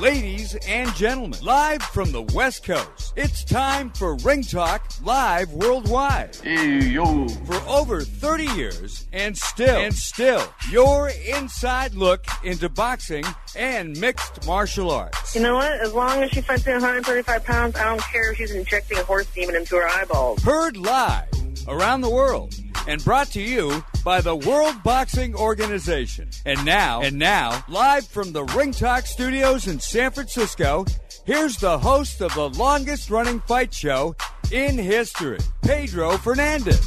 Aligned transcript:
Ladies 0.00 0.54
and 0.66 0.94
gentlemen, 0.94 1.38
live 1.42 1.82
from 1.82 2.10
the 2.10 2.22
West 2.22 2.64
Coast, 2.64 3.12
it's 3.16 3.44
time 3.44 3.90
for 3.90 4.16
Ring 4.16 4.42
Talk 4.42 4.82
Live 5.04 5.52
Worldwide. 5.52 6.36
Hey, 6.36 6.78
yo. 6.86 7.28
For 7.28 7.56
over 7.68 8.00
30 8.00 8.44
years, 8.56 9.06
and 9.12 9.36
still, 9.36 9.76
and 9.76 9.94
still, 9.94 10.42
your 10.70 11.10
inside 11.28 11.94
look 11.94 12.24
into 12.42 12.70
boxing 12.70 13.26
and 13.56 13.98
mixed 14.00 14.46
martial 14.46 14.90
arts. 14.90 15.34
You 15.34 15.42
know 15.42 15.56
what? 15.56 15.72
As 15.80 15.92
long 15.92 16.22
as 16.22 16.30
she 16.30 16.40
fights 16.40 16.66
in 16.66 16.72
135 16.74 17.44
pounds, 17.44 17.76
I 17.76 17.84
don't 17.84 18.02
care 18.02 18.32
if 18.32 18.38
she's 18.38 18.52
injecting 18.52 18.98
a 18.98 19.04
horse 19.04 19.26
demon 19.26 19.56
into 19.56 19.76
her 19.76 19.88
eyeballs. 19.88 20.42
Heard 20.42 20.76
live 20.76 21.28
around 21.68 22.00
the 22.00 22.10
world 22.10 22.54
and 22.86 23.04
brought 23.04 23.28
to 23.28 23.40
you 23.40 23.84
by 24.04 24.20
the 24.20 24.34
World 24.34 24.82
Boxing 24.82 25.34
Organization. 25.34 26.28
And 26.46 26.64
now, 26.64 27.02
and 27.02 27.18
now, 27.18 27.64
live 27.68 28.06
from 28.06 28.32
the 28.32 28.44
Ring 28.44 28.72
Talk 28.72 29.06
Studios 29.06 29.66
in 29.66 29.78
San 29.80 30.10
Francisco, 30.10 30.86
here's 31.24 31.56
the 31.56 31.78
host 31.78 32.20
of 32.20 32.32
the 32.34 32.48
longest 32.50 33.10
running 33.10 33.40
fight 33.40 33.74
show 33.74 34.16
in 34.50 34.78
history, 34.78 35.38
Pedro 35.62 36.16
Fernandez. 36.16 36.80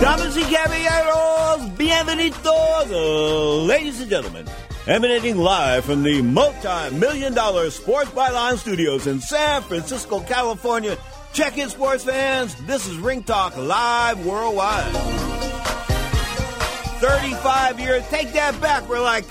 Damas 0.00 0.36
y 0.36 0.42
caballeros, 0.42 1.43
bienvenidos, 2.04 2.90
uh, 2.90 3.62
ladies 3.64 4.00
and 4.00 4.10
gentlemen. 4.10 4.46
Emanating 4.86 5.38
live 5.38 5.84
from 5.84 6.02
the 6.02 6.20
multi-million 6.20 7.32
dollar 7.32 7.70
Sports 7.70 8.10
Byline 8.10 8.58
Studios 8.58 9.06
in 9.06 9.20
San 9.20 9.62
Francisco, 9.62 10.20
California. 10.20 10.98
Check 11.32 11.56
in, 11.56 11.70
sports 11.70 12.04
fans. 12.04 12.54
This 12.66 12.86
is 12.86 12.96
Ring 12.98 13.22
Talk 13.22 13.56
Live 13.56 14.24
Worldwide. 14.26 14.92
35 17.00 17.80
years. 17.80 18.06
Take 18.08 18.32
that 18.32 18.60
back. 18.60 18.86
We're 18.88 19.00
like 19.00 19.24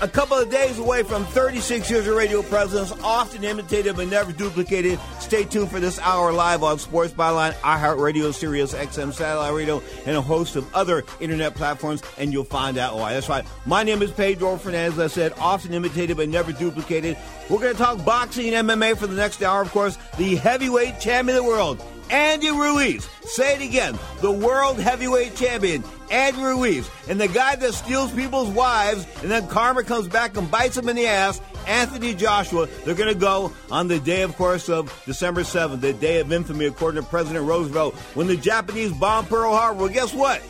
a 0.00 0.08
couple 0.08 0.36
of 0.36 0.50
days 0.50 0.78
away 0.78 1.02
from 1.02 1.24
36 1.26 1.90
years 1.90 2.06
of 2.06 2.16
radio 2.16 2.42
presence, 2.42 2.92
often 3.02 3.44
imitated 3.44 3.96
but 3.96 4.08
never 4.08 4.32
duplicated. 4.32 4.98
Stay 5.20 5.44
tuned 5.44 5.70
for 5.70 5.80
this 5.80 5.98
hour 6.00 6.32
live 6.32 6.62
on 6.62 6.78
Sports 6.78 7.12
Byline, 7.12 7.52
iHeartRadio, 7.54 8.32
Sirius 8.34 8.74
XM 8.74 9.12
Satellite 9.12 9.54
Radio, 9.54 9.82
and 10.06 10.16
a 10.16 10.20
host 10.20 10.56
of 10.56 10.74
other 10.74 11.04
internet 11.20 11.54
platforms, 11.54 12.02
and 12.18 12.32
you'll 12.32 12.44
find 12.44 12.78
out 12.78 12.96
why. 12.96 13.14
That's 13.14 13.28
right. 13.28 13.44
My 13.66 13.82
name 13.82 14.02
is 14.02 14.10
Pedro 14.10 14.56
Fernandez. 14.56 14.98
I 14.98 15.06
said, 15.06 15.32
often 15.38 15.72
imitated 15.72 16.16
but 16.16 16.28
never 16.28 16.52
duplicated. 16.52 17.16
We're 17.48 17.60
going 17.60 17.72
to 17.72 17.78
talk 17.78 18.04
boxing 18.04 18.54
and 18.54 18.68
MMA 18.68 18.96
for 18.96 19.06
the 19.06 19.16
next 19.16 19.42
hour, 19.42 19.62
of 19.62 19.70
course. 19.70 19.98
The 20.18 20.36
heavyweight 20.36 21.00
champion 21.00 21.36
of 21.36 21.44
the 21.44 21.48
world, 21.48 21.82
Andy 22.10 22.50
Ruiz. 22.50 23.08
Say 23.22 23.54
it 23.54 23.62
again. 23.62 23.98
The 24.20 24.30
world 24.30 24.78
heavyweight 24.78 25.36
champion, 25.36 25.84
Andy 26.10 26.42
Ruiz. 26.42 26.88
And 27.08 27.20
the 27.20 27.28
guy 27.28 27.56
that 27.56 27.74
steals 27.74 28.12
people's 28.12 28.48
wives 28.48 29.06
and 29.22 29.30
then 29.30 29.46
karma 29.48 29.82
comes 29.84 30.08
back 30.08 30.36
and 30.36 30.50
bites 30.50 30.76
him 30.76 30.88
in 30.88 30.96
the 30.96 31.06
ass, 31.06 31.40
Anthony 31.66 32.14
Joshua. 32.14 32.66
They're 32.84 32.94
going 32.94 33.12
to 33.12 33.18
go 33.18 33.52
on 33.70 33.88
the 33.88 33.98
day, 33.98 34.22
of 34.22 34.36
course, 34.36 34.68
of 34.68 35.02
December 35.06 35.42
7th, 35.42 35.80
the 35.80 35.92
day 35.92 36.20
of 36.20 36.32
infamy, 36.32 36.66
according 36.66 37.02
to 37.02 37.08
President 37.08 37.44
Roosevelt, 37.46 37.94
when 38.14 38.26
the 38.26 38.36
Japanese 38.36 38.92
bombed 38.92 39.28
Pearl 39.28 39.54
Harbor. 39.54 39.80
Well, 39.80 39.92
guess 39.92 40.12
what? 40.14 40.42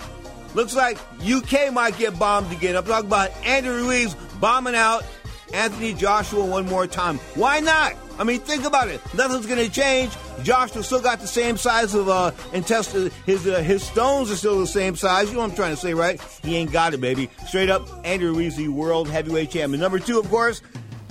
Looks 0.55 0.77
like 0.77 0.99
UK 1.21 1.73
might 1.73 1.99
get 1.99 2.19
bombed 2.19 2.53
again. 2.53 2.77
I'm 2.77 2.85
talking 2.85 3.07
about 3.07 3.31
Andy 3.45 3.69
Ruiz 3.69 4.15
bombing 4.41 4.75
out 4.75 5.05
Anthony 5.53 5.95
Joshua 5.95 6.45
one 6.45 6.67
more 6.67 6.87
time. 6.87 7.19
Why 7.35 7.61
not? 7.61 7.95
I 8.19 8.25
mean, 8.25 8.41
think 8.41 8.65
about 8.65 8.89
it. 8.89 9.01
Nothing's 9.15 9.47
going 9.47 9.65
to 9.65 9.71
change. 9.71 10.13
Joshua 10.43 10.83
still 10.83 11.01
got 11.01 11.21
the 11.21 11.27
same 11.27 11.57
size 11.57 11.95
of 11.95 12.09
uh, 12.09 12.33
intestine. 12.53 13.11
His 13.27 13.47
uh, 13.47 13.61
his 13.61 13.83
stones 13.83 14.31
are 14.31 14.37
still 14.37 14.59
the 14.61 14.67
same 14.67 14.97
size. 14.97 15.29
You 15.29 15.35
know 15.35 15.41
what 15.41 15.51
I'm 15.51 15.57
trying 15.57 15.75
to 15.75 15.81
say, 15.81 15.95
right? 15.95 16.21
He 16.43 16.57
ain't 16.57 16.73
got 16.73 16.95
it, 16.95 17.01
baby. 17.01 17.29
Straight 17.47 17.71
up, 17.71 17.89
Andrew 18.05 18.33
Ruiz, 18.33 18.57
the 18.57 18.69
world 18.69 19.09
heavyweight 19.09 19.51
champion. 19.51 19.81
Number 19.81 19.99
two, 19.99 20.19
of 20.19 20.29
course, 20.29 20.63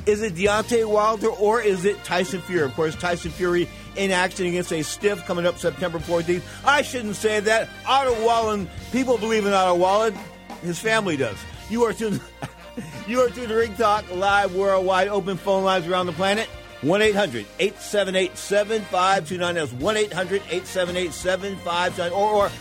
is 0.05 0.21
it 0.21 0.35
Deontay 0.35 0.85
Wilder 0.85 1.29
or 1.29 1.61
is 1.61 1.85
it 1.85 2.01
Tyson 2.03 2.41
Fury? 2.41 2.63
Of 2.65 2.73
course, 2.73 2.95
Tyson 2.95 3.31
Fury 3.31 3.67
in 3.95 4.11
action 4.11 4.45
against 4.45 4.71
a 4.73 4.81
stiff 4.83 5.25
coming 5.25 5.45
up 5.45 5.57
September 5.57 5.99
14th. 5.99 6.41
I 6.65 6.81
shouldn't 6.81 7.15
say 7.15 7.39
that. 7.41 7.69
Otto 7.85 8.25
Wallin, 8.25 8.69
people 8.91 9.17
believe 9.17 9.45
in 9.45 9.53
Otto 9.53 9.75
Wallin. 9.75 10.13
His 10.61 10.79
family 10.79 11.17
does. 11.17 11.37
You 11.69 11.83
are 11.83 11.93
tuned. 11.93 12.19
you 13.07 13.21
are 13.21 13.29
tuned 13.29 13.49
to 13.49 13.55
Ring 13.55 13.75
Talk 13.75 14.09
live 14.13 14.55
worldwide, 14.55 15.07
open 15.07 15.37
phone 15.37 15.63
lines 15.63 15.87
around 15.87 16.07
the 16.07 16.13
planet. 16.13 16.49
1 16.83 17.01
800 17.01 17.45
878 17.59 18.37
7529. 18.37 19.55
That's 19.55 19.71
1 19.71 19.97
800 19.97 20.41
878 20.49 21.13
7529. 21.13 22.11
Or 22.11 22.51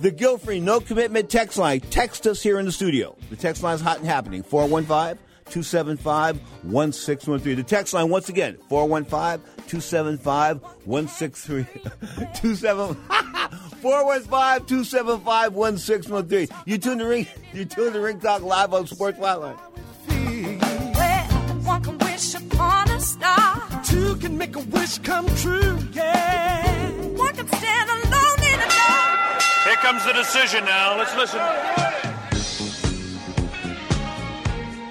the 0.00 0.10
guilt 0.10 0.40
free, 0.40 0.58
no 0.58 0.80
commitment 0.80 1.28
text 1.28 1.58
line. 1.58 1.80
Text 1.80 2.26
us 2.26 2.42
here 2.42 2.58
in 2.58 2.64
the 2.64 2.72
studio. 2.72 3.16
The 3.30 3.36
text 3.36 3.62
line 3.62 3.74
is 3.74 3.82
hot 3.82 3.98
and 3.98 4.06
happening 4.06 4.42
415 4.42 5.18
275 5.46 6.40
1613. 6.64 7.56
The 7.56 7.62
text 7.62 7.92
line, 7.92 8.08
once 8.08 8.30
again, 8.30 8.56
415 8.70 9.44
275 9.68 10.62
163. 10.86 11.64
415 13.82 14.66
275 14.66 15.54
1613. 15.54 16.48
You 16.64 16.78
tune 16.78 16.98
the 16.98 17.06
ring. 17.06 17.26
You 17.52 17.66
tune 17.66 17.92
the 17.92 18.00
Ring 18.00 18.18
Talk 18.18 18.42
live 18.42 18.72
on 18.72 18.86
Sports 18.86 19.18
Byline. 19.18 19.58
Can 24.22 24.38
make 24.38 24.54
a 24.54 24.60
wish 24.60 24.98
come 24.98 25.26
true. 25.36 25.76
Yeah. 25.92 26.90
One 27.16 27.34
can 27.34 27.48
stand 27.48 27.90
alone 27.90 28.38
in 28.38 28.54
a 28.54 28.68
dark. 28.68 29.42
Here 29.64 29.74
comes 29.76 30.04
the 30.04 30.12
decision 30.12 30.64
now. 30.64 30.96
Let's 30.96 31.16
listen. 31.16 31.40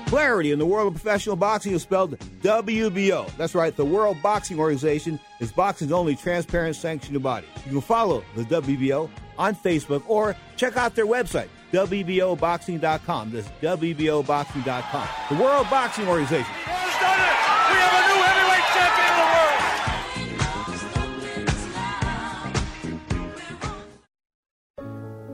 Clarity 0.07 0.51
in 0.51 0.59
the 0.59 0.65
world 0.65 0.87
of 0.87 1.01
professional 1.01 1.37
boxing 1.37 1.71
is 1.71 1.81
spelled 1.81 2.19
WBO. 2.41 3.33
That's 3.37 3.55
right, 3.55 3.73
the 3.73 3.85
World 3.85 4.21
Boxing 4.21 4.59
Organization 4.59 5.17
is 5.39 5.53
boxing's 5.53 5.93
only 5.93 6.17
transparent 6.17 6.75
sanctioned 6.75 7.23
body. 7.23 7.47
You 7.65 7.71
can 7.71 7.81
follow 7.81 8.25
the 8.35 8.43
WBO 8.43 9.09
on 9.37 9.55
Facebook 9.55 10.03
or 10.09 10.35
check 10.57 10.75
out 10.75 10.95
their 10.95 11.05
website, 11.05 11.47
WBOboxing.com. 11.71 13.31
That's 13.31 13.47
WBOboxing.com. 13.61 15.07
The 15.29 15.41
World 15.41 15.69
Boxing 15.69 16.09
Organization. 16.09 16.53
Who's 16.65 16.99
done 16.99 17.19
it? 17.21 17.50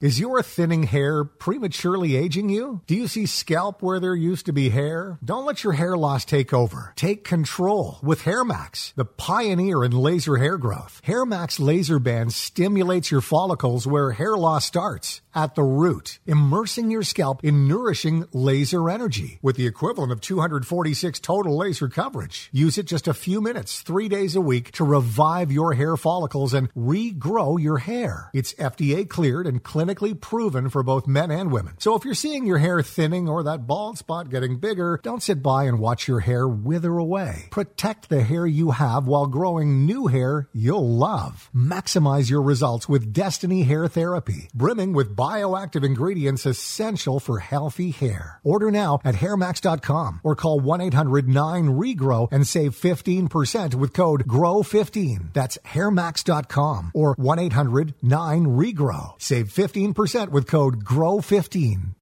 Is 0.00 0.20
your 0.20 0.40
thinning 0.44 0.84
hair 0.84 1.24
prematurely 1.24 2.14
aging 2.14 2.50
you? 2.50 2.82
Do 2.86 2.94
you 2.94 3.08
see 3.08 3.26
scalp 3.26 3.82
where 3.82 3.98
there 3.98 4.14
used 4.14 4.46
to 4.46 4.52
be 4.52 4.68
hair? 4.68 5.18
Don't 5.24 5.44
let 5.44 5.64
your 5.64 5.72
hair 5.72 5.96
loss 5.96 6.24
take 6.24 6.52
over. 6.52 6.92
Take 6.94 7.24
control 7.24 7.98
with 8.00 8.22
HairMax, 8.22 8.94
the 8.94 9.04
pioneer 9.04 9.82
in 9.82 9.90
laser 9.90 10.36
hair 10.36 10.56
growth. 10.56 11.02
HairMax 11.04 11.58
laser 11.58 11.98
band 11.98 12.32
stimulates 12.32 13.10
your 13.10 13.20
follicles 13.20 13.88
where 13.88 14.12
hair 14.12 14.36
loss 14.36 14.64
starts 14.66 15.20
at 15.34 15.56
the 15.56 15.64
root, 15.64 16.20
immersing 16.26 16.92
your 16.92 17.02
scalp 17.02 17.44
in 17.44 17.66
nourishing 17.66 18.24
laser 18.32 18.88
energy 18.88 19.40
with 19.42 19.56
the 19.56 19.66
equivalent 19.66 20.12
of 20.12 20.20
246 20.20 21.18
total 21.18 21.56
laser 21.56 21.88
coverage. 21.88 22.48
Use 22.52 22.78
it 22.78 22.86
just 22.86 23.08
a 23.08 23.14
few 23.14 23.40
minutes, 23.40 23.80
three 23.80 24.08
days 24.08 24.36
a 24.36 24.40
week 24.40 24.70
to 24.72 24.84
revive 24.84 25.50
your 25.50 25.74
hair 25.74 25.96
follicles 25.96 26.54
and 26.54 26.72
regrow 26.74 27.60
your 27.60 27.78
hair. 27.78 28.30
It's 28.32 28.54
FDA 28.54 29.08
cleared 29.08 29.46
and 29.48 29.62
clinically 29.62 29.87
proven 29.94 30.68
for 30.68 30.82
both 30.82 31.06
men 31.06 31.30
and 31.30 31.50
women. 31.52 31.74
So 31.78 31.94
if 31.94 32.04
you're 32.04 32.14
seeing 32.14 32.46
your 32.46 32.58
hair 32.58 32.82
thinning 32.82 33.28
or 33.28 33.42
that 33.44 33.66
bald 33.66 33.98
spot 33.98 34.30
getting 34.30 34.58
bigger, 34.58 35.00
don't 35.02 35.22
sit 35.22 35.42
by 35.42 35.64
and 35.64 35.78
watch 35.78 36.08
your 36.08 36.20
hair 36.20 36.46
wither 36.46 36.96
away. 36.96 37.48
Protect 37.50 38.08
the 38.08 38.22
hair 38.22 38.46
you 38.46 38.72
have 38.72 39.06
while 39.06 39.26
growing 39.26 39.86
new 39.86 40.06
hair 40.06 40.48
you'll 40.52 40.88
love. 40.88 41.50
Maximize 41.54 42.28
your 42.30 42.42
results 42.42 42.88
with 42.88 43.12
Density 43.12 43.62
Hair 43.62 43.88
Therapy, 43.88 44.48
brimming 44.54 44.92
with 44.92 45.16
bioactive 45.16 45.84
ingredients 45.84 46.46
essential 46.46 47.20
for 47.20 47.38
healthy 47.38 47.90
hair. 47.90 48.40
Order 48.44 48.70
now 48.70 49.00
at 49.04 49.14
hairmax.com 49.14 50.20
or 50.24 50.34
call 50.34 50.60
1-800-9REGROW 50.60 52.28
and 52.30 52.46
save 52.46 52.74
15% 52.74 53.74
with 53.74 53.92
code 53.92 54.26
GROW15. 54.26 55.32
That's 55.32 55.58
hairmax.com 55.58 56.92
or 56.94 57.16
1-800-9REGROW. 57.16 59.14
Save 59.18 59.48
15% 59.48 59.77
with 59.78 60.46
code 60.46 60.82
GROW15. 60.84 61.94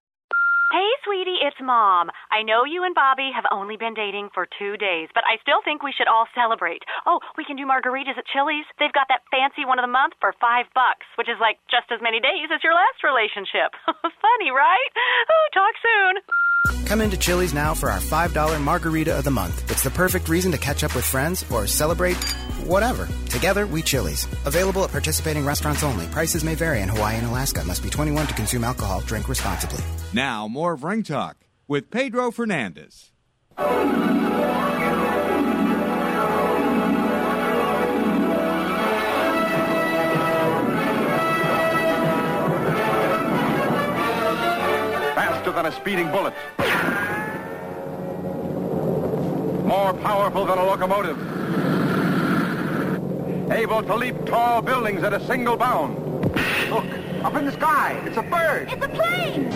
Hey, 0.72 0.90
sweetie, 1.04 1.40
it's 1.44 1.56
Mom. 1.62 2.10
I 2.32 2.42
know 2.42 2.64
you 2.64 2.84
and 2.84 2.94
Bobby 2.94 3.30
have 3.34 3.44
only 3.52 3.76
been 3.76 3.94
dating 3.94 4.30
for 4.34 4.48
two 4.58 4.76
days, 4.76 5.08
but 5.14 5.24
I 5.24 5.36
still 5.40 5.60
think 5.64 5.82
we 5.82 5.94
should 5.96 6.08
all 6.08 6.26
celebrate. 6.34 6.82
Oh, 7.06 7.20
we 7.38 7.44
can 7.44 7.56
do 7.56 7.64
margaritas 7.64 8.18
at 8.18 8.26
Chili's. 8.32 8.66
They've 8.78 8.92
got 8.92 9.06
that 9.08 9.22
fancy 9.30 9.64
one 9.64 9.78
of 9.78 9.84
the 9.84 9.92
month 9.92 10.14
for 10.20 10.34
five 10.40 10.66
bucks, 10.74 11.06
which 11.16 11.28
is 11.28 11.38
like 11.40 11.56
just 11.70 11.92
as 11.92 12.00
many 12.02 12.18
days 12.18 12.48
as 12.52 12.64
your 12.64 12.74
last 12.74 13.04
relationship. 13.04 13.76
Funny, 14.24 14.50
right? 14.50 14.90
Oh, 15.30 15.46
talk 15.54 15.74
soon. 15.84 16.14
Come 16.86 17.00
into 17.00 17.16
Chili's 17.16 17.54
now 17.54 17.74
for 17.74 17.90
our 17.90 18.00
$5 18.00 18.60
margarita 18.60 19.16
of 19.16 19.24
the 19.24 19.30
month. 19.30 19.70
It's 19.70 19.82
the 19.82 19.90
perfect 19.90 20.28
reason 20.28 20.50
to 20.52 20.58
catch 20.58 20.82
up 20.82 20.94
with 20.94 21.04
friends 21.04 21.44
or 21.50 21.66
celebrate 21.66 22.16
whatever. 22.66 23.08
Together, 23.30 23.66
we 23.66 23.82
Chili's. 23.82 24.26
Available 24.44 24.84
at 24.84 24.90
participating 24.90 25.44
restaurants 25.44 25.82
only. 25.82 26.06
Prices 26.08 26.44
may 26.44 26.54
vary 26.54 26.82
in 26.82 26.88
Hawaii 26.88 27.16
and 27.16 27.26
Alaska. 27.26 27.64
Must 27.64 27.82
be 27.82 27.90
21 27.90 28.26
to 28.26 28.34
consume 28.34 28.64
alcohol. 28.64 29.00
Drink 29.00 29.28
responsibly. 29.28 29.82
Now, 30.12 30.48
more 30.48 30.72
of 30.74 30.84
Ring 30.84 31.02
Talk 31.02 31.36
with 31.68 31.90
Pedro 31.90 32.30
Fernandez. 32.30 33.10
Faster 45.14 45.52
than 45.52 45.66
a 45.66 45.72
speeding 45.72 46.10
bullet. 46.10 46.34
More 49.66 49.92
powerful 49.94 50.46
than 50.46 50.58
a 50.58 50.64
locomotive. 50.64 51.35
Able 53.50 53.82
to 53.82 53.94
leap 53.94 54.24
tall 54.26 54.60
buildings 54.60 55.02
at 55.02 55.12
a 55.12 55.24
single 55.26 55.56
bound. 55.56 55.96
Look, 56.68 56.84
up 57.24 57.34
in 57.36 57.46
the 57.46 57.52
sky. 57.52 57.92
It's 58.04 58.16
a 58.16 58.22
bird. 58.22 58.68
It's 58.72 58.84
a 58.84 58.88
plane! 58.88 59.48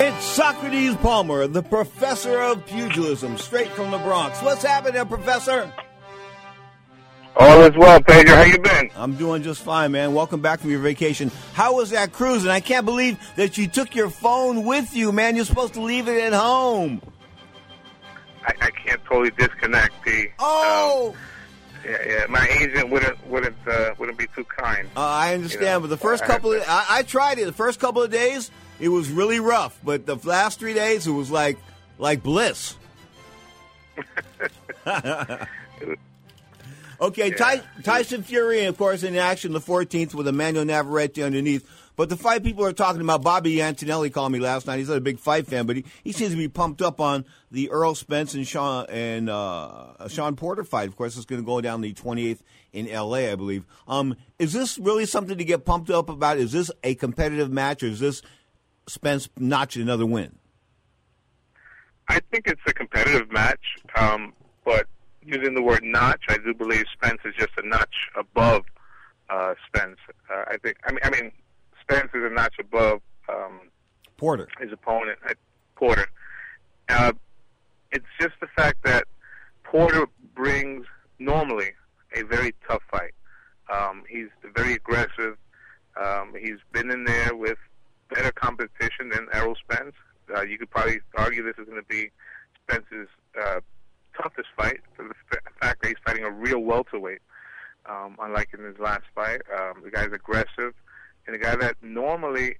It's 0.00 0.24
Socrates 0.24 0.96
Palmer, 0.96 1.46
the 1.46 1.62
professor 1.62 2.40
of 2.40 2.66
pugilism, 2.66 3.38
straight 3.38 3.68
from 3.68 3.90
the 3.90 3.98
Bronx. 3.98 4.42
What's 4.42 4.62
happening, 4.64 5.04
Professor? 5.06 5.72
All 7.36 7.62
is 7.62 7.76
well, 7.76 8.00
Pedro. 8.02 8.36
How 8.36 8.42
you 8.42 8.58
been? 8.58 8.90
I'm 8.96 9.14
doing 9.16 9.42
just 9.42 9.62
fine, 9.62 9.92
man. 9.92 10.12
Welcome 10.14 10.40
back 10.40 10.60
from 10.60 10.70
your 10.70 10.80
vacation. 10.80 11.30
How 11.54 11.76
was 11.76 11.90
that 11.90 12.12
cruise? 12.12 12.42
And 12.42 12.52
I 12.52 12.60
can't 12.60 12.84
believe 12.84 13.18
that 13.36 13.56
you 13.56 13.66
took 13.66 13.94
your 13.94 14.10
phone 14.10 14.64
with 14.64 14.94
you, 14.94 15.10
man. 15.10 15.36
You're 15.36 15.44
supposed 15.44 15.74
to 15.74 15.80
leave 15.80 16.06
it 16.08 16.22
at 16.22 16.32
home. 16.32 17.00
I, 18.44 18.52
I 18.60 18.70
can't 18.70 19.02
totally 19.04 19.30
disconnect, 19.30 19.94
P. 20.04 20.26
Oh, 20.38 21.14
Um, 21.14 21.20
yeah, 21.84 21.98
yeah. 22.06 22.26
My 22.28 22.46
agent 22.60 22.90
wouldn't 22.90 23.26
wouldn't 23.26 23.56
uh, 23.66 23.94
wouldn't 23.98 24.18
be 24.18 24.26
too 24.34 24.44
kind. 24.44 24.88
Uh, 24.96 25.00
I 25.00 25.34
understand, 25.34 25.62
You 25.62 25.68
know, 25.68 25.80
but 25.80 25.90
the 25.90 25.96
first 25.96 26.24
couple 26.24 26.52
of 26.52 26.62
I, 26.66 26.86
I 26.88 27.02
tried 27.02 27.38
it. 27.38 27.46
The 27.46 27.52
first 27.52 27.80
couple 27.80 28.02
of 28.02 28.10
days, 28.10 28.50
it 28.80 28.88
was 28.88 29.10
really 29.10 29.40
rough, 29.40 29.78
but 29.84 30.06
the 30.06 30.16
last 30.24 30.58
three 30.58 30.74
days, 30.74 31.06
it 31.06 31.12
was 31.12 31.30
like 31.30 31.58
like 31.98 32.22
bliss. 32.22 32.76
okay, 37.00 37.30
Ty, 37.30 37.62
Tyson 37.82 38.22
Fury, 38.22 38.64
of 38.64 38.76
course, 38.76 39.02
in 39.02 39.16
action 39.16 39.52
the 39.52 39.60
14th 39.60 40.14
with 40.14 40.28
Emmanuel 40.28 40.64
Navarrete 40.64 41.22
underneath. 41.22 41.68
But 41.96 42.08
the 42.08 42.16
fight 42.16 42.42
people 42.42 42.64
are 42.64 42.72
talking 42.72 43.00
about, 43.00 43.22
Bobby 43.22 43.62
Antonelli 43.62 44.10
called 44.10 44.32
me 44.32 44.40
last 44.40 44.66
night. 44.66 44.78
He's 44.78 44.88
not 44.88 44.96
a 44.96 45.00
big 45.00 45.18
fight 45.18 45.46
fan, 45.46 45.66
but 45.66 45.76
he, 45.76 45.84
he 46.02 46.12
seems 46.12 46.32
to 46.32 46.36
be 46.36 46.48
pumped 46.48 46.82
up 46.82 47.00
on 47.00 47.24
the 47.52 47.70
Errol 47.70 47.94
Spence 47.94 48.34
and 48.34 48.46
Sean 48.46 48.86
and 48.88 49.30
uh, 49.30 50.08
Sean 50.08 50.34
Porter 50.34 50.64
fight. 50.64 50.88
Of 50.88 50.96
course, 50.96 51.16
it's 51.16 51.24
going 51.24 51.40
to 51.40 51.46
go 51.46 51.60
down 51.60 51.82
the 51.82 51.92
28th 51.92 52.40
in 52.72 52.88
L.A., 52.88 53.30
I 53.30 53.36
believe. 53.36 53.64
Um, 53.86 54.16
is 54.38 54.52
this 54.52 54.76
really 54.78 55.06
something 55.06 55.38
to 55.38 55.44
get 55.44 55.64
pumped 55.64 55.90
up 55.90 56.08
about? 56.08 56.38
Is 56.38 56.50
this 56.50 56.70
a 56.82 56.96
competitive 56.96 57.50
match, 57.50 57.82
or 57.82 57.86
is 57.86 58.00
this 58.00 58.22
Spence 58.88 59.28
notching 59.38 59.82
another 59.82 60.04
win? 60.04 60.36
I 62.08 62.20
think 62.30 62.48
it's 62.48 62.60
a 62.66 62.74
competitive 62.74 63.30
match, 63.32 63.62
um, 63.96 64.34
but 64.64 64.86
using 65.22 65.54
the 65.54 65.62
word 65.62 65.82
notch, 65.82 66.22
I 66.28 66.36
do 66.38 66.52
believe 66.52 66.84
Spence 66.92 67.20
is 67.24 67.34
just 67.34 67.52
a 67.56 67.66
notch 67.66 68.10
above 68.18 68.64
uh, 69.30 69.54
Spence. 69.66 69.98
Uh, 70.30 70.44
I 70.48 70.56
think. 70.58 70.76
I 70.84 70.92
mean, 70.92 71.00
I 71.02 71.10
mean, 71.10 71.32
Spence 71.84 72.10
is 72.14 72.22
a 72.24 72.30
notch 72.30 72.54
above 72.58 73.00
um, 73.28 73.60
Porter. 74.16 74.48
his 74.60 74.72
opponent, 74.72 75.18
uh, 75.28 75.34
Porter. 75.76 76.06
Uh, 76.88 77.12
it's 77.92 78.06
just 78.20 78.34
the 78.40 78.46
fact 78.56 78.78
that 78.84 79.04
Porter 79.62 80.06
brings 80.34 80.86
normally 81.18 81.72
a 82.16 82.22
very 82.22 82.54
tough 82.68 82.82
fight. 82.90 83.12
Um, 83.72 84.04
he's 84.08 84.28
very 84.54 84.74
aggressive. 84.74 85.36
Um, 86.02 86.34
he's 86.38 86.58
been 86.72 86.90
in 86.90 87.04
there 87.04 87.34
with 87.34 87.58
better 88.10 88.32
competition 88.32 89.08
than 89.10 89.26
Errol 89.32 89.54
Spence. 89.56 89.94
Uh, 90.34 90.42
you 90.42 90.58
could 90.58 90.70
probably 90.70 91.00
argue 91.16 91.42
this 91.42 91.56
is 91.58 91.66
going 91.66 91.80
to 91.80 91.88
be 91.88 92.10
Spence's 92.62 93.08
uh, 93.40 93.60
toughest 94.20 94.48
fight 94.56 94.80
for 94.96 95.06
the 95.08 95.14
fact 95.60 95.82
that 95.82 95.88
he's 95.88 95.96
fighting 96.04 96.24
a 96.24 96.30
real 96.30 96.60
welterweight, 96.60 97.20
um, 97.86 98.16
unlike 98.20 98.48
in 98.56 98.64
his 98.64 98.78
last 98.78 99.04
fight. 99.14 99.40
Um, 99.58 99.82
the 99.82 99.90
guy's 99.90 100.12
aggressive, 100.12 100.74
and 101.26 101.36
a 101.36 101.38
guy 101.38 101.56
that 101.56 101.76
normally 101.82 102.56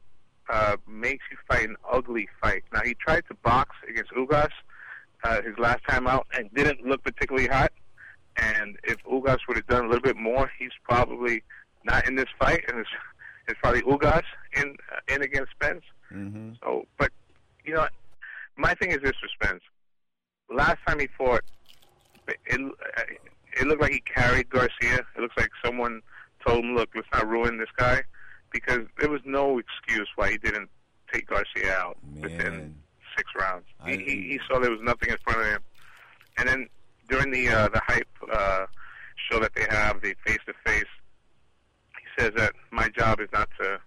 uh, 0.48 0.76
makes 0.86 1.24
you 1.30 1.36
fight 1.48 1.68
an 1.68 1.76
ugly 1.90 2.28
fight. 2.42 2.64
Now 2.72 2.80
he 2.84 2.94
tried 2.94 3.24
to 3.28 3.34
box 3.34 3.76
against 3.88 4.12
Ugas 4.12 4.50
uh, 5.24 5.42
his 5.42 5.58
last 5.58 5.82
time 5.88 6.06
out 6.06 6.26
and 6.36 6.52
didn't 6.54 6.84
look 6.86 7.02
particularly 7.02 7.48
hot. 7.48 7.72
And 8.36 8.76
if 8.84 8.96
Ugas 9.04 9.38
would 9.48 9.56
have 9.56 9.66
done 9.66 9.84
a 9.84 9.88
little 9.88 10.02
bit 10.02 10.16
more, 10.16 10.50
he's 10.58 10.72
probably 10.82 11.42
not 11.84 12.06
in 12.08 12.16
this 12.16 12.28
fight, 12.38 12.64
and 12.68 12.78
it's, 12.78 12.90
it's 13.48 13.58
probably 13.60 13.82
Ugas 13.82 14.22
in 14.56 14.76
uh, 14.92 15.14
in 15.14 15.22
against 15.22 15.52
Spence. 15.52 15.84
Mm-hmm. 16.12 16.52
So, 16.62 16.86
but 16.98 17.12
you 17.64 17.74
know, 17.74 17.86
my 18.56 18.74
thing 18.74 18.90
is 18.90 18.98
this 19.02 19.12
for 19.20 19.28
Spence. 19.28 19.62
Last 20.50 20.78
time 20.86 20.98
he 20.98 21.08
fought, 21.16 21.42
it 22.28 22.60
it 23.60 23.66
looked 23.66 23.82
like 23.82 23.92
he 23.92 24.00
carried 24.00 24.50
Garcia. 24.50 25.00
It 25.16 25.20
looks 25.20 25.36
like 25.36 25.50
someone 25.64 26.02
told 26.44 26.64
him, 26.64 26.74
"Look, 26.74 26.90
let's 26.94 27.08
not 27.12 27.28
ruin 27.28 27.58
this 27.58 27.68
guy," 27.76 28.02
because 28.54 28.86
there 28.98 29.10
was 29.10 29.20
no 29.26 29.58
excuse 29.58 30.08
why 30.14 30.30
he 30.30 30.38
didn't 30.38 30.70
take 31.12 31.26
Garcia 31.26 31.74
out 31.76 31.98
within 32.22 32.74
six 33.16 33.28
rounds. 33.38 33.66
I- 33.80 33.90
He, 33.90 33.96
he, 34.04 34.10
he 34.30 34.40
saw 34.48 34.58
there 34.60 34.70
was 34.70 34.80
nothing 34.82 35.10
in 35.10 35.18
front 35.24 35.40
of 35.40 35.46
him, 35.46 35.62
and 36.38 36.48
then 36.48 36.68
during 37.10 37.30
the 37.32 37.48
uh, 37.48 37.68
the 37.68 37.80
hype 37.86 38.08
uh, 38.32 38.64
show 39.28 39.38
that 39.40 39.52
they 39.54 39.66
have, 39.68 40.00
the 40.00 40.14
face 40.24 40.38
to 40.46 40.54
face, 40.64 40.84
he 42.00 42.22
says 42.22 42.30
that 42.36 42.52
my 42.70 42.88
job 42.88 43.20
is 43.20 43.28
not 43.32 43.48
to 43.60 43.78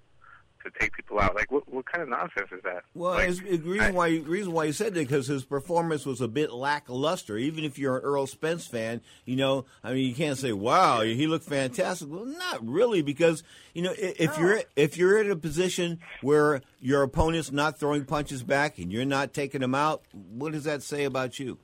to 0.72 0.80
take 0.80 0.94
people 0.94 1.20
out. 1.20 1.36
Like, 1.36 1.52
what 1.52 1.72
what 1.72 1.86
kind 1.86 2.02
of 2.04 2.10
nonsense 2.10 2.50
is 2.52 2.62
that? 2.64 2.84
Well, 2.94 3.14
like, 3.14 3.36
the 3.38 3.58
reason 3.60 3.94
why 3.94 4.10
reason 4.26 4.52
why 4.54 4.66
you 4.66 4.74
said 4.74 4.94
that 4.94 5.00
because 5.00 5.28
his 5.28 5.44
performance 5.44 6.06
was 6.06 6.22
a 6.22 6.28
bit 6.28 6.52
lackluster. 6.52 7.38
Even 7.38 7.64
if 7.64 7.78
you're 7.80 7.98
an 7.98 8.04
Errol 8.04 8.28
Spence 8.28 8.68
fan, 8.68 9.02
you 9.26 9.36
know, 9.36 9.66
I 9.84 9.94
mean, 9.94 10.08
you 10.08 10.16
can't 10.16 10.38
say, 10.38 10.52
"Wow, 10.52 11.02
he 11.02 11.28
looked 11.28 11.46
fantastic." 11.46 12.08
Well, 12.10 12.26
not 12.26 12.68
really, 12.68 13.02
because 13.02 13.44
you 13.74 13.82
know, 13.82 13.94
if 13.98 14.38
you're 14.38 14.62
if 14.76 14.98
you're 14.98 15.22
in 15.22 15.32
a 15.32 15.36
position 15.36 16.00
where 16.22 16.62
your 16.82 17.04
opponent's 17.04 17.52
not 17.52 17.80
throwing 17.80 18.06
punches 18.06 18.44
back 18.44 18.78
and 18.78 18.92
you're 18.92 19.06
not 19.06 19.34
taking 19.34 19.62
them 19.62 19.76
out, 19.76 20.04
what 20.12 20.52
does 20.52 20.66
that 20.66 20.84
say 20.84 21.04
about 21.06 21.40
you? 21.40 21.58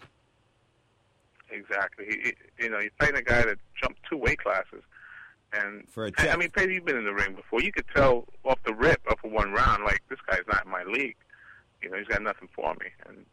Exactly. 1.50 2.06
He- 2.08 2.34
you 2.64 2.70
know, 2.70 2.80
you're 2.80 2.92
fighting 3.00 3.18
a 3.18 3.22
guy 3.22 3.42
that 3.44 3.58
jumped 3.82 4.00
two 4.10 4.18
weight 4.18 4.40
classes, 4.40 4.84
and 5.54 5.88
For 5.90 6.06
a 6.06 6.08
I- 6.08 6.22
check. 6.24 6.34
I 6.34 6.38
mean, 6.38 6.50
Paige, 6.52 6.70
you've 6.70 6.86
been 6.86 6.98
in 6.98 7.06
the 7.06 7.14
ring 7.14 7.36
before. 7.36 7.62
You 7.62 7.72
could 7.72 7.86
tell 7.96 8.26
off 8.44 8.60
the 8.66 8.74
rip, 8.74 9.02
of 9.08 9.18
one 9.24 9.52
round, 9.52 9.84
like 9.84 10.02
this 10.10 10.20
guy's 10.28 10.42
not 10.52 10.66
in 10.66 10.72
my 10.72 10.84
league. 10.84 11.16
You 11.82 11.90
know, 11.90 11.98
he's 11.98 12.08
got 12.08 12.22
nothing 12.22 12.48
for 12.56 12.74
me, 12.76 12.88
and 13.08 13.26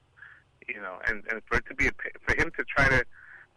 you 0.68 0.80
know, 0.80 0.98
and 1.08 1.22
and 1.30 1.40
for 1.46 1.58
it 1.58 1.64
to 1.68 1.74
be 1.74 1.86
a, 1.86 1.90
for 2.26 2.34
him 2.34 2.50
to 2.56 2.64
try 2.64 2.88
to, 2.88 3.04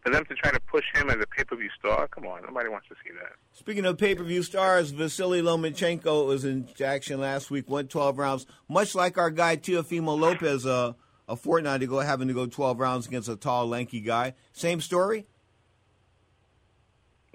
for 0.04 0.12
them 0.12 0.24
to 0.26 0.36
try 0.36 0.52
to 0.52 0.60
push 0.60 0.84
him 0.94 1.10
as 1.10 1.16
a 1.16 1.26
pay 1.26 1.44
per 1.44 1.56
view 1.56 1.70
star, 1.80 2.08
come 2.08 2.26
on, 2.26 2.44
nobody 2.44 2.70
wants 2.70 2.88
to 2.90 2.96
see 3.04 3.12
that. 3.20 3.32
Speaking 3.54 3.86
of 3.86 3.98
pay 3.98 4.14
per 4.16 4.24
view 4.24 4.44
stars, 4.44 4.92
Vasily 4.92 5.42
Lomachenko 5.42 6.28
was 6.28 6.46
in 6.46 6.68
action 6.84 7.20
last 7.20 7.50
week, 7.50 7.70
went 7.70 7.90
12 7.90 8.18
rounds, 8.20 8.46
much 8.70 8.94
like 8.96 9.18
our 9.18 9.32
guy 9.32 9.58
Teofimo 9.58 10.18
Lopez 10.18 10.66
uh, 10.66 10.94
a 11.28 11.36
fortnight 11.36 11.82
ago, 11.82 12.00
having 12.00 12.28
to 12.28 12.34
go 12.36 12.46
12 12.46 12.80
rounds 12.80 13.08
against 13.08 13.30
a 13.30 13.36
tall, 13.36 13.68
lanky 13.68 14.00
guy. 14.00 14.34
Same 14.52 14.80
story? 14.82 15.26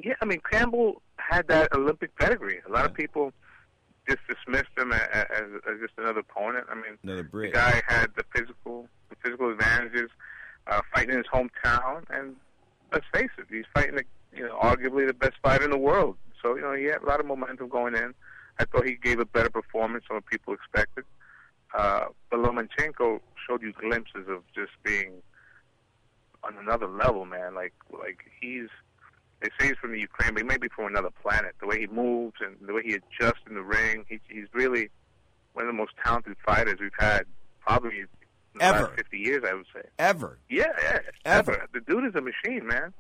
Yeah, 0.03 0.15
I 0.23 0.25
mean 0.27 0.41
Campbell 0.49 1.03
had 1.29 1.47
that 1.49 1.75
Olympic 1.75 2.17
pedigree. 2.17 2.61
A 2.67 2.73
lot 2.73 2.87
of 2.87 2.95
people 2.95 3.33
just 4.09 4.21
dismissed 4.29 4.71
him 4.77 4.93
as, 4.93 5.03
as, 5.13 5.45
as 5.71 5.81
just 5.81 5.93
another 5.99 6.21
opponent. 6.21 6.67
I 6.71 6.75
mean, 6.75 6.99
Another 7.03 7.29
the 7.31 7.51
guy 7.53 7.83
had 7.87 8.09
the 8.17 8.25
physical, 8.35 8.89
the 9.11 9.17
physical 9.23 9.51
advantages, 9.51 10.11
uh, 10.67 10.81
fighting 10.95 11.11
in 11.11 11.19
his 11.19 11.27
hometown, 11.27 12.05
and 12.11 12.37
let's 12.93 13.05
face 13.13 13.31
it, 13.39 13.47
he's 13.51 13.67
fighting, 13.75 13.97
the, 13.97 14.05
you 14.35 14.45
know, 14.45 14.59
arguably 14.63 15.07
the 15.07 15.15
best 15.15 15.35
fighter 15.43 15.65
in 15.65 15.71
the 15.71 15.79
world. 15.79 16.17
So 16.43 16.57
you 16.57 16.63
know, 16.63 16.73
he 16.73 16.85
had 16.85 17.03
a 17.03 17.07
lot 17.07 17.21
of 17.21 17.27
momentum 17.27 17.69
going 17.69 17.95
in. 17.95 18.15
I 18.59 18.65
thought 18.65 18.87
he 18.87 18.95
gave 18.95 19.21
a 19.21 19.25
better 19.25 19.51
performance 19.51 20.05
than 20.09 20.17
what 20.17 20.27
people 20.27 20.55
expected. 20.55 21.05
Uh, 21.77 22.07
but 22.31 22.41
Lomachenko 22.41 23.21
showed 23.47 23.63
you 23.63 23.73
glimpses 23.73 24.27
of 24.29 24.43
just 24.55 24.73
being 24.83 25.13
on 26.43 26.57
another 26.57 26.87
level, 26.87 27.27
man. 27.27 27.55
Like, 27.55 27.75
like 27.93 28.21
he's 28.41 28.69
they 29.41 29.49
say 29.59 29.69
he's 29.69 29.77
from 29.81 29.93
the 29.93 30.01
Ukraine, 30.01 30.35
but 30.35 30.43
he 30.43 30.49
may 30.49 30.57
be 30.59 30.69
from 30.69 30.87
another 30.87 31.11
planet. 31.23 31.55
The 31.61 31.67
way 31.67 31.81
he 31.81 31.87
moves 31.87 32.37
and 32.41 32.57
the 32.67 32.75
way 32.75 32.83
he 32.85 32.95
adjusts 32.95 33.41
in 33.49 33.55
the 33.55 33.63
ring, 33.63 34.05
he, 34.09 34.21
he's 34.29 34.47
really 34.53 34.91
one 35.53 35.65
of 35.67 35.69
the 35.69 35.77
most 35.77 35.93
talented 36.05 36.37
fighters 36.45 36.79
we've 36.81 36.91
had 36.99 37.25
probably 37.61 38.01
in 38.01 38.07
the 38.55 38.65
Ever. 38.65 38.83
last 38.85 38.95
50 38.97 39.19
years, 39.19 39.45
I 39.49 39.55
would 39.55 39.67
say. 39.75 39.83
Ever. 39.99 40.39
Yeah, 40.49 40.67
yeah, 40.83 40.99
Ever. 41.25 41.53
ever. 41.53 41.69
The 41.73 41.81
dude 41.81 42.05
is 42.05 42.15
a 42.15 42.21
machine, 42.21 42.67
man. 42.67 42.93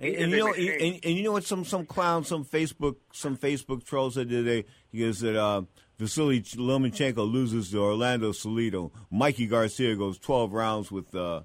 And, 0.00 0.14
and 0.14 0.30
you 0.32 0.36
a 0.36 0.40
know, 0.40 0.48
machine. 0.48 0.70
and, 0.80 1.00
and 1.04 1.16
you 1.16 1.22
know 1.24 1.32
what? 1.32 1.44
Some 1.44 1.64
some 1.64 1.84
clown, 1.84 2.24
some 2.24 2.44
Facebook, 2.44 2.96
some 3.12 3.36
Facebook 3.36 3.84
troll 3.84 4.10
said 4.12 4.28
today. 4.28 4.64
He 4.92 5.00
goes 5.00 5.18
that 5.20 5.36
uh, 5.36 5.62
Vasily 5.98 6.40
Lomachenko 6.42 7.28
loses 7.30 7.70
to 7.72 7.78
Orlando 7.80 8.30
Salido. 8.30 8.92
Mikey 9.10 9.46
Garcia 9.48 9.96
goes 9.96 10.18
12 10.18 10.52
rounds 10.52 10.92
with 10.92 11.12
uh, 11.16 11.42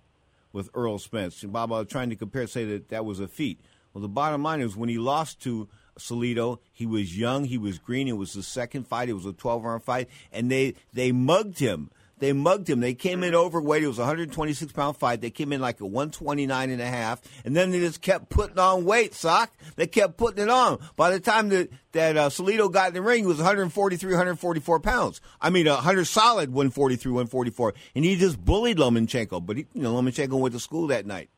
with 0.51 0.69
Errol 0.77 0.99
Spence. 0.99 1.41
And 1.41 1.51
Bob, 1.51 1.73
I 1.73 1.79
was 1.79 1.87
trying 1.87 2.11
to 2.11 2.15
compare, 2.15 2.45
say 2.45 2.63
that 2.65 2.89
that 2.89 3.05
was 3.05 3.19
a 3.19 3.27
feat. 3.27 3.59
Well, 3.93 4.01
the 4.01 4.09
bottom 4.09 4.43
line 4.43 4.61
is 4.61 4.75
when 4.75 4.89
he 4.89 4.97
lost 4.97 5.41
to 5.43 5.67
Salido, 5.97 6.59
he 6.71 6.85
was 6.85 7.17
young, 7.17 7.45
he 7.45 7.57
was 7.57 7.77
green. 7.77 8.07
It 8.07 8.17
was 8.17 8.33
the 8.33 8.43
second 8.43 8.87
fight. 8.87 9.09
It 9.09 9.13
was 9.13 9.25
a 9.25 9.33
12 9.33 9.63
round 9.63 9.83
fight, 9.83 10.09
and 10.31 10.49
they 10.49 10.75
they 10.91 11.11
mugged 11.11 11.59
him. 11.59 11.91
They 12.19 12.31
mugged 12.31 12.69
him. 12.69 12.79
They 12.79 12.93
came 12.93 13.21
in 13.21 13.35
overweight. 13.35 13.83
It 13.83 13.87
was 13.87 13.97
a 13.97 14.03
126 14.03 14.71
pound 14.71 14.95
fight. 14.95 15.19
They 15.19 15.29
came 15.29 15.51
in 15.51 15.59
like 15.59 15.81
a 15.81 15.85
129 15.85 16.69
and 16.69 16.81
a 16.81 16.85
half, 16.85 17.21
and 17.43 17.55
then 17.55 17.71
they 17.71 17.79
just 17.79 18.01
kept 18.01 18.29
putting 18.29 18.57
on 18.57 18.85
weight. 18.85 19.13
Sock. 19.13 19.51
They 19.75 19.87
kept 19.87 20.15
putting 20.15 20.43
it 20.43 20.49
on. 20.49 20.79
By 20.95 21.11
the 21.11 21.19
time 21.19 21.49
that 21.49 21.69
that 21.91 22.15
uh, 22.15 22.29
Salido 22.29 22.71
got 22.71 22.89
in 22.89 22.93
the 22.93 23.01
ring, 23.01 23.23
he 23.23 23.27
was 23.27 23.37
143, 23.37 24.09
144 24.11 24.79
pounds. 24.79 25.21
I 25.41 25.49
mean, 25.49 25.67
a 25.67 25.73
100 25.73 26.05
solid 26.05 26.49
143, 26.49 27.11
144, 27.11 27.73
and 27.95 28.05
he 28.05 28.15
just 28.15 28.43
bullied 28.43 28.77
Lomachenko. 28.77 29.45
But 29.45 29.57
he, 29.57 29.65
you 29.73 29.81
know, 29.81 29.93
Lomachenko 29.93 30.39
went 30.39 30.53
to 30.53 30.59
school 30.59 30.87
that 30.87 31.05
night. 31.05 31.29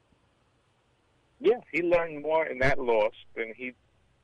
Yeah, 1.45 1.59
he 1.71 1.83
learned 1.83 2.23
more 2.23 2.43
in 2.47 2.57
that 2.59 2.79
loss 2.79 3.13
than 3.35 3.53
he 3.55 3.73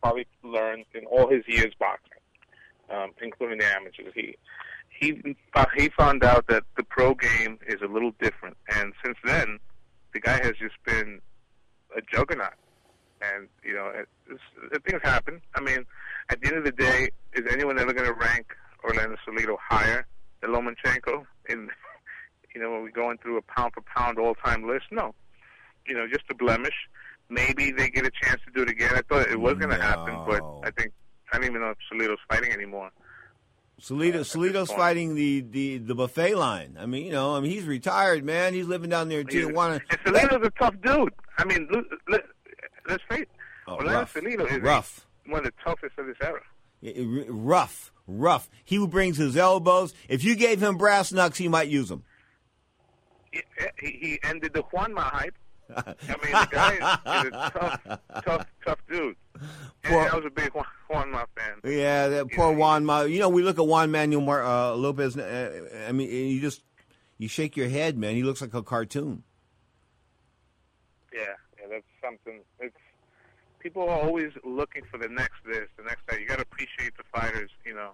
probably 0.01 0.25
learned 0.44 0.86
in 0.96 1.06
all 1.06 1.30
his 1.30 1.44
years 1.48 1.72
boxing, 1.80 2.18
um, 2.90 3.12
including 3.22 3.60
the 3.60 3.66
amateurs. 3.66 4.12
He 4.16 4.36
he 4.90 5.36
he 5.78 5.90
found 5.96 6.24
out 6.24 6.48
that 6.48 6.63
the 6.78 6.84
pro 6.84 7.13
game 7.13 7.60
is 7.68 7.80
a 7.84 7.86
little 7.86 8.10
different, 8.20 8.58
and 8.75 8.94
since 9.06 9.18
then, 9.24 9.60
the 10.16 10.20
guy 10.20 10.40
has 10.42 10.54
just 10.60 10.74
been 10.84 11.22
a 11.96 12.01
juggernaut. 12.12 12.56
And 13.22 13.48
you 13.63 13.75
know, 13.75 13.92
it, 13.94 14.10
it's, 14.28 14.84
things 14.90 15.01
happen. 15.04 15.42
I 15.54 15.62
mean, 15.62 15.86
at 16.32 16.42
the 16.42 16.48
end 16.48 16.58
of 16.58 16.63
the 16.63 16.72
day, 16.72 17.12
is 17.34 17.46
anyone 17.51 17.78
ever 17.78 17.94
going 17.94 18.08
to 18.12 18.20
rank 18.20 18.48
Orlando 18.84 19.16
Salido 19.28 19.58
higher 19.62 20.08
than 20.42 20.50
Lomachenko? 20.50 21.24
In 21.50 21.70
you 22.56 22.62
know, 22.62 22.72
when 22.72 22.82
we're 22.82 22.90
going 22.90 23.20
through 23.20 23.38
a 23.38 23.44
pound 23.44 23.74
for 23.75 23.82
pound 23.82 24.18
all 24.18 24.34
time 24.34 24.68
list, 24.68 24.86
no. 24.90 25.13
You 25.86 25.94
know, 25.94 26.08
just 26.08 26.25
a 26.32 26.36
blemish. 26.36 26.88
Maybe 27.32 27.72
they 27.72 27.90
get 27.90 28.06
a 28.06 28.12
chance 28.22 28.42
to 28.46 28.52
do 28.54 28.64
it 28.64 28.70
again. 28.70 28.92
I 28.94 29.02
thought 29.08 29.30
it 29.30 29.40
was 29.40 29.54
going 29.58 29.70
to 29.70 29.82
happen, 29.82 30.14
but 30.28 30.42
I 30.66 30.72
think 30.72 30.92
I 31.32 31.38
don't 31.38 31.46
even 31.46 31.62
know 31.62 31.70
if 31.70 31.78
Salido's 31.92 32.20
fighting 32.30 32.52
anymore. 32.52 32.92
Salido, 33.82 34.20
Salido's 34.20 34.70
fighting 34.70 35.16
the, 35.16 35.40
the, 35.40 35.78
the 35.78 35.96
buffet 35.96 36.36
line. 36.36 36.78
I 36.78 36.86
mean, 36.86 37.06
you 37.06 37.12
know, 37.14 37.34
I 37.36 37.40
mean, 37.40 37.50
he's 37.50 37.64
retired, 37.64 38.26
man. 38.26 38.54
He's 38.54 38.68
living 38.68 38.90
down 38.90 39.08
there 39.08 39.22
in 39.22 39.28
Tijuana. 39.28 39.80
And 39.90 40.00
Salido's 40.04 40.46
a 40.46 40.52
tough 40.60 40.76
dude. 40.84 41.14
I 41.38 41.46
mean, 41.46 41.70
look, 41.72 41.86
let, 42.10 42.26
let's 42.90 43.04
face 43.10 43.22
it. 43.22 43.30
Oh, 43.66 43.78
rough. 43.78 44.14
Salido 44.14 44.52
is 44.52 44.60
Rough. 44.60 45.08
one 45.26 45.40
of 45.40 45.46
the 45.46 45.54
toughest 45.64 45.98
of 45.98 46.08
this 46.08 46.18
era. 46.22 46.42
Rough, 47.30 47.94
rough. 48.08 48.50
He 48.66 48.86
brings 48.86 49.16
his 49.16 49.38
elbows. 49.38 49.94
If 50.10 50.26
you 50.26 50.36
gave 50.36 50.62
him 50.62 50.78
brass 50.78 51.14
knucks, 51.14 51.38
he 51.38 51.48
might 51.48 51.70
use 51.70 51.88
them. 51.88 52.04
He, 53.32 53.42
he, 53.80 53.92
he 54.02 54.20
ended 54.22 54.54
the 54.54 54.64
Juanma 54.64 55.00
hype. 55.04 55.36
I 55.75 55.96
mean, 56.24 56.32
the 56.32 56.48
guy 56.51 56.74
is, 56.74 57.25
is 57.28 57.32
a 57.34 57.51
tough, 57.54 58.00
tough, 58.25 58.48
tough 58.66 58.80
dude. 58.90 59.16
And 59.36 59.46
Poor- 59.84 60.10
I 60.12 60.16
was 60.16 60.25
a 60.25 60.30
big 60.30 60.51
Juan, 60.54 60.66
Juanma 60.90 61.25
fan. 61.38 61.72
Yeah, 61.72 62.08
that 62.10 62.32
poor 62.32 62.51
Juan. 62.54 62.86
Ma- 62.86 63.01
you 63.01 63.20
know, 63.20 63.30
we 63.30 63.44
look 63.44 63.58
at 63.60 63.66
Juan 63.66 63.92
Manuel 63.92 64.22
Mar- 64.22 64.44
uh, 64.46 64.74
Lopez. 64.74 65.18
Uh, 65.18 65.86
I 65.88 65.92
mean, 65.92 66.10
you 66.10 66.40
just 66.42 66.63
you 67.18 67.28
shake 67.28 67.56
your 67.58 67.70
head, 67.70 67.98
man. 67.98 68.16
He 68.16 68.24
looks 68.24 68.42
like 68.42 68.54
a 68.54 68.62
cartoon. 68.63 69.24
Yeah, 71.13 71.22
yeah, 71.60 71.68
that's 71.70 71.84
something. 72.04 72.42
It's 72.60 72.75
people 73.60 73.84
are 73.90 74.01
always 74.01 74.32
looking 74.44 74.84
for 74.90 74.98
the 74.98 75.08
next 75.10 75.36
this, 75.46 75.68
the 75.78 75.84
next 75.84 76.01
that. 76.08 76.20
You 76.20 76.28
got 76.28 76.38
to 76.38 76.44
appreciate 76.44 76.94
the 76.98 77.04
fighters. 77.13 77.50
You 77.66 77.74
know, 77.75 77.92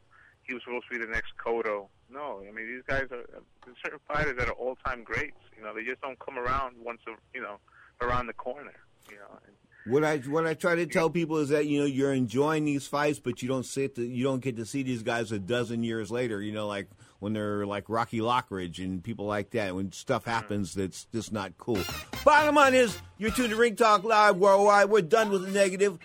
he 0.48 0.54
was 0.54 0.64
supposed 0.64 0.86
to 0.92 0.98
be 0.98 1.06
the 1.06 1.12
next 1.12 1.34
Cotto. 1.44 1.88
No, 2.12 2.42
I 2.48 2.52
mean 2.52 2.68
these 2.68 2.84
guys 2.88 3.04
are 3.12 3.26
there's 3.66 3.78
certain 3.84 4.00
fighters 4.08 4.38
that 4.38 4.48
are 4.48 4.54
all 4.54 4.78
time 4.86 5.04
greats. 5.04 5.38
You 5.58 5.64
know, 5.64 5.74
they 5.74 5.84
just 5.84 6.02
don't 6.02 6.18
come 6.20 6.38
around 6.38 6.76
once 6.84 7.02
a 7.08 7.12
you 7.36 7.42
know 7.42 7.58
around 8.02 8.28
the 8.28 8.34
corner. 8.34 8.74
You 9.10 9.18
know, 9.18 9.40
and 9.46 9.94
What 9.94 10.04
I 10.04 10.18
what 10.20 10.46
I 10.46 10.54
try 10.54 10.76
to 10.76 10.86
tell 10.86 11.10
people 11.10 11.38
is 11.38 11.50
that 11.50 11.66
you 11.66 11.80
know 11.80 11.86
you're 11.86 12.14
enjoying 12.14 12.66
these 12.66 12.88
fights, 12.88 13.20
but 13.20 13.42
you 13.42 13.48
don't 13.48 13.66
sit 13.66 13.96
to, 13.96 14.06
you 14.06 14.24
don't 14.24 14.42
get 14.42 14.56
to 14.58 14.66
see 14.66 14.84
these 14.84 15.04
guys 15.04 15.32
a 15.32 15.40
dozen 15.40 15.84
years 15.84 16.10
later. 16.12 16.42
You 16.42 16.52
know, 16.54 16.68
like 16.68 16.88
when 17.20 17.34
they're 17.34 17.66
like 17.66 17.86
Rocky 17.90 18.20
Lockridge 18.20 18.80
and 18.84 19.04
people 19.04 19.26
like 19.26 19.52
that. 19.52 19.76
When 19.76 19.92
stuff 19.92 20.26
happens 20.26 20.74
that's 20.74 21.06
just 21.14 21.32
not 21.32 21.58
cool. 21.58 21.80
Bottom 22.24 22.56
line 22.56 22.74
is, 22.74 22.98
you're 23.18 23.32
tuned 23.32 23.50
to 23.52 23.56
Ring 23.56 23.76
Talk 23.76 24.04
Live 24.04 24.38
worldwide. 24.38 24.90
We're 24.90 25.02
done 25.02 25.30
with 25.30 25.46
the 25.46 25.52
negative. 25.52 25.98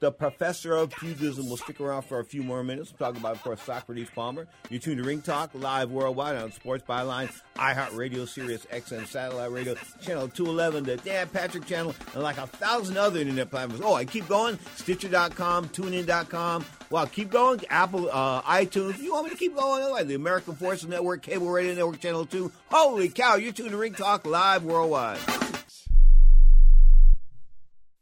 The 0.00 0.12
professor 0.12 0.74
of 0.74 0.90
pugilism 0.90 1.48
will 1.48 1.56
stick 1.56 1.80
around 1.80 2.02
for 2.02 2.20
a 2.20 2.24
few 2.24 2.44
more 2.44 2.62
minutes. 2.62 2.92
We'll 2.92 3.10
talk 3.10 3.20
about, 3.20 3.32
of 3.34 3.42
course, 3.42 3.60
Socrates 3.60 4.08
Palmer. 4.14 4.46
You're 4.70 4.78
tuned 4.78 4.98
to 4.98 5.02
Ring 5.04 5.22
Talk 5.22 5.50
live 5.54 5.90
worldwide 5.90 6.36
on 6.36 6.52
Sports 6.52 6.84
Byline, 6.88 7.28
iHeartRadio, 7.56 8.28
Sirius 8.28 8.64
XM 8.66 9.06
Satellite 9.08 9.50
Radio, 9.50 9.74
Channel 10.00 10.28
211, 10.28 10.84
the 10.84 10.96
Dan 10.98 11.28
Patrick 11.30 11.66
Channel, 11.66 11.96
and 12.14 12.22
like 12.22 12.38
a 12.38 12.46
thousand 12.46 12.96
other 12.96 13.18
internet 13.18 13.50
platforms. 13.50 13.82
Oh, 13.84 13.94
I 13.94 14.04
keep 14.04 14.28
going. 14.28 14.56
Stitcher.com, 14.76 15.68
TuneIn.com. 15.70 16.64
Wow, 16.90 17.04
keep 17.06 17.30
going. 17.30 17.60
Apple, 17.68 18.08
uh, 18.12 18.40
iTunes. 18.42 18.98
You 18.98 19.12
want 19.12 19.24
me 19.24 19.30
to 19.30 19.36
keep 19.36 19.56
going? 19.56 19.84
Right, 19.90 20.06
The 20.06 20.14
American 20.14 20.54
Forces 20.54 20.88
Network, 20.88 21.22
Cable 21.22 21.50
Radio 21.50 21.74
Network, 21.74 21.98
Channel 21.98 22.24
2. 22.24 22.52
Holy 22.70 23.08
cow, 23.08 23.34
you're 23.34 23.52
tuned 23.52 23.72
to 23.72 23.76
Ring 23.76 23.94
Talk 23.94 24.24
live 24.26 24.62
worldwide. 24.62 25.18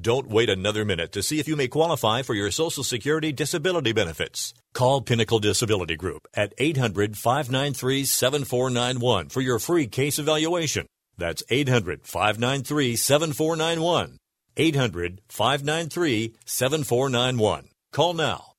Don't 0.00 0.28
wait 0.28 0.48
another 0.48 0.84
minute 0.84 1.12
to 1.12 1.22
see 1.22 1.40
if 1.40 1.48
you 1.48 1.56
may 1.56 1.68
qualify 1.68 2.22
for 2.22 2.32
your 2.32 2.50
Social 2.50 2.84
Security 2.84 3.32
disability 3.32 3.92
benefits. 3.92 4.54
Call 4.72 5.02
Pinnacle 5.02 5.40
Disability 5.40 5.96
Group 5.96 6.26
at 6.32 6.54
800 6.56 7.18
593 7.18 8.04
7491 8.04 9.28
for 9.28 9.40
your 9.40 9.58
free 9.58 9.88
case 9.88 10.18
evaluation. 10.18 10.86
That's 11.18 11.42
800 11.50 12.06
593 12.06 12.96
7491. 12.96 14.16
800 14.56 15.20
593 15.28 16.34
7491. 16.46 17.68
Call 17.92 18.14
now. 18.14 18.52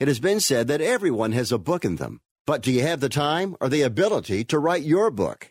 It 0.00 0.08
has 0.08 0.20
been 0.20 0.40
said 0.40 0.68
that 0.68 0.80
everyone 0.80 1.32
has 1.32 1.52
a 1.52 1.58
book 1.58 1.84
in 1.84 1.96
them. 1.96 2.20
But 2.46 2.62
do 2.62 2.72
you 2.72 2.82
have 2.82 3.00
the 3.00 3.10
time 3.10 3.56
or 3.60 3.68
the 3.68 3.82
ability 3.82 4.44
to 4.44 4.58
write 4.58 4.84
your 4.84 5.10
book? 5.10 5.50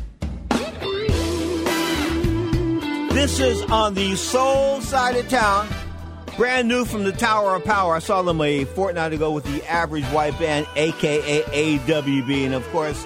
This 3.13 3.41
is 3.41 3.61
on 3.63 3.93
the 3.93 4.15
soul 4.15 4.79
side 4.79 5.17
of 5.17 5.27
town. 5.27 5.67
Brand 6.37 6.69
new 6.69 6.85
from 6.85 7.03
the 7.03 7.11
Tower 7.11 7.55
of 7.55 7.65
Power. 7.65 7.95
I 7.95 7.99
saw 7.99 8.21
them 8.21 8.39
a 8.39 8.63
fortnight 8.63 9.11
ago 9.11 9.31
with 9.31 9.43
the 9.43 9.69
Average 9.69 10.05
White 10.05 10.39
Band, 10.39 10.65
aka 10.77 11.43
AWB. 11.43 12.45
And 12.45 12.53
of 12.55 12.65
course, 12.69 13.05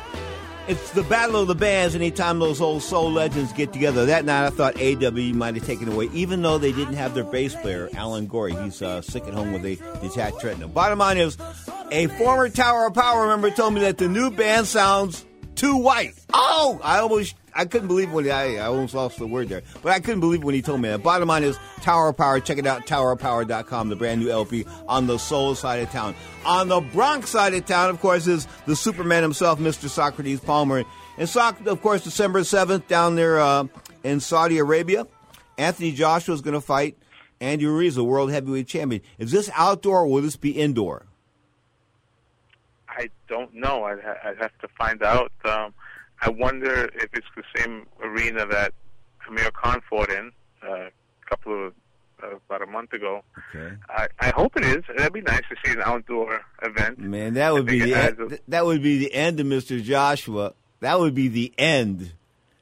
it's 0.67 0.91
the 0.91 1.01
battle 1.03 1.41
of 1.41 1.47
the 1.47 1.55
bands 1.55 1.95
anytime 1.95 2.37
those 2.37 2.61
old 2.61 2.83
soul 2.83 3.11
legends 3.11 3.51
get 3.53 3.73
together. 3.73 4.05
That 4.05 4.25
night 4.25 4.45
I 4.45 4.51
thought 4.51 4.75
AWB 4.75 5.33
might 5.33 5.55
have 5.55 5.65
taken 5.65 5.91
away, 5.91 6.09
even 6.13 6.43
though 6.43 6.59
they 6.59 6.71
didn't 6.71 6.93
have 6.93 7.15
their 7.15 7.23
bass 7.23 7.55
player, 7.55 7.89
Alan 7.95 8.27
Gorrie. 8.27 8.55
He's 8.63 8.83
uh, 8.83 9.01
sick 9.01 9.23
at 9.23 9.33
home 9.33 9.53
with 9.53 9.65
a 9.65 9.75
detached 10.01 10.43
retina. 10.43 10.67
Bottom 10.67 10.99
line 10.99 11.17
is, 11.17 11.35
a 11.91 12.07
former 12.07 12.47
Tower 12.49 12.85
of 12.85 12.93
Power 12.93 13.25
member 13.25 13.49
told 13.49 13.73
me 13.73 13.81
that 13.81 13.97
the 13.97 14.07
new 14.07 14.29
band 14.29 14.67
sounds 14.67 15.25
too 15.55 15.77
white. 15.77 16.13
Oh, 16.31 16.79
I 16.83 16.99
almost 16.99 17.35
I 17.55 17.63
couldn't 17.63 17.87
believe 17.87 18.11
when 18.11 18.29
I, 18.29 18.57
I 18.57 18.65
almost 18.65 18.93
lost 18.93 19.17
the 19.17 19.25
word 19.25 19.47
there, 19.47 19.63
but 19.81 19.93
I 19.93 20.01
couldn't 20.01 20.19
believe 20.19 20.43
when 20.43 20.53
he 20.53 20.61
told 20.61 20.81
me 20.81 20.89
that. 20.89 21.01
Bottom 21.01 21.29
line 21.29 21.43
is 21.45 21.57
Tower 21.81 22.09
of 22.09 22.17
Power. 22.17 22.41
Check 22.41 22.57
it 22.57 22.67
out, 22.67 22.85
towerofpower.com, 22.85 23.87
the 23.87 23.95
brand 23.95 24.19
new 24.19 24.29
LP 24.29 24.65
on 24.89 25.07
the 25.07 25.17
soul 25.17 25.55
side 25.55 25.81
of 25.81 25.89
town. 25.89 26.15
On 26.45 26.67
the 26.67 26.81
Bronx 26.81 27.29
side 27.29 27.53
of 27.53 27.65
town, 27.65 27.89
of 27.89 28.01
course, 28.01 28.27
is 28.27 28.45
the 28.65 28.75
Superman 28.75 29.23
himself, 29.23 29.57
Mr. 29.59 29.87
Socrates 29.87 30.41
Palmer. 30.41 30.83
And 31.17 31.29
Soc, 31.29 31.65
of 31.65 31.81
course, 31.81 32.03
December 32.03 32.41
7th 32.41 32.87
down 32.87 33.15
there 33.15 33.39
uh, 33.39 33.67
in 34.03 34.19
Saudi 34.19 34.57
Arabia. 34.57 35.07
Anthony 35.57 35.93
Joshua 35.93 36.35
is 36.35 36.41
going 36.41 36.55
to 36.55 36.61
fight 36.61 36.97
Andy 37.39 37.65
Ruiz, 37.65 37.95
the 37.95 38.03
world 38.03 38.31
heavyweight 38.31 38.67
champion. 38.67 39.01
Is 39.17 39.31
this 39.31 39.49
outdoor 39.55 40.01
or 40.01 40.07
will 40.07 40.21
this 40.21 40.35
be 40.35 40.51
indoor? 40.51 41.05
I 42.89 43.09
don't 43.29 43.53
know. 43.53 43.85
I'd, 43.85 43.99
I'd 43.99 44.37
have 44.39 44.57
to 44.59 44.67
find 44.77 45.01
out. 45.03 45.31
Um, 45.45 45.73
I 46.21 46.30
wonder 46.30 46.86
if 46.95 47.10
it's 47.13 47.28
the 47.36 47.43
same 47.58 47.86
arena 48.01 48.45
that 48.47 48.73
Amir 49.28 49.51
Khan 49.51 49.82
fought 49.89 50.10
in 50.10 50.32
uh, 50.63 50.71
a 50.71 50.89
couple 51.30 51.67
of 51.67 51.73
uh, 52.23 52.28
about 52.47 52.62
a 52.62 52.65
month 52.65 52.93
ago. 52.93 53.23
Okay. 53.54 53.75
I, 53.89 54.08
I 54.19 54.30
hope 54.30 54.56
it 54.56 54.63
is. 54.65 54.84
That'd 54.95 55.12
be 55.13 55.21
nice 55.21 55.41
to 55.49 55.56
see 55.65 55.73
an 55.73 55.82
outdoor 55.84 56.41
event. 56.62 56.97
Man, 56.97 57.34
that 57.34 57.51
would 57.54 57.65
be 57.65 57.80
the 57.82 57.93
end, 57.93 58.19
a- 58.34 58.39
that 58.47 58.65
would 58.65 58.82
be 58.82 58.97
the 58.97 59.13
end 59.13 59.39
of 59.39 59.45
Mr. 59.47 59.82
Joshua. 59.84 60.54
That 60.80 60.99
would 60.99 61.13
be 61.13 61.28
the 61.28 61.54
end. 61.58 62.13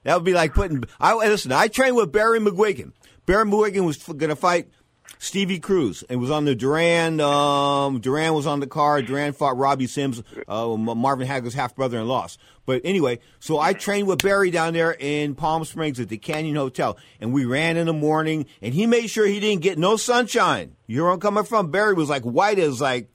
That 0.03 0.15
would 0.15 0.23
be 0.25 0.33
like 0.33 0.53
putting. 0.53 0.83
I 0.99 1.13
listen. 1.15 1.51
I 1.51 1.67
trained 1.67 1.95
with 1.95 2.11
Barry 2.11 2.39
McGuigan. 2.39 2.91
Barry 3.25 3.45
McGuigan 3.45 3.85
was 3.85 3.97
going 3.97 4.29
to 4.29 4.35
fight 4.35 4.67
Stevie 5.19 5.59
Cruz. 5.59 6.03
It 6.09 6.17
was 6.17 6.29
on 6.29 6.45
the 6.45 6.53
Duran. 6.53 7.21
Um, 7.21 8.01
Duran 8.01 8.33
was 8.33 8.45
on 8.45 8.59
the 8.59 8.67
card. 8.67 9.05
Duran 9.05 9.33
fought 9.33 9.57
Robbie 9.57 9.87
Sims, 9.87 10.21
uh, 10.47 10.75
Marvin 10.75 11.27
Hagler's 11.27 11.53
half 11.53 11.75
brother, 11.75 11.97
and 11.97 12.07
lost. 12.07 12.39
But 12.65 12.81
anyway, 12.83 13.19
so 13.39 13.59
I 13.59 13.73
trained 13.73 14.07
with 14.07 14.21
Barry 14.21 14.51
down 14.51 14.73
there 14.73 14.95
in 14.97 15.35
Palm 15.35 15.65
Springs 15.65 15.99
at 15.99 16.09
the 16.09 16.17
Canyon 16.17 16.55
Hotel, 16.55 16.97
and 17.19 17.33
we 17.33 17.45
ran 17.45 17.77
in 17.77 17.87
the 17.87 17.93
morning, 17.93 18.45
and 18.61 18.73
he 18.73 18.85
made 18.85 19.07
sure 19.07 19.25
he 19.25 19.39
didn't 19.39 19.61
get 19.61 19.77
no 19.77 19.97
sunshine. 19.97 20.75
You 20.87 20.97
know 20.97 21.03
where 21.03 21.13
I'm 21.13 21.19
coming 21.19 21.43
from? 21.43 21.71
Barry 21.71 21.93
was 21.93 22.09
like 22.09 22.23
white 22.23 22.59
as 22.59 22.79
like 22.79 23.09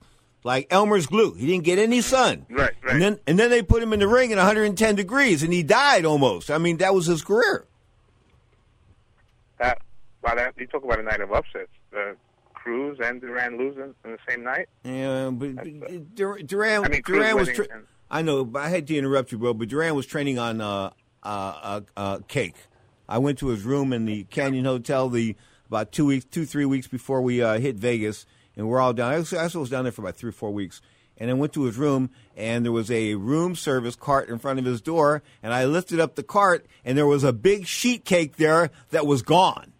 like 0.44 0.66
Elmer's 0.70 1.06
glue. 1.06 1.34
He 1.34 1.46
didn't 1.46 1.64
get 1.64 1.78
any 1.78 2.00
sun. 2.00 2.46
Right, 2.48 2.72
right. 2.82 2.92
And 2.92 3.02
then 3.02 3.20
and 3.26 3.38
then 3.38 3.50
they 3.50 3.62
put 3.62 3.82
him 3.82 3.92
in 3.92 4.00
the 4.00 4.08
ring 4.08 4.32
at 4.32 4.38
110 4.38 4.94
degrees, 4.94 5.42
and 5.42 5.52
he 5.52 5.62
died 5.62 6.04
almost. 6.04 6.50
I 6.50 6.58
mean, 6.58 6.78
that 6.78 6.94
was 6.94 7.06
his 7.06 7.22
career. 7.22 7.66
That, 9.58 9.80
wow, 10.22 10.34
that, 10.34 10.54
you 10.56 10.66
talk 10.66 10.84
about 10.84 11.00
a 11.00 11.02
night 11.02 11.20
of 11.20 11.32
upsets. 11.32 11.70
Uh, 11.98 12.12
Cruz 12.54 12.98
and 13.02 13.20
Duran 13.20 13.56
losing 13.56 13.94
in 14.04 14.12
the 14.12 14.18
same 14.28 14.42
night. 14.44 14.68
Yeah, 14.84 15.30
but 15.30 16.14
Dur- 16.14 16.38
Duran, 16.38 16.84
I 16.84 16.88
mean, 16.88 17.02
Duran 17.04 17.36
was. 17.36 17.48
Tra- 17.48 17.66
and- 17.72 17.84
I 18.10 18.22
know, 18.22 18.44
but 18.44 18.62
I 18.62 18.68
had 18.68 18.86
to 18.88 18.96
interrupt 18.96 19.32
you, 19.32 19.38
bro. 19.38 19.54
But 19.54 19.68
Duran 19.68 19.94
was 19.94 20.06
training 20.06 20.38
on 20.38 20.60
uh, 20.60 20.90
uh, 21.22 21.26
uh, 21.26 21.80
uh, 21.96 22.18
cake. 22.26 22.56
I 23.08 23.18
went 23.18 23.38
to 23.38 23.48
his 23.48 23.62
room 23.62 23.92
in 23.92 24.04
the 24.06 24.24
Canyon 24.24 24.64
Hotel 24.64 25.08
the 25.08 25.36
about 25.66 25.92
two 25.92 26.06
weeks, 26.06 26.24
two 26.24 26.44
three 26.46 26.64
weeks 26.64 26.86
before 26.88 27.20
we 27.22 27.42
uh, 27.42 27.58
hit 27.58 27.76
Vegas, 27.76 28.26
and 28.56 28.68
we're 28.68 28.80
all 28.80 28.92
down. 28.92 29.12
I 29.12 29.18
was, 29.18 29.32
I 29.32 29.44
was 29.58 29.70
down 29.70 29.84
there 29.84 29.92
for 29.92 30.02
about 30.02 30.16
three 30.16 30.30
or 30.30 30.32
four 30.32 30.50
weeks, 30.52 30.80
and 31.18 31.30
I 31.30 31.34
went 31.34 31.52
to 31.54 31.64
his 31.64 31.76
room, 31.76 32.10
and 32.36 32.64
there 32.64 32.72
was 32.72 32.90
a 32.90 33.14
room 33.14 33.54
service 33.54 33.94
cart 33.96 34.28
in 34.30 34.38
front 34.38 34.58
of 34.58 34.64
his 34.64 34.80
door, 34.80 35.22
and 35.42 35.52
I 35.54 35.64
lifted 35.66 36.00
up 36.00 36.14
the 36.16 36.22
cart, 36.22 36.66
and 36.84 36.96
there 36.98 37.06
was 37.06 37.24
a 37.24 37.32
big 37.32 37.66
sheet 37.66 38.04
cake 38.06 38.36
there 38.36 38.70
that 38.90 39.06
was 39.06 39.22
gone. 39.22 39.72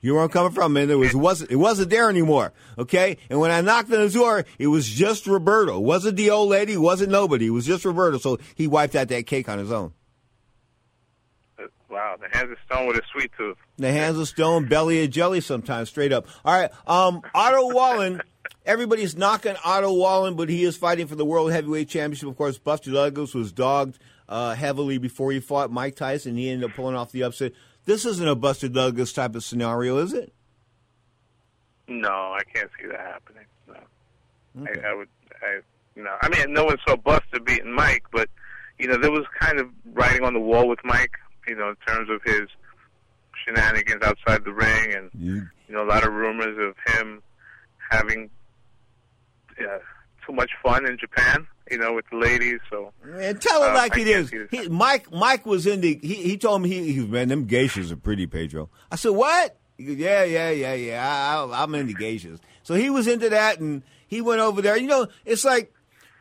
You 0.00 0.18
I'm 0.18 0.28
coming 0.28 0.52
from, 0.52 0.72
man. 0.72 0.90
It 0.90 0.94
was 0.94 1.14
wasn't 1.14 1.50
it 1.50 1.56
wasn't 1.56 1.90
there 1.90 2.08
anymore. 2.08 2.52
Okay, 2.78 3.18
and 3.28 3.40
when 3.40 3.50
I 3.50 3.60
knocked 3.60 3.92
on 3.92 4.00
the 4.00 4.08
door, 4.08 4.44
it 4.58 4.68
was 4.68 4.88
just 4.88 5.26
Roberto. 5.26 5.76
It 5.76 5.84
wasn't 5.84 6.16
the 6.16 6.30
old 6.30 6.50
lady. 6.50 6.74
It 6.74 6.80
wasn't 6.80 7.10
nobody. 7.10 7.46
It 7.46 7.50
was 7.50 7.66
just 7.66 7.84
Roberto. 7.84 8.18
So 8.18 8.38
he 8.54 8.66
wiped 8.66 8.94
out 8.94 9.08
that 9.08 9.26
cake 9.26 9.48
on 9.48 9.58
his 9.58 9.72
own. 9.72 9.92
Wow, 11.90 12.16
the 12.20 12.36
hands 12.36 12.52
of 12.52 12.58
stone 12.66 12.86
with 12.86 12.96
a 12.96 13.02
sweet 13.12 13.30
tooth. 13.36 13.56
The 13.78 13.90
hands 13.90 14.18
of 14.18 14.28
stone, 14.28 14.68
belly 14.68 15.02
of 15.02 15.10
jelly. 15.10 15.40
Sometimes 15.40 15.88
straight 15.88 16.12
up. 16.12 16.26
All 16.44 16.54
right, 16.54 16.70
um, 16.86 17.22
Otto 17.34 17.74
Wallin. 17.74 18.22
Everybody's 18.66 19.16
knocking 19.16 19.56
Otto 19.64 19.92
Wallin, 19.94 20.36
but 20.36 20.50
he 20.50 20.62
is 20.64 20.76
fighting 20.76 21.06
for 21.06 21.14
the 21.14 21.24
World 21.24 21.50
Heavyweight 21.50 21.88
Championship. 21.88 22.28
Of 22.28 22.36
course, 22.36 22.58
Buster 22.58 22.92
Douglas 22.92 23.34
was 23.34 23.50
dogged 23.50 23.98
uh, 24.28 24.54
heavily 24.54 24.98
before 24.98 25.32
he 25.32 25.40
fought 25.40 25.72
Mike 25.72 25.96
Tyson. 25.96 26.36
He 26.36 26.50
ended 26.50 26.70
up 26.70 26.76
pulling 26.76 26.94
off 26.94 27.10
the 27.10 27.22
upset. 27.22 27.52
This 27.88 28.04
isn't 28.04 28.28
a 28.28 28.34
Buster 28.34 28.68
Douglas 28.68 29.14
type 29.14 29.34
of 29.34 29.42
scenario, 29.42 29.96
is 29.96 30.12
it? 30.12 30.30
No, 31.88 32.10
I 32.10 32.40
can't 32.52 32.68
see 32.78 32.86
that 32.86 33.00
happening. 33.00 33.46
No, 33.66 34.66
I, 34.66 34.90
I 34.90 34.94
would. 34.94 35.08
I 35.40 35.60
you 35.96 36.04
know, 36.04 36.14
I 36.20 36.28
mean, 36.28 36.52
no 36.52 36.66
one 36.66 36.76
saw 36.86 36.96
Buster 36.96 37.40
beating 37.40 37.72
Mike, 37.72 38.04
but 38.12 38.28
you 38.78 38.88
know, 38.88 38.98
there 38.98 39.10
was 39.10 39.24
kind 39.40 39.58
of 39.58 39.70
writing 39.94 40.22
on 40.22 40.34
the 40.34 40.38
wall 40.38 40.68
with 40.68 40.80
Mike. 40.84 41.12
You 41.46 41.56
know, 41.56 41.70
in 41.70 41.76
terms 41.86 42.10
of 42.10 42.20
his 42.26 42.42
shenanigans 43.42 44.02
outside 44.02 44.44
the 44.44 44.52
ring, 44.52 44.94
and 44.94 45.10
you 45.14 45.46
know, 45.70 45.82
a 45.82 45.88
lot 45.88 46.06
of 46.06 46.12
rumors 46.12 46.58
of 46.58 46.94
him 46.94 47.22
having 47.90 48.28
uh, 49.58 49.78
too 50.28 50.34
much 50.34 50.50
fun 50.62 50.86
in 50.86 50.98
Japan. 50.98 51.46
You 51.70 51.76
know, 51.76 51.92
with 51.92 52.06
the 52.10 52.16
ladies. 52.16 52.60
So 52.70 52.92
Man, 53.04 53.38
tell 53.38 53.62
it 53.62 53.70
uh, 53.72 53.74
like 53.74 53.94
I 53.96 54.00
it 54.00 54.08
is. 54.08 54.32
He, 54.50 54.68
Mike 54.68 55.12
Mike 55.12 55.44
was 55.44 55.66
in 55.66 55.82
the. 55.82 55.98
He, 56.02 56.14
he 56.14 56.38
told 56.38 56.62
me 56.62 56.70
he, 56.70 56.92
he 56.94 57.06
man 57.06 57.28
them 57.28 57.46
geishas 57.46 57.90
are 57.92 57.96
pretty, 57.96 58.26
Pedro. 58.26 58.70
I 58.90 58.96
said 58.96 59.10
what? 59.10 59.58
He 59.76 59.84
goes, 59.84 59.96
yeah, 59.96 60.24
yeah, 60.24 60.50
yeah, 60.50 60.72
yeah. 60.72 61.06
I, 61.06 61.44
I, 61.44 61.62
I'm 61.62 61.74
into 61.74 61.92
geishas. 61.92 62.38
So 62.62 62.74
he 62.74 62.88
was 62.88 63.06
into 63.06 63.28
that, 63.28 63.60
and 63.60 63.82
he 64.06 64.22
went 64.22 64.40
over 64.40 64.62
there. 64.62 64.78
You 64.78 64.86
know, 64.86 65.08
it's 65.26 65.44
like 65.44 65.74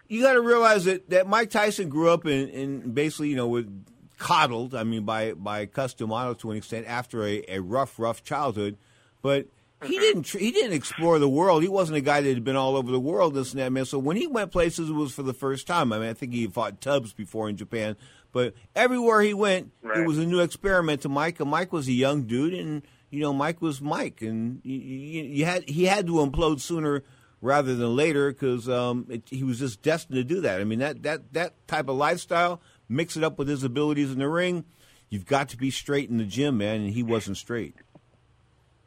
you 0.09 0.21
got 0.21 0.33
to 0.33 0.41
realize 0.41 0.83
that, 0.83 1.09
that 1.11 1.27
Mike 1.27 1.49
Tyson 1.49 1.87
grew 1.87 2.09
up 2.09 2.25
in, 2.25 2.49
in 2.49 2.91
basically, 2.91 3.29
you 3.29 3.37
know, 3.37 3.47
with 3.47 3.85
coddled. 4.17 4.75
I 4.75 4.83
mean, 4.83 5.05
by 5.05 5.31
by 5.31 5.65
Cus 5.65 5.93
D'Amato 5.93 6.33
to 6.33 6.51
an 6.51 6.57
extent 6.57 6.87
after 6.87 7.23
a, 7.23 7.43
a 7.47 7.59
rough, 7.59 7.97
rough 7.97 8.21
childhood, 8.21 8.77
but. 9.21 9.47
He 9.85 9.99
didn't. 9.99 10.23
tr- 10.23 10.39
He 10.39 10.51
didn't 10.51 10.73
explore 10.73 11.19
the 11.19 11.29
world. 11.29 11.61
He 11.61 11.69
wasn't 11.69 11.97
a 11.97 12.01
guy 12.01 12.21
that 12.21 12.29
had 12.33 12.43
been 12.43 12.55
all 12.55 12.75
over 12.75 12.91
the 12.91 12.99
world. 12.99 13.35
This 13.35 13.51
and 13.51 13.61
that, 13.61 13.71
man. 13.71 13.85
So 13.85 13.99
when 13.99 14.17
he 14.17 14.25
went 14.25 14.51
places, 14.51 14.89
it 14.89 14.93
was 14.93 15.13
for 15.13 15.23
the 15.23 15.33
first 15.33 15.67
time. 15.67 15.93
I 15.93 15.99
mean, 15.99 16.09
I 16.09 16.13
think 16.13 16.33
he 16.33 16.47
fought 16.47 16.81
Tubbs 16.81 17.13
before 17.13 17.47
in 17.47 17.57
Japan, 17.57 17.95
but 18.31 18.55
everywhere 18.75 19.21
he 19.21 19.33
went, 19.35 19.71
it 19.83 20.07
was 20.07 20.17
a 20.17 20.25
new 20.25 20.39
experiment 20.39 21.01
to 21.01 21.09
Mike. 21.09 21.39
And 21.39 21.49
Mike 21.51 21.71
was 21.71 21.87
a 21.87 21.93
young 21.93 22.23
dude, 22.23 22.55
and 22.55 22.81
you 23.11 23.19
know, 23.21 23.33
Mike 23.33 23.61
was 23.61 23.79
Mike, 23.79 24.21
and 24.23 24.61
you, 24.63 24.77
you, 24.79 25.23
you 25.23 25.45
had 25.45 25.69
he 25.69 25.85
had 25.85 26.07
to 26.07 26.13
implode 26.13 26.59
sooner 26.59 27.03
rather 27.39 27.75
than 27.75 27.95
later 27.95 28.31
because 28.31 28.67
um, 28.67 29.05
it, 29.09 29.21
he 29.29 29.43
was 29.43 29.59
just 29.59 29.83
destined 29.83 30.15
to 30.15 30.23
do 30.23 30.41
that. 30.41 30.59
I 30.59 30.63
mean, 30.63 30.79
that 30.79 31.03
that 31.03 31.33
that 31.33 31.67
type 31.67 31.87
of 31.87 31.95
lifestyle, 31.97 32.61
mix 32.89 33.15
it 33.15 33.23
up 33.23 33.37
with 33.37 33.47
his 33.47 33.63
abilities 33.63 34.11
in 34.11 34.17
the 34.17 34.27
ring, 34.27 34.65
you've 35.09 35.27
got 35.27 35.49
to 35.49 35.57
be 35.57 35.69
straight 35.69 36.09
in 36.09 36.17
the 36.17 36.25
gym, 36.25 36.57
man, 36.57 36.81
and 36.81 36.89
he 36.89 37.03
wasn't 37.03 37.37
straight. 37.37 37.75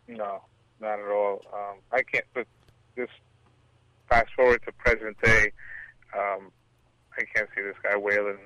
No, 0.09 0.43
not 0.81 0.99
at 0.99 1.11
all. 1.11 1.43
Um, 1.53 1.79
I 1.93 2.03
can't. 2.03 2.25
But 2.35 2.47
just 2.97 3.13
fast 4.09 4.29
forward 4.35 4.61
to 4.67 4.73
present 4.73 5.21
day, 5.23 5.53
um, 6.17 6.51
I 7.17 7.23
can't 7.35 7.49
see 7.55 7.63
this 7.63 7.77
guy 7.83 7.95
Waylon, 7.95 8.39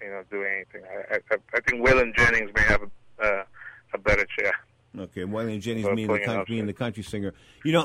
you 0.00 0.08
know, 0.08 0.22
doing 0.30 0.48
anything. 0.54 0.82
I, 1.10 1.16
I, 1.16 1.36
I 1.54 1.60
think 1.60 1.84
Waylon 1.84 2.16
Jennings 2.16 2.50
may 2.54 2.62
have 2.62 2.82
a, 2.82 3.22
uh, 3.24 3.44
a 3.94 3.98
better 3.98 4.26
chair. 4.38 4.52
Okay, 4.96 5.22
Waylon 5.22 5.60
Jennings, 5.60 5.88
me 5.90 6.04
and 6.04 6.14
the 6.14 6.20
country, 6.20 6.58
and 6.58 6.68
the 6.68 6.72
country 6.72 7.02
singer. 7.02 7.34
You 7.64 7.72
know, 7.72 7.84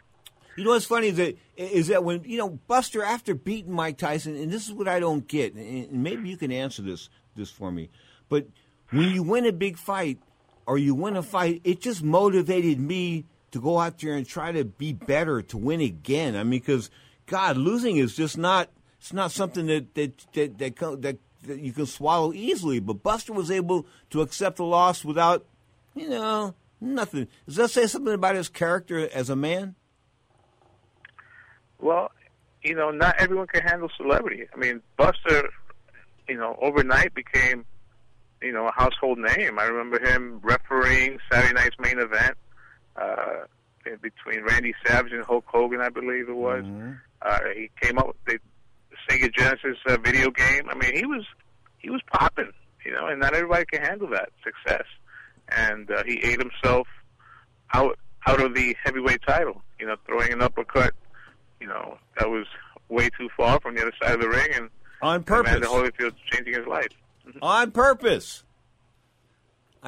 you 0.56 0.64
know 0.64 0.70
what's 0.70 0.86
funny 0.86 1.08
is 1.08 1.16
that 1.16 1.36
is 1.56 1.88
that 1.88 2.04
when 2.04 2.24
you 2.24 2.38
know 2.38 2.48
Buster 2.48 3.02
after 3.02 3.34
beating 3.34 3.72
Mike 3.72 3.98
Tyson, 3.98 4.34
and 4.36 4.50
this 4.50 4.66
is 4.66 4.72
what 4.72 4.88
I 4.88 4.98
don't 5.00 5.26
get, 5.28 5.54
and 5.54 5.86
and 5.90 6.02
maybe 6.02 6.28
you 6.28 6.36
can 6.36 6.50
answer 6.50 6.82
this 6.82 7.10
this 7.36 7.50
for 7.50 7.70
me, 7.70 7.90
but 8.28 8.46
when 8.90 9.10
you 9.10 9.22
win 9.22 9.44
a 9.44 9.52
big 9.52 9.76
fight 9.76 10.18
or 10.66 10.78
you 10.78 10.94
win 10.94 11.16
a 11.16 11.22
fight, 11.22 11.60
it 11.64 11.80
just 11.80 12.02
motivated 12.02 12.80
me 12.80 13.26
to 13.50 13.60
go 13.60 13.78
out 13.78 13.98
there 13.98 14.14
and 14.14 14.26
try 14.26 14.52
to 14.52 14.64
be 14.64 14.92
better 14.92 15.42
to 15.42 15.56
win 15.56 15.80
again. 15.80 16.36
I 16.36 16.42
mean, 16.42 16.60
because 16.60 16.90
God, 17.26 17.56
losing 17.56 17.96
is 17.96 18.16
just 18.16 18.38
not 18.38 18.70
it's 18.98 19.12
not 19.12 19.30
something 19.30 19.66
that 19.66 19.94
that 19.94 20.18
that 20.32 20.58
that, 20.58 20.76
that 21.02 21.18
that 21.44 21.60
you 21.60 21.72
can 21.72 21.86
swallow 21.86 22.32
easily. 22.32 22.80
But 22.80 23.02
Buster 23.02 23.32
was 23.32 23.50
able 23.50 23.86
to 24.10 24.22
accept 24.22 24.56
the 24.56 24.64
loss 24.64 25.04
without 25.04 25.46
you 25.98 26.08
know, 26.08 26.54
nothing. 26.80 27.28
Does 27.46 27.56
that 27.56 27.70
say 27.70 27.86
something 27.86 28.14
about 28.14 28.36
his 28.36 28.48
character 28.48 29.08
as 29.12 29.30
a 29.30 29.36
man? 29.36 29.74
Well, 31.80 32.10
you 32.62 32.74
know, 32.74 32.90
not 32.90 33.16
everyone 33.18 33.46
can 33.48 33.62
handle 33.62 33.90
celebrity. 33.96 34.46
I 34.52 34.56
mean, 34.56 34.80
Buster, 34.96 35.50
you 36.28 36.36
know, 36.36 36.56
overnight 36.60 37.14
became, 37.14 37.64
you 38.42 38.52
know, 38.52 38.66
a 38.66 38.72
household 38.72 39.18
name. 39.18 39.58
I 39.58 39.64
remember 39.64 40.04
him 40.04 40.40
refereeing 40.42 41.18
Saturday 41.30 41.54
night's 41.54 41.76
main 41.78 41.98
event 41.98 42.36
uh, 43.00 43.44
in 43.86 43.96
between 44.02 44.44
Randy 44.44 44.74
Savage 44.86 45.12
and 45.12 45.24
Hulk 45.24 45.44
Hogan, 45.46 45.80
I 45.80 45.88
believe 45.88 46.28
it 46.28 46.36
was. 46.36 46.64
Uh, 47.22 47.38
he 47.54 47.70
came 47.80 47.98
up 47.98 48.08
with 48.08 48.16
the 48.26 48.38
Sega 49.08 49.34
Genesis 49.34 49.78
uh, 49.86 49.96
video 50.02 50.30
game. 50.30 50.68
I 50.68 50.74
mean, 50.74 50.94
he 50.96 51.06
was 51.06 51.24
he 51.78 51.90
was 51.90 52.00
popping, 52.12 52.52
you 52.84 52.92
know, 52.92 53.06
and 53.06 53.20
not 53.20 53.34
everybody 53.34 53.64
can 53.66 53.82
handle 53.82 54.08
that 54.10 54.30
success. 54.44 54.84
And 55.56 55.90
uh, 55.90 56.02
he 56.06 56.18
ate 56.22 56.38
himself 56.40 56.86
out 57.72 57.98
out 58.26 58.42
of 58.42 58.54
the 58.54 58.76
heavyweight 58.84 59.20
title, 59.26 59.62
you 59.80 59.86
know, 59.86 59.96
throwing 60.06 60.32
an 60.32 60.42
uppercut, 60.42 60.92
you 61.60 61.66
know, 61.66 61.96
that 62.18 62.28
was 62.28 62.46
way 62.88 63.08
too 63.18 63.28
far 63.36 63.60
from 63.60 63.74
the 63.74 63.82
other 63.82 63.92
side 64.02 64.12
of 64.14 64.20
the 64.20 64.28
ring, 64.28 64.48
and 64.54 64.70
On 65.02 65.22
purpose. 65.22 65.52
Amanda 65.54 65.68
purpose. 65.68 65.92
Holyfield 65.98 66.14
changing 66.30 66.54
his 66.54 66.66
life. 66.66 66.88
On 67.42 67.70
purpose. 67.70 68.44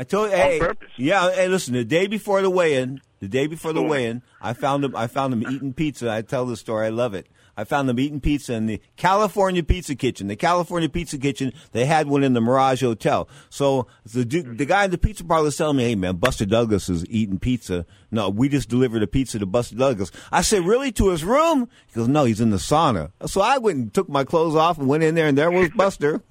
I 0.01 0.05
told 0.05 0.31
you, 0.31 0.37
hey, 0.39 0.63
yeah. 0.97 1.31
Hey, 1.31 1.47
listen. 1.47 1.75
The 1.75 1.85
day 1.85 2.07
before 2.07 2.41
the 2.41 2.49
weigh-in, 2.49 3.03
the 3.19 3.29
day 3.29 3.47
before 3.47 3.75
the 3.75 3.83
weigh-in, 3.83 4.23
I 4.41 4.55
found 4.55 4.83
him. 4.83 4.97
I 4.97 5.09
found 5.09 5.35
him 5.35 5.43
eating 5.43 5.75
pizza. 5.75 6.11
I 6.11 6.23
tell 6.23 6.47
the 6.47 6.57
story. 6.57 6.87
I 6.87 6.89
love 6.89 7.13
it. 7.13 7.27
I 7.55 7.65
found 7.65 7.87
them 7.87 8.01
eating 8.01 8.19
pizza 8.19 8.55
in 8.55 8.65
the 8.65 8.81
California 8.97 9.63
Pizza 9.63 9.95
Kitchen. 9.95 10.29
The 10.29 10.37
California 10.37 10.89
Pizza 10.89 11.19
Kitchen, 11.19 11.53
they 11.73 11.85
had 11.85 12.07
one 12.07 12.25
in 12.25 12.33
the 12.33 12.41
Mirage 12.41 12.81
Hotel. 12.81 13.29
So 13.51 13.89
the 14.11 14.25
du- 14.25 14.55
the 14.55 14.65
guy 14.65 14.87
in 14.87 14.91
the 14.91 14.97
pizza 14.97 15.23
parlor 15.23 15.49
is 15.49 15.59
telling 15.59 15.77
me, 15.77 15.83
"Hey 15.85 15.97
man, 15.97 16.17
Buster 16.17 16.47
Douglas 16.47 16.89
is 16.89 17.05
eating 17.11 17.39
pizza." 17.39 17.85
No, 18.11 18.31
we 18.31 18.49
just 18.49 18.71
delivered 18.71 19.03
a 19.03 19.07
pizza 19.07 19.39
to 19.39 19.45
Buster 19.45 19.77
Douglas. 19.77 20.11
I 20.33 20.41
said, 20.41 20.65
"Really? 20.65 20.93
To 20.93 21.11
his 21.11 21.25
room?" 21.25 21.69
He 21.89 21.95
goes, 21.97 22.09
"No, 22.09 22.25
he's 22.25 22.41
in 22.41 22.49
the 22.49 22.57
sauna." 22.57 23.11
So 23.27 23.43
I 23.43 23.59
went 23.59 23.77
and 23.77 23.93
took 23.93 24.09
my 24.09 24.25
clothes 24.25 24.57
off 24.57 24.79
and 24.79 24.89
went 24.89 25.03
in 25.03 25.15
there, 25.15 25.27
and 25.27 25.37
there 25.37 25.51
was 25.51 25.69
Buster. 25.77 26.23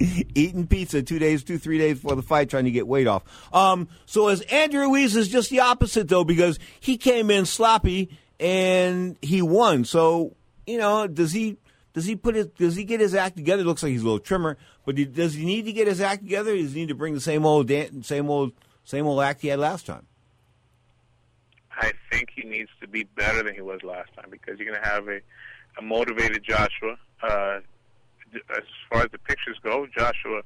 eating 0.34 0.66
pizza 0.66 1.02
two 1.02 1.18
days, 1.18 1.42
two, 1.44 1.58
three 1.58 1.78
days 1.78 2.00
before 2.00 2.16
the 2.16 2.22
fight, 2.22 2.50
trying 2.50 2.64
to 2.64 2.70
get 2.70 2.86
weight 2.86 3.06
off. 3.06 3.22
Um, 3.52 3.88
so 4.06 4.28
as 4.28 4.40
Andrew 4.42 4.80
Ruiz 4.82 5.16
is 5.16 5.28
just 5.28 5.50
the 5.50 5.60
opposite 5.60 6.08
though, 6.08 6.24
because 6.24 6.58
he 6.80 6.96
came 6.96 7.30
in 7.30 7.46
sloppy 7.46 8.18
and 8.40 9.16
he 9.22 9.42
won. 9.42 9.84
So, 9.84 10.34
you 10.66 10.78
know, 10.78 11.06
does 11.06 11.32
he, 11.32 11.56
does 11.92 12.06
he 12.06 12.16
put 12.16 12.34
his? 12.34 12.46
does 12.46 12.76
he 12.76 12.84
get 12.84 13.00
his 13.00 13.14
act 13.14 13.36
together? 13.36 13.62
It 13.62 13.66
looks 13.66 13.82
like 13.82 13.92
he's 13.92 14.02
a 14.02 14.04
little 14.04 14.18
trimmer, 14.18 14.56
but 14.84 14.96
he, 14.96 15.04
does 15.04 15.34
he 15.34 15.44
need 15.44 15.66
to 15.66 15.72
get 15.72 15.86
his 15.86 16.00
act 16.00 16.22
together? 16.22 16.56
Does 16.56 16.72
he 16.72 16.80
need 16.80 16.88
to 16.88 16.94
bring 16.94 17.14
the 17.14 17.20
same 17.20 17.44
old, 17.44 17.68
dan- 17.68 18.02
same 18.02 18.30
old, 18.30 18.52
same 18.84 19.06
old 19.06 19.22
act 19.22 19.42
he 19.42 19.48
had 19.48 19.58
last 19.58 19.86
time? 19.86 20.06
I 21.76 21.92
think 22.10 22.30
he 22.34 22.44
needs 22.44 22.70
to 22.80 22.86
be 22.86 23.04
better 23.04 23.42
than 23.42 23.54
he 23.54 23.60
was 23.60 23.82
last 23.82 24.10
time 24.14 24.28
because 24.30 24.58
you're 24.58 24.70
going 24.70 24.82
to 24.82 24.88
have 24.88 25.08
a, 25.08 25.20
a 25.78 25.82
motivated 25.82 26.44
Joshua. 26.44 26.96
Uh, 27.22 27.60
as 28.34 28.62
far 28.90 29.02
as 29.02 29.10
the 29.12 29.18
pictures 29.18 29.58
go, 29.62 29.86
Joshua 29.96 30.42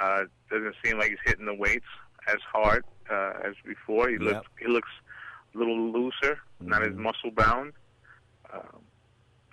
uh, 0.00 0.22
doesn't 0.50 0.74
seem 0.84 0.98
like 0.98 1.08
he's 1.10 1.18
hitting 1.24 1.46
the 1.46 1.54
weights 1.54 1.86
as 2.28 2.38
hard 2.52 2.84
uh, 3.10 3.32
as 3.44 3.54
before. 3.64 4.08
He 4.08 4.14
Yep. 4.14 4.22
looks 4.22 4.46
he 4.60 4.66
looks 4.66 4.90
a 5.54 5.58
little 5.58 5.90
looser, 5.90 6.38
not 6.60 6.82
as 6.82 6.94
muscle 6.94 7.30
bound. 7.34 7.72
Um, 8.52 8.80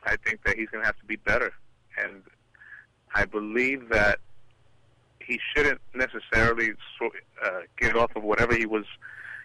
I 0.05 0.15
think 0.25 0.43
that 0.45 0.57
he's 0.57 0.69
going 0.69 0.81
to 0.81 0.85
have 0.85 0.97
to 0.99 1.05
be 1.05 1.15
better, 1.15 1.53
and 1.97 2.21
I 3.15 3.25
believe 3.25 3.89
that 3.89 4.19
he 5.25 5.39
shouldn't 5.55 5.79
necessarily 5.95 6.71
uh, 7.45 7.49
get 7.79 7.95
off 7.95 8.11
of 8.15 8.23
whatever 8.23 8.53
he 8.55 8.65
was, 8.65 8.83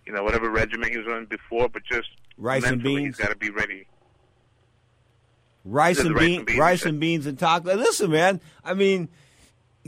you 0.04 0.12
know, 0.12 0.24
whatever 0.24 0.50
regimen 0.50 0.90
he 0.90 0.98
was 0.98 1.06
on 1.06 1.26
before, 1.26 1.68
but 1.68 1.82
just 1.84 2.08
Rice 2.36 2.64
and 2.64 2.78
mentally, 2.78 3.02
beans? 3.04 3.16
He's 3.16 3.24
got 3.24 3.30
to 3.32 3.38
be 3.38 3.50
ready. 3.50 3.86
Rice 5.68 5.98
and 6.00 6.14
rice 6.14 6.24
beans, 6.24 6.44
and 6.48 6.58
rice 6.58 6.84
and 6.84 7.00
beans 7.00 7.26
and 7.26 7.38
taco. 7.38 7.74
Listen, 7.74 8.10
man. 8.10 8.40
I 8.64 8.74
mean, 8.74 9.08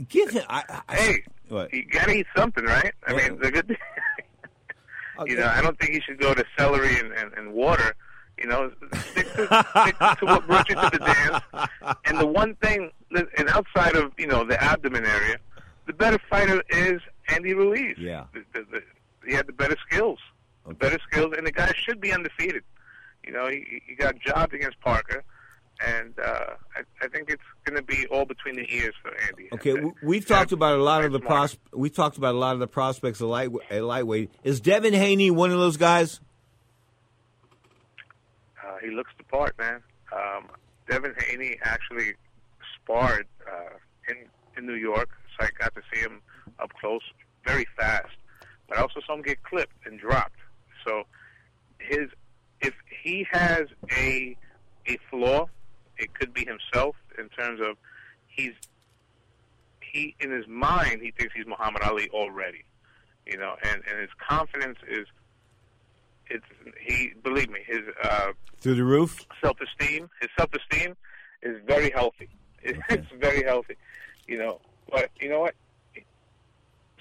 give 0.07 0.29
him. 0.29 0.43
I, 0.47 0.81
I, 0.87 0.95
Hey, 0.95 1.23
what? 1.49 1.73
you 1.73 1.85
got 1.85 2.05
to 2.05 2.13
eat 2.13 2.27
something, 2.35 2.63
right? 2.63 2.93
I 3.07 3.13
mean, 3.13 3.39
the 3.39 3.51
good. 3.51 3.77
you 5.25 5.37
know, 5.37 5.47
I 5.47 5.61
don't 5.61 5.79
think 5.79 5.93
he 5.93 6.01
should 6.01 6.19
go 6.19 6.33
to 6.33 6.45
celery 6.57 6.99
and, 6.99 7.11
and, 7.13 7.33
and 7.33 7.53
water. 7.53 7.95
You 8.37 8.47
know, 8.47 8.71
stick 9.11 9.31
to, 9.33 9.45
stick 9.81 9.97
to 9.97 10.25
what 10.25 10.47
brought 10.47 10.67
you 10.69 10.75
to 10.75 10.89
the 10.91 10.97
dance. 10.97 11.99
And 12.05 12.19
the 12.19 12.25
one 12.25 12.55
thing, 12.55 12.91
and 13.11 13.49
outside 13.49 13.95
of 13.95 14.13
you 14.17 14.25
know 14.25 14.43
the 14.43 14.61
abdomen 14.61 15.05
area, 15.05 15.37
the 15.85 15.93
better 15.93 16.19
fighter 16.29 16.63
is 16.69 17.01
Andy 17.29 17.53
Ruiz. 17.53 17.97
Yeah. 17.99 18.25
The, 18.33 18.43
the, 18.53 18.65
the, 18.71 18.83
he 19.27 19.33
had 19.33 19.45
the 19.45 19.53
better 19.53 19.77
skills, 19.87 20.19
the 20.67 20.73
better 20.73 20.97
skills, 21.07 21.33
and 21.37 21.45
the 21.45 21.51
guy 21.51 21.71
should 21.75 22.01
be 22.01 22.11
undefeated. 22.11 22.63
You 23.25 23.33
know, 23.33 23.47
he, 23.47 23.81
he 23.85 23.93
got 23.93 24.19
jobbed 24.19 24.55
against 24.55 24.79
Parker, 24.79 25.23
and 25.85 26.13
uh, 26.19 26.45
I, 26.75 26.81
I 27.01 27.07
think 27.07 27.29
it's 27.29 27.41
going 27.65 27.75
to 27.75 27.83
be 27.83 28.05
all 28.07 28.25
between 28.25 28.55
the 28.55 28.65
ears 28.73 28.93
for 29.01 29.11
Andy. 29.27 29.49
Okay, 29.53 29.73
we, 29.73 29.91
we've 30.03 30.25
talked 30.25 30.51
about 30.51 30.77
a 30.77 30.83
lot 30.83 31.03
of 31.03 31.11
the 31.11 31.19
pros. 31.19 31.57
We 31.73 31.89
talked 31.89 32.17
about 32.17 32.35
a 32.35 32.37
lot 32.37 32.53
of 32.53 32.59
the 32.59 32.67
prospects 32.67 33.21
of 33.21 33.29
light, 33.29 33.49
at 33.69 33.83
lightweight. 33.83 34.31
Is 34.43 34.59
Devin 34.59 34.93
Haney 34.93 35.31
one 35.31 35.51
of 35.51 35.59
those 35.59 35.77
guys? 35.77 36.19
Uh, 38.63 38.77
he 38.83 38.91
looks 38.91 39.11
the 39.17 39.23
part, 39.23 39.57
man. 39.57 39.81
Um, 40.13 40.47
Devin 40.89 41.15
Haney 41.27 41.57
actually 41.63 42.13
sparred 42.75 43.27
uh, 43.47 43.75
in 44.09 44.17
in 44.57 44.65
New 44.65 44.75
York, 44.75 45.09
so 45.37 45.45
I 45.45 45.49
got 45.57 45.73
to 45.75 45.81
see 45.93 46.01
him 46.01 46.21
up 46.59 46.71
close, 46.79 47.01
very 47.45 47.65
fast. 47.77 48.09
But 48.67 48.77
I 48.77 48.81
also 48.81 48.99
saw 49.05 49.13
him 49.15 49.21
get 49.21 49.41
clipped 49.43 49.85
and 49.85 49.99
dropped. 49.99 50.37
So 50.85 51.03
his 51.79 52.09
if 52.59 52.73
he 53.03 53.25
has 53.31 53.67
a 53.91 54.35
a 54.87 54.97
flaw, 55.09 55.47
it 56.01 56.13
could 56.15 56.33
be 56.33 56.45
himself 56.45 56.95
in 57.17 57.29
terms 57.29 57.61
of 57.61 57.77
he's 58.27 58.53
he 59.81 60.15
in 60.19 60.31
his 60.31 60.47
mind 60.47 61.01
he 61.01 61.11
thinks 61.11 61.33
he's 61.35 61.45
Muhammad 61.45 61.83
Ali 61.83 62.09
already, 62.09 62.63
you 63.25 63.37
know, 63.37 63.55
and 63.63 63.81
and 63.89 63.99
his 63.99 64.09
confidence 64.17 64.79
is 64.87 65.05
it's 66.27 66.45
he 66.79 67.13
believe 67.23 67.49
me 67.49 67.59
his 67.65 67.81
uh, 68.03 68.31
Through 68.61 68.75
the 68.75 68.83
roof? 68.83 69.25
self 69.41 69.57
esteem 69.61 70.09
his 70.19 70.29
self 70.37 70.49
esteem 70.53 70.95
is 71.43 71.57
very 71.65 71.91
healthy. 71.91 72.27
It's 72.89 73.07
very 73.19 73.43
healthy, 73.43 73.75
you 74.27 74.37
know. 74.37 74.59
But 74.91 75.09
you 75.19 75.29
know 75.29 75.39
what? 75.39 75.55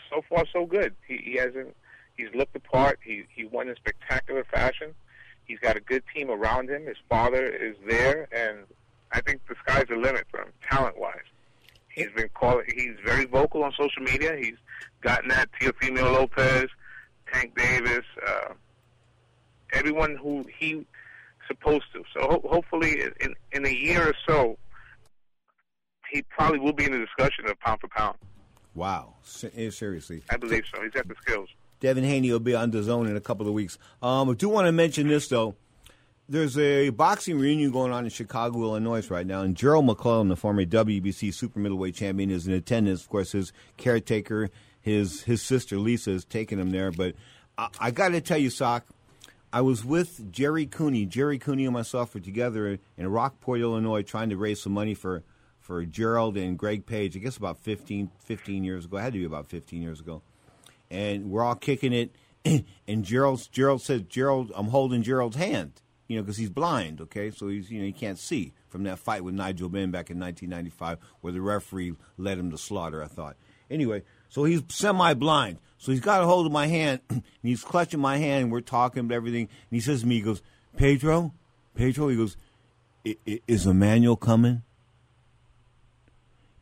So 0.08 0.22
far, 0.28 0.44
so 0.52 0.64
good. 0.64 0.94
He, 1.06 1.18
he 1.18 1.34
hasn't. 1.36 1.76
He's 2.16 2.28
looked 2.34 2.54
the 2.54 2.60
part. 2.60 2.98
He 3.04 3.24
he 3.34 3.44
won 3.44 3.68
in 3.68 3.76
spectacular 3.76 4.44
fashion. 4.44 4.94
He's 5.44 5.58
got 5.58 5.76
a 5.76 5.80
good 5.80 6.02
team 6.14 6.30
around 6.30 6.70
him. 6.70 6.86
His 6.86 6.96
father 7.10 7.46
is 7.46 7.76
there, 7.86 8.26
and 8.32 8.60
I 9.12 9.20
think 9.20 9.40
the 9.48 9.54
sky's 9.66 9.86
the 9.88 9.96
limit 9.96 10.26
for 10.30 10.40
him, 10.42 10.48
talent 10.68 10.98
wise. 10.98 11.16
He's 11.88 12.08
been 12.16 12.28
calling. 12.34 12.66
He's 12.74 12.94
very 13.04 13.24
vocal 13.26 13.64
on 13.64 13.72
social 13.72 14.02
media. 14.02 14.36
He's 14.40 14.56
gotten 15.00 15.28
that 15.30 15.48
Teofimo 15.60 16.02
Lopez, 16.02 16.66
Tank 17.32 17.56
Davis, 17.56 18.04
uh, 18.26 18.52
everyone 19.72 20.16
who 20.16 20.44
he 20.58 20.86
supposed 21.48 21.84
to. 21.92 22.04
So 22.14 22.20
ho- 22.28 22.48
hopefully, 22.48 23.02
in 23.20 23.34
in 23.52 23.66
a 23.66 23.70
year 23.70 24.08
or 24.08 24.14
so, 24.28 24.56
he 26.12 26.22
probably 26.22 26.60
will 26.60 26.72
be 26.72 26.84
in 26.84 26.92
the 26.92 26.98
discussion 26.98 27.46
of 27.48 27.58
pound 27.60 27.80
for 27.80 27.88
pound. 27.88 28.16
Wow, 28.74 29.14
eh, 29.56 29.70
seriously. 29.70 30.22
I 30.30 30.36
believe 30.36 30.62
so. 30.72 30.80
He's 30.82 30.92
got 30.92 31.08
the 31.08 31.16
skills. 31.20 31.48
Devin 31.80 32.04
Haney 32.04 32.30
will 32.30 32.38
be 32.40 32.54
on 32.54 32.70
the 32.70 32.82
zone 32.82 33.08
in 33.08 33.16
a 33.16 33.20
couple 33.20 33.48
of 33.48 33.54
weeks. 33.54 33.78
Um, 34.02 34.30
I 34.30 34.34
do 34.34 34.48
want 34.48 34.66
to 34.66 34.72
mention 34.72 35.08
this 35.08 35.26
though. 35.28 35.56
There's 36.30 36.56
a 36.56 36.90
boxing 36.90 37.40
reunion 37.40 37.72
going 37.72 37.90
on 37.90 38.04
in 38.04 38.10
Chicago, 38.10 38.62
Illinois 38.62 39.10
right 39.10 39.26
now, 39.26 39.40
and 39.40 39.56
Gerald 39.56 39.84
McClellan, 39.84 40.28
the 40.28 40.36
former 40.36 40.64
WBC 40.64 41.34
super 41.34 41.58
middleweight 41.58 41.96
champion, 41.96 42.30
is 42.30 42.46
in 42.46 42.52
attendance. 42.52 43.02
Of 43.02 43.08
course, 43.08 43.32
his 43.32 43.52
caretaker, 43.76 44.48
his 44.80 45.24
his 45.24 45.42
sister 45.42 45.76
Lisa, 45.76 46.12
is 46.12 46.24
taking 46.24 46.60
him 46.60 46.70
there. 46.70 46.92
But 46.92 47.16
I, 47.58 47.68
I 47.80 47.90
got 47.90 48.10
to 48.10 48.20
tell 48.20 48.38
you, 48.38 48.48
Sock, 48.48 48.86
I 49.52 49.60
was 49.62 49.84
with 49.84 50.30
Jerry 50.30 50.66
Cooney. 50.66 51.04
Jerry 51.04 51.40
Cooney 51.40 51.64
and 51.64 51.74
myself 51.74 52.14
were 52.14 52.20
together 52.20 52.78
in 52.96 53.08
Rockport, 53.08 53.60
Illinois, 53.60 54.02
trying 54.02 54.30
to 54.30 54.36
raise 54.36 54.62
some 54.62 54.72
money 54.72 54.94
for 54.94 55.24
for 55.58 55.84
Gerald 55.84 56.36
and 56.36 56.56
Greg 56.56 56.86
Page. 56.86 57.16
I 57.16 57.18
guess 57.18 57.38
about 57.38 57.58
15, 57.58 58.08
15 58.20 58.62
years 58.62 58.84
ago. 58.84 58.98
It 58.98 59.00
had 59.00 59.12
to 59.14 59.18
be 59.18 59.24
about 59.24 59.48
15 59.48 59.82
years 59.82 59.98
ago 59.98 60.22
and 60.90 61.30
we're 61.30 61.42
all 61.42 61.54
kicking 61.54 61.92
it. 61.92 62.14
And 62.88 63.04
Gerald, 63.04 63.48
Gerald 63.52 63.82
said, 63.82 64.10
"Gerald, 64.10 64.50
I'm 64.56 64.68
holding 64.68 65.02
Gerald's 65.02 65.36
hand, 65.36 65.80
you 66.10 66.16
know, 66.16 66.22
because 66.22 66.38
he's 66.38 66.50
blind. 66.50 67.00
Okay, 67.00 67.30
so 67.30 67.46
he's, 67.46 67.70
you 67.70 67.78
know, 67.78 67.86
he 67.86 67.92
can't 67.92 68.18
see 68.18 68.52
from 68.68 68.82
that 68.82 68.98
fight 68.98 69.22
with 69.22 69.32
Nigel 69.32 69.68
Benn 69.68 69.92
back 69.92 70.10
in 70.10 70.18
1995, 70.18 70.98
where 71.20 71.32
the 71.32 71.40
referee 71.40 71.94
led 72.18 72.36
him 72.36 72.50
to 72.50 72.58
slaughter. 72.58 73.00
I 73.00 73.06
thought. 73.06 73.36
Anyway, 73.70 74.02
so 74.28 74.42
he's 74.42 74.60
semi-blind, 74.68 75.58
so 75.78 75.92
he's 75.92 76.00
got 76.00 76.20
a 76.20 76.26
hold 76.26 76.46
of 76.46 76.50
my 76.50 76.66
hand, 76.66 76.98
and 77.10 77.22
he's 77.44 77.62
clutching 77.62 78.00
my 78.00 78.16
hand. 78.16 78.42
And 78.42 78.52
we're 78.52 78.60
talking 78.60 79.04
about 79.04 79.14
everything, 79.14 79.42
and 79.42 79.70
he 79.70 79.78
says 79.78 80.00
to 80.00 80.06
me, 80.08 80.16
he 80.16 80.20
goes, 80.22 80.42
"Pedro, 80.76 81.32
Pedro," 81.76 82.08
he 82.08 82.16
goes, 82.16 82.36
"I- 83.06 83.16
I- 83.28 83.40
"Is 83.46 83.64
Emmanuel 83.66 84.16
coming?" 84.16 84.62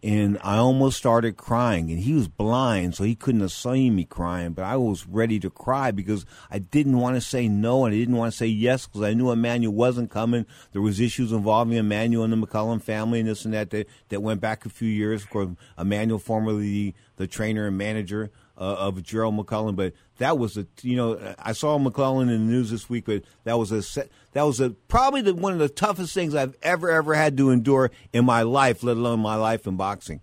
And 0.03 0.39
I 0.45 0.57
almost 0.57 0.97
started 0.97 1.37
crying. 1.37 1.91
And 1.91 1.99
he 2.01 2.15
was 2.15 2.29
blind, 2.29 2.95
so 2.95 3.03
he 3.03 3.17
couldn't 3.17 3.41
have 3.41 3.51
seen 3.51 3.97
me 3.97 4.05
crying. 4.05 4.53
But 4.53 4.65
I 4.65 4.77
was 4.77 5.07
ready 5.07 5.41
to 5.41 5.51
cry 5.51 5.91
because 5.91 6.25
I 6.51 6.61
didn't 6.61 6.99
want 6.99 7.17
to 7.17 7.21
say 7.21 7.49
no 7.49 7.85
and 7.85 7.95
I 7.95 7.99
didn't 7.99 8.17
want 8.17 8.33
to 8.33 8.39
say 8.39 8.47
yes 8.47 8.87
because 8.87 9.03
I 9.03 9.15
knew 9.15 9.33
Emmanuel 9.33 9.75
wasn't 9.75 10.11
coming. 10.11 10.47
There 10.73 10.83
was 10.83 11.01
issues 11.01 11.33
involving 11.33 11.77
Emmanuel 11.77 12.25
and 12.25 12.33
the 12.33 12.37
McClellan 12.37 12.79
family 12.79 13.19
and 13.19 13.29
this 13.29 13.45
and 13.45 13.55
that 13.55 13.71
that, 13.71 13.89
that 14.11 14.21
went 14.21 14.41
back 14.41 14.65
a 14.65 14.71
few 14.71 14.89
years. 14.89 15.25
Of 15.25 15.31
course, 15.31 15.49
Emmanuel, 15.77 16.21
formerly 16.21 16.63
the, 16.63 16.95
the 17.17 17.27
trainer 17.27 17.67
and 17.67 17.77
manager 17.77 18.31
of 18.65 19.03
Gerald 19.03 19.37
McClellan, 19.37 19.75
but 19.77 19.95
that 20.19 20.37
was 20.37 20.57
a 20.57 20.67
you 20.83 20.97
know 20.97 21.35
I 21.39 21.53
saw 21.53 21.79
McClellan 21.79 22.29
in 22.29 22.47
the 22.47 22.53
news 22.53 22.71
this 22.71 22.91
week, 22.91 23.05
but 23.07 23.23
that 23.45 23.59
was 23.59 23.73
a 23.73 24.09
that 24.33 24.43
was 24.43 24.61
a 24.61 24.71
probably 24.71 25.23
the, 25.23 25.35
one 25.35 25.53
of 25.53 25.59
the 25.59 25.69
toughest 25.69 26.13
things 26.13 26.35
I've 26.35 26.57
ever 26.63 26.91
ever 26.91 27.15
had 27.15 27.37
to 27.39 27.51
endure 27.51 27.91
in 28.13 28.25
my 28.25 28.43
life, 28.43 28.83
let 28.83 28.97
alone 28.97 29.21
my 29.21 29.37
life 29.37 29.67
in 29.67 29.77
boxing. 29.77 30.21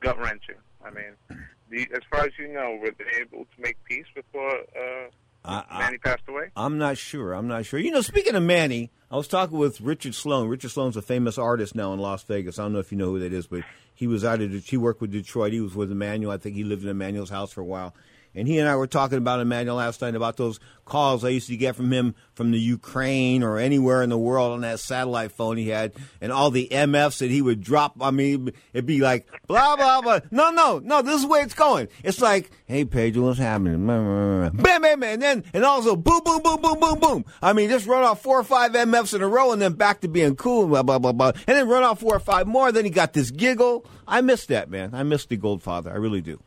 Gut 0.00 0.18
wrenching. 0.18 0.56
I 0.84 0.90
mean, 0.90 1.40
the, 1.70 1.88
as 1.94 2.02
far 2.10 2.26
as 2.26 2.32
you 2.38 2.48
know, 2.48 2.78
were 2.80 2.92
they 2.98 3.20
able 3.20 3.44
to 3.44 3.60
make 3.60 3.82
peace 3.84 4.04
before 4.14 4.50
uh, 4.50 5.08
I, 5.44 5.78
Manny 5.78 5.98
passed 5.98 6.22
away? 6.28 6.50
I'm 6.54 6.78
not 6.78 6.98
sure. 6.98 7.32
I'm 7.32 7.48
not 7.48 7.64
sure. 7.64 7.80
You 7.80 7.90
know, 7.90 8.02
speaking 8.02 8.34
of 8.34 8.42
Manny, 8.42 8.90
I 9.10 9.16
was 9.16 9.26
talking 9.26 9.58
with 9.58 9.80
Richard 9.80 10.14
Slone. 10.14 10.48
Richard 10.48 10.70
Slone's 10.70 10.96
a 10.96 11.02
famous 11.02 11.38
artist 11.38 11.74
now 11.74 11.92
in 11.92 11.98
Las 11.98 12.22
Vegas. 12.24 12.58
I 12.58 12.62
don't 12.64 12.74
know 12.74 12.78
if 12.78 12.92
you 12.92 12.98
know 12.98 13.06
who 13.06 13.20
that 13.20 13.32
is, 13.32 13.46
but 13.46 13.62
he 13.96 14.06
was 14.06 14.24
out 14.24 14.40
of 14.40 14.52
he 14.52 14.76
worked 14.76 15.00
with 15.00 15.10
Detroit. 15.10 15.52
He 15.52 15.60
was 15.60 15.74
with 15.74 15.90
Emmanuel. 15.90 16.30
I 16.30 16.36
think 16.36 16.54
he 16.54 16.62
lived 16.62 16.84
in 16.84 16.90
Emmanuel's 16.90 17.30
house 17.30 17.50
for 17.50 17.62
a 17.62 17.64
while. 17.64 17.94
And 18.36 18.46
he 18.46 18.58
and 18.58 18.68
I 18.68 18.76
were 18.76 18.86
talking 18.86 19.18
about 19.18 19.40
Emmanuel 19.40 19.76
last 19.76 20.02
night 20.02 20.14
about 20.14 20.36
those 20.36 20.60
calls 20.84 21.24
I 21.24 21.30
used 21.30 21.48
to 21.48 21.56
get 21.56 21.74
from 21.74 21.92
him 21.92 22.14
from 22.34 22.52
the 22.52 22.60
Ukraine 22.60 23.42
or 23.42 23.58
anywhere 23.58 24.02
in 24.02 24.10
the 24.10 24.18
world 24.18 24.52
on 24.52 24.60
that 24.60 24.78
satellite 24.78 25.32
phone 25.32 25.56
he 25.56 25.68
had, 25.68 25.92
and 26.20 26.30
all 26.30 26.50
the 26.50 26.68
MFs 26.70 27.18
that 27.18 27.30
he 27.30 27.42
would 27.42 27.62
drop. 27.62 27.96
I 28.00 28.10
mean, 28.10 28.52
it'd 28.72 28.86
be 28.86 29.00
like 29.00 29.26
blah 29.46 29.76
blah 29.76 30.00
blah. 30.00 30.20
No, 30.30 30.50
no, 30.50 30.78
no. 30.78 31.02
This 31.02 31.20
is 31.20 31.26
where 31.26 31.42
it's 31.42 31.54
going. 31.54 31.88
It's 32.04 32.20
like, 32.20 32.50
hey, 32.66 32.84
Pedro, 32.84 33.24
what's 33.24 33.38
happening? 33.38 33.86
Bam, 33.86 34.52
bam, 34.52 34.82
bam, 34.82 35.02
and 35.02 35.22
then 35.22 35.44
and 35.52 35.64
also 35.64 35.96
boom, 35.96 36.20
boom, 36.24 36.42
boom, 36.42 36.60
boom, 36.60 36.78
boom, 36.78 36.98
boom. 36.98 37.24
I 37.42 37.52
mean, 37.52 37.68
just 37.68 37.86
run 37.86 38.04
off 38.04 38.22
four 38.22 38.38
or 38.38 38.44
five 38.44 38.72
MFs 38.72 39.14
in 39.14 39.22
a 39.22 39.28
row, 39.28 39.52
and 39.52 39.60
then 39.60 39.72
back 39.72 40.02
to 40.02 40.08
being 40.08 40.36
cool, 40.36 40.66
blah 40.66 40.82
blah 40.82 40.98
blah 40.98 41.12
blah, 41.12 41.32
and 41.46 41.56
then 41.56 41.68
run 41.68 41.82
off 41.82 42.00
four 42.00 42.14
or 42.14 42.20
five 42.20 42.46
more. 42.46 42.70
Then 42.70 42.84
he 42.84 42.90
got 42.90 43.12
this 43.12 43.30
giggle. 43.30 43.86
I 44.06 44.20
miss 44.20 44.46
that 44.46 44.70
man. 44.70 44.94
I 44.94 45.02
miss 45.02 45.26
the 45.26 45.36
Goldfather. 45.36 45.90
I 45.90 45.96
really 45.96 46.20
do. 46.20 46.40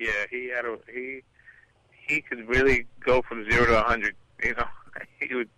Yeah, 0.00 0.24
he 0.30 0.48
had 0.48 0.64
a 0.64 0.78
he 0.92 1.20
he 2.08 2.22
could 2.22 2.48
really 2.48 2.86
go 3.04 3.22
from 3.22 3.48
zero 3.50 3.66
to 3.66 3.78
a 3.78 3.82
hundred. 3.82 4.14
You 4.42 4.54
know, 4.54 4.64
he 5.20 5.34
would 5.34 5.50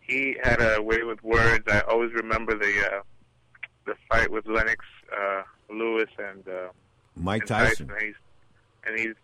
he 0.00 0.36
had 0.42 0.60
a 0.60 0.82
way 0.82 1.04
with 1.04 1.22
words. 1.22 1.62
I 1.68 1.80
always 1.82 2.12
remember 2.12 2.58
the 2.58 2.74
uh, 2.92 3.00
the 3.86 3.94
fight 4.10 4.28
with 4.28 4.44
Lennox 4.48 4.84
uh, 5.16 5.42
Lewis 5.72 6.08
and 6.18 6.42
uh, 6.48 6.68
Mike 7.14 7.42
and 7.42 7.48
Tyson. 7.48 7.90
And 7.92 8.02
he's 8.02 8.14
and 8.84 8.98
he's 8.98 9.14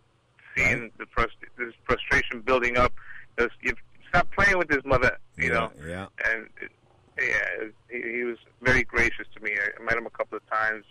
seeing 0.57 0.93
the 0.99 1.07
frust- 1.07 1.43
this 1.59 1.75
frustration 1.85 2.41
building 2.43 2.79
up. 2.79 2.93
Just, 3.37 3.55
you 3.63 3.73
stop 4.11 4.31
playing 4.31 4.59
with 4.59 4.71
his 4.71 4.85
mother. 4.85 5.19
You 5.37 5.49
Yeah, 5.49 5.55
know, 5.55 5.73
yeah. 5.85 6.07
and 6.33 6.47
it, 6.63 6.71
yeah, 7.19 7.67
he, 7.91 8.19
he 8.19 8.23
was 8.25 8.39
very 8.63 8.85
gracious 8.85 9.27
to 9.35 9.41
me. 9.43 9.51
I 9.59 9.83
met 9.83 9.97
him 9.97 10.07
a 10.07 10.11
couple 10.11 10.37
of 10.37 10.49
times. 10.49 10.85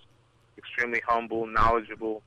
Extremely 0.57 1.01
humble, 1.07 1.47
knowledgeable, 1.47 2.21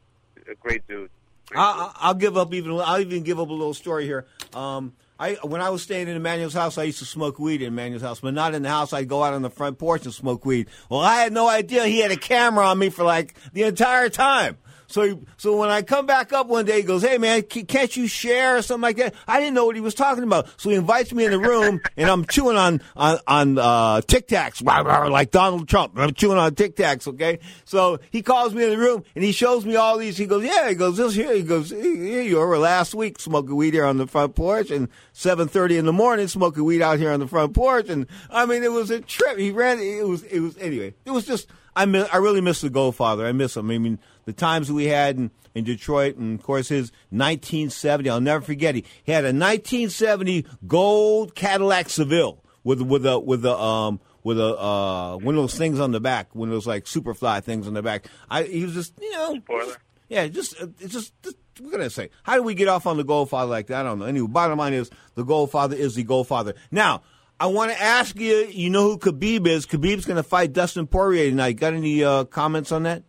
a 0.51 0.55
great 0.55 0.88
dude. 0.88 1.11
I, 1.55 1.92
I'll 1.96 2.14
give 2.14 2.37
up 2.37 2.52
even. 2.55 2.72
I'll 2.81 3.00
even 3.00 3.22
give 3.22 3.40
up 3.40 3.48
a 3.48 3.52
little 3.52 3.74
story 3.74 4.05
here. 4.05 4.26
Um, 4.55 4.94
I 5.18 5.35
when 5.42 5.61
I 5.61 5.70
was 5.70 5.83
staying 5.83 6.09
in 6.09 6.16
Emmanuel's 6.16 6.55
house, 6.55 6.78
I 6.78 6.85
used 6.85 6.98
to 6.98 7.05
smoke 7.05 7.38
weed 7.38 7.62
in 7.62 7.68
Emmanuel's 7.68 8.02
house, 8.02 8.20
but 8.20 8.35
not 8.35 8.55
in 8.55 8.62
the 8.62 8.68
house. 8.68 8.92
I'd 8.92 9.09
go 9.09 9.22
out 9.22 9.35
on 9.35 9.42
the 9.42 9.50
front 9.50 9.78
porch 9.78 10.05
and 10.05 10.14
smoke 10.14 10.44
weed. 10.44 10.68
Well, 10.88 11.00
I 11.00 11.16
had 11.22 11.33
no 11.33 11.48
idea 11.48 11.87
he 11.87 12.00
had 12.00 12.11
a 12.11 12.16
camera 12.16 12.66
on 12.66 12.78
me 12.78 12.90
for 12.90 13.05
like 13.05 13.35
the 13.52 13.62
entire 13.62 14.09
time. 14.09 14.59
So, 14.92 15.18
so 15.38 15.57
when 15.57 15.70
I 15.70 15.81
come 15.81 16.05
back 16.05 16.35
up 16.35 16.48
one 16.48 16.66
day, 16.66 16.76
he 16.76 16.83
goes, 16.83 17.02
"Hey 17.02 17.16
man, 17.16 17.42
can't 17.42 17.96
you 17.96 18.07
share 18.07 18.59
or 18.59 18.62
something 18.62 18.83
like 18.83 18.98
that?" 18.98 19.14
I 19.26 19.40
didn't 19.40 19.55
know 19.55 19.64
what 19.64 19.74
he 19.74 19.81
was 19.81 19.94
talking 19.94 20.22
about, 20.22 20.48
so 20.59 20.68
he 20.68 20.76
invites 20.76 21.14
me 21.14 21.24
in 21.24 21.31
the 21.31 21.38
room, 21.38 21.81
and 21.96 22.11
I'm 22.11 22.26
chewing 22.26 22.59
on 22.59 22.83
on 22.94 23.18
on 23.26 23.59
uh, 23.59 24.02
Tic 24.02 24.28
Tacs, 24.28 24.62
like 24.62 25.31
Donald 25.31 25.66
Trump. 25.66 25.94
I'm 25.96 26.12
chewing 26.12 26.37
on 26.37 26.55
Tic 26.55 26.76
Tacs. 26.76 27.09
Okay, 27.09 27.38
so 27.64 28.00
he 28.11 28.20
calls 28.20 28.55
me 28.55 28.64
in 28.64 28.70
the 28.70 28.76
room 28.76 29.02
and 29.14 29.24
he 29.24 29.33
shows 29.33 29.64
me 29.64 29.76
all 29.76 29.96
these. 29.96 30.18
He 30.18 30.26
goes, 30.26 30.44
"Yeah," 30.44 30.68
he 30.68 30.74
goes, 30.74 30.98
"This 30.98 31.14
here." 31.14 31.35
He 31.35 31.42
goes, 31.42 31.70
"Here 31.70 32.20
you 32.20 32.37
were 32.37 32.59
last 32.59 32.94
week 32.94 33.18
smoking 33.18 33.57
weed 33.57 33.72
here 33.72 33.87
on 33.87 33.96
the 33.96 34.07
front 34.07 34.35
porch, 34.35 34.70
and 34.70 34.88
7:30 35.14 35.78
in 35.78 35.87
the 35.87 35.92
morning 35.92 36.28
smoking 36.28 36.64
weed 36.64 36.83
out 36.83 36.98
here 36.98 37.12
on 37.12 37.20
the 37.20 37.26
front 37.28 37.55
porch." 37.55 37.88
And 37.88 38.07
I 38.31 38.44
mean, 38.44 38.62
it 38.62 38.72
was 38.72 38.90
a 38.90 39.00
trip. 39.00 39.38
He 39.38 39.52
ran. 39.52 39.78
It 39.78 40.07
was. 40.07 40.22
It 40.24 40.40
was 40.40 40.59
anyway. 40.59 40.92
It 41.07 41.12
was 41.12 41.24
just. 41.24 41.48
I 41.74 41.87
miss, 41.87 42.07
I 42.12 42.18
really 42.18 42.42
miss 42.42 42.61
the 42.61 42.68
Goldfather. 42.68 43.24
I 43.24 43.33
miss 43.33 43.57
him. 43.57 43.70
I 43.70 43.78
mean, 43.78 43.98
the 44.25 44.33
times 44.33 44.71
we 44.71 44.87
had 44.87 45.17
in, 45.17 45.31
in 45.55 45.65
Detroit, 45.65 46.17
and 46.17 46.39
of 46.39 46.45
course 46.45 46.69
his 46.69 46.93
1970. 47.11 48.09
I'll 48.09 48.21
never 48.21 48.45
forget. 48.45 48.75
He, 48.75 48.85
he 49.05 49.13
had 49.13 49.25
a 49.25 49.29
1970 49.29 50.47
gold 50.67 51.35
Cadillac 51.35 51.89
Seville 51.89 52.43
with 52.65 52.81
with 52.81 53.07
a 53.07 53.19
with 53.19 53.45
a 53.45 53.57
um 53.57 54.01
with 54.23 54.39
a 54.39 54.57
uh 54.57 55.17
one 55.17 55.35
of 55.35 55.43
those 55.43 55.57
things 55.57 55.81
on 55.81 55.93
the 55.93 56.01
back, 56.01 56.35
one 56.35 56.49
of 56.49 56.53
those 56.53 56.67
like 56.67 56.85
Superfly 56.85 57.43
things 57.43 57.67
on 57.67 57.75
the 57.75 57.83
back. 57.83 58.07
I 58.31 58.45
he 58.45 58.65
was 58.65 58.75
just 58.75 58.95
you 59.01 59.13
know 59.13 59.37
Spoiler. 59.37 59.77
yeah, 60.09 60.27
just 60.29 60.61
uh, 60.61 60.69
it's 60.81 60.93
just, 60.93 61.13
just 61.23 61.37
can 61.71 61.81
I 61.81 61.89
say? 61.89 62.11
How 62.23 62.37
do 62.37 62.43
we 62.43 62.55
get 62.55 62.69
off 62.69 62.87
on 62.87 62.97
the 62.97 63.05
Goldfather 63.05 63.49
like 63.49 63.67
that? 63.69 63.81
I 63.81 63.89
don't 63.89 63.99
know. 63.99 64.07
Anyway, 64.07 64.29
bottom 64.29 64.59
line 64.59 64.73
is 64.73 64.91
the 65.15 65.25
Goldfather 65.25 65.75
is 65.75 65.95
the 65.95 66.05
Goldfather. 66.05 66.55
Now. 66.71 67.03
I 67.41 67.47
want 67.47 67.73
to 67.73 67.83
ask 67.83 68.15
you, 68.21 68.47
you 68.53 68.71
know 68.71 68.85
who 68.85 68.99
Khabib 68.99 69.49
is? 69.49 69.67
Khabib's 69.67 70.05
going 70.05 70.17
to 70.19 70.23
fight 70.23 70.53
Dustin 70.53 70.87
Poirier 70.87 71.29
tonight. 71.29 71.55
Got 71.55 71.75
any 71.75 72.05
uh, 72.05 72.23
comments 72.23 72.71
on 72.71 72.85
that? 72.85 73.03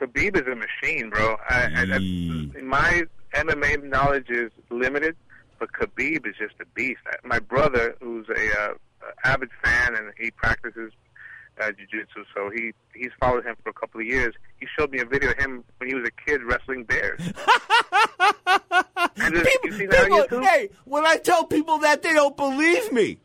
Khabib 0.00 0.36
is 0.36 0.46
a 0.46 0.54
machine, 0.54 1.10
bro. 1.10 1.36
I, 1.48 1.62
I, 1.74 1.82
I, 1.94 2.62
my 2.62 3.02
MMA 3.34 3.82
knowledge 3.84 4.30
is 4.30 4.50
limited, 4.70 5.16
but 5.58 5.72
Khabib 5.72 6.26
is 6.26 6.36
just 6.38 6.54
a 6.60 6.66
beast. 6.74 7.00
My 7.24 7.38
brother, 7.38 7.96
who's 8.00 8.26
a 8.28 8.60
uh, 8.60 8.74
avid 9.24 9.50
fan 9.62 9.94
and 9.96 10.12
he 10.18 10.30
practices 10.30 10.92
uh, 11.60 11.72
jiu-jitsu, 11.72 12.24
so 12.34 12.50
he 12.50 12.72
he's 12.94 13.10
followed 13.18 13.44
him 13.44 13.56
for 13.62 13.70
a 13.70 13.72
couple 13.72 14.00
of 14.00 14.06
years. 14.06 14.34
He 14.60 14.66
showed 14.78 14.92
me 14.92 15.00
a 15.00 15.04
video 15.04 15.30
of 15.30 15.38
him 15.38 15.64
when 15.78 15.88
he 15.88 15.94
was 15.94 16.06
a 16.06 16.24
kid 16.24 16.42
wrestling 16.44 16.84
bears. 16.84 17.20
and 19.16 19.34
just, 19.34 19.58
you 19.64 19.72
see 19.72 19.86
that 19.86 20.08
on 20.10 20.22
People, 20.22 20.42
hey, 20.44 20.70
when 20.84 21.04
I 21.04 21.16
tell 21.16 21.44
people 21.44 21.78
that, 21.78 22.02
they 22.02 22.12
don't 22.12 22.36
believe 22.36 22.92
me. 22.92 23.18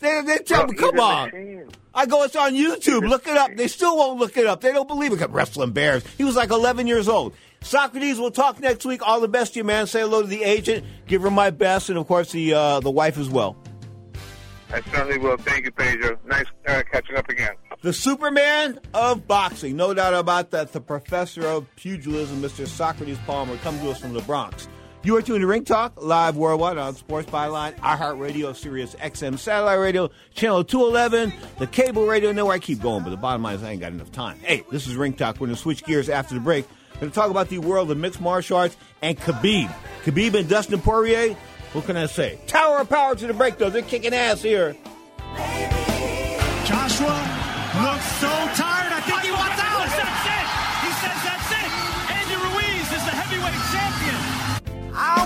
They, 0.00 0.22
they 0.22 0.38
tell 0.38 0.66
me, 0.66 0.74
come 0.74 0.98
on. 0.98 1.30
machine. 1.30 1.68
I 1.94 2.06
go, 2.06 2.22
it's 2.22 2.36
on 2.36 2.54
YouTube. 2.54 3.08
Look 3.08 3.26
it 3.26 3.36
up. 3.36 3.54
They 3.56 3.68
still 3.68 3.96
won't 3.96 4.18
look 4.18 4.36
it 4.36 4.46
up. 4.46 4.60
They 4.60 4.72
don't 4.72 4.88
believe 4.88 5.12
it. 5.12 5.30
Wrestling 5.30 5.72
bears. 5.72 6.04
He 6.16 6.24
was 6.24 6.36
like 6.36 6.50
11 6.50 6.86
years 6.86 7.08
old. 7.08 7.34
Socrates, 7.62 8.18
we'll 8.18 8.30
talk 8.30 8.60
next 8.60 8.84
week. 8.86 9.06
All 9.06 9.20
the 9.20 9.28
best 9.28 9.52
to 9.54 9.60
you, 9.60 9.64
man. 9.64 9.86
Say 9.86 10.00
hello 10.00 10.22
to 10.22 10.28
the 10.28 10.42
agent. 10.42 10.84
Give 11.06 11.22
her 11.22 11.30
my 11.30 11.50
best, 11.50 11.90
and 11.90 11.98
of 11.98 12.06
course 12.06 12.32
the 12.32 12.54
uh, 12.54 12.80
the 12.80 12.90
wife 12.90 13.18
as 13.18 13.28
well. 13.28 13.56
I 14.72 14.80
certainly 14.82 15.18
will. 15.18 15.36
Thank 15.36 15.64
you, 15.66 15.72
Pedro. 15.72 16.16
Nice 16.26 16.46
uh, 16.66 16.82
catching 16.90 17.16
up 17.16 17.28
again. 17.28 17.50
The 17.82 17.92
Superman 17.92 18.78
of 18.94 19.26
boxing, 19.26 19.76
no 19.76 19.92
doubt 19.92 20.14
about 20.14 20.52
that. 20.52 20.72
The 20.72 20.80
professor 20.80 21.46
of 21.46 21.66
pugilism, 21.76 22.40
Mr. 22.40 22.66
Socrates 22.66 23.18
Palmer, 23.26 23.56
comes 23.58 23.80
to 23.80 23.90
us 23.90 24.00
from 24.00 24.12
the 24.12 24.20
Bronx. 24.22 24.68
You 25.02 25.16
are 25.16 25.22
tuned 25.22 25.40
to 25.40 25.46
Ring 25.46 25.64
Talk, 25.64 25.94
live 26.02 26.36
worldwide 26.36 26.76
on 26.76 26.94
Sports 26.94 27.30
Byline, 27.30 27.74
iHeartRadio, 27.76 28.54
Sirius 28.54 28.94
XM 28.96 29.38
Satellite 29.38 29.78
Radio, 29.78 30.10
Channel 30.34 30.62
211, 30.62 31.32
the 31.58 31.66
cable 31.66 32.06
radio 32.06 32.32
network. 32.32 32.56
I 32.56 32.58
keep 32.58 32.82
going, 32.82 33.02
but 33.02 33.08
the 33.08 33.16
bottom 33.16 33.42
line 33.42 33.54
is 33.54 33.62
I 33.62 33.70
ain't 33.70 33.80
got 33.80 33.92
enough 33.92 34.12
time. 34.12 34.38
Hey, 34.40 34.62
this 34.70 34.86
is 34.86 34.96
Ring 34.96 35.14
Talk. 35.14 35.36
We're 35.36 35.46
going 35.46 35.56
to 35.56 35.62
switch 35.62 35.84
gears 35.84 36.10
after 36.10 36.34
the 36.34 36.40
break. 36.40 36.68
We're 36.96 37.00
going 37.00 37.12
to 37.12 37.14
talk 37.14 37.30
about 37.30 37.48
the 37.48 37.60
world 37.60 37.90
of 37.90 37.96
mixed 37.96 38.20
martial 38.20 38.58
arts 38.58 38.76
and 39.00 39.18
Khabib. 39.18 39.74
Khabib 40.04 40.34
and 40.34 40.46
Dustin 40.46 40.82
Poirier, 40.82 41.34
what 41.72 41.86
can 41.86 41.96
I 41.96 42.04
say? 42.04 42.38
Tower 42.46 42.80
of 42.80 42.90
power 42.90 43.14
to 43.14 43.26
the 43.26 43.32
break, 43.32 43.56
though. 43.56 43.70
They're 43.70 43.80
kicking 43.80 44.12
ass 44.12 44.42
here. 44.42 44.76
Joshua 46.66 47.39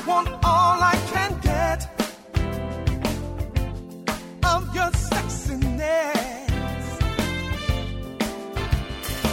want 0.07 0.29
all 0.45 0.83
I 0.83 0.97
can 1.13 1.39
get 1.41 1.89
of 4.45 4.75
your 4.75 4.91
sexiness. 4.91 6.15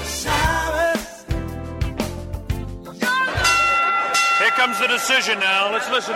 Cyrus. 0.03 1.25
Here 4.39 4.49
comes 4.51 4.79
the 4.79 4.87
decision 4.87 5.39
now. 5.39 5.71
Let's 5.71 5.89
listen. 5.89 6.15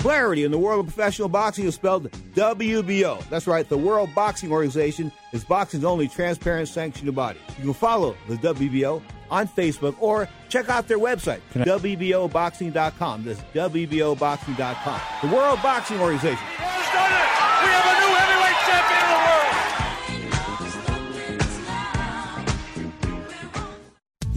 Clarity 0.00 0.44
in 0.44 0.50
the 0.52 0.58
world 0.58 0.80
of 0.80 0.86
professional 0.94 1.28
boxing 1.28 1.66
is 1.66 1.74
spelled 1.74 2.10
WBO. 2.34 3.28
That's 3.28 3.46
right, 3.46 3.68
the 3.68 3.76
World 3.76 4.14
Boxing 4.14 4.52
Organization 4.52 5.12
is 5.32 5.44
boxing's 5.44 5.84
only 5.84 6.08
transparent 6.08 6.68
sanctioned 6.68 7.12
body. 7.14 7.40
You 7.58 7.64
can 7.64 7.74
follow 7.74 8.16
the 8.28 8.36
WBO 8.36 9.02
on 9.30 9.48
Facebook 9.48 9.94
or 10.00 10.28
check 10.48 10.68
out 10.68 10.88
their 10.88 10.98
website, 10.98 11.40
WBOboxing.com. 11.54 13.24
That's 13.24 13.40
WBOboxing.com. 13.54 15.00
The 15.22 15.36
World 15.36 15.62
Boxing 15.62 16.00
Organization. 16.00 17.47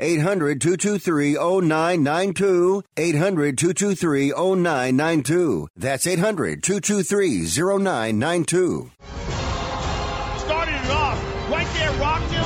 800 0.00 0.60
223 0.60 1.34
0992. 1.34 2.82
800 2.96 3.58
223 3.58 4.30
0992. 4.30 5.68
That's 5.76 6.06
800 6.06 6.62
223 6.62 7.46
0992. 7.46 8.90
Started 10.38 10.74
it 10.74 10.90
off. 10.90 11.50
Right 11.50 11.66
there, 11.74 11.92
rocked 12.00 12.30
him. 12.30 12.44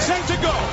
Set 0.00 0.26
to 0.28 0.42
go. 0.42 0.71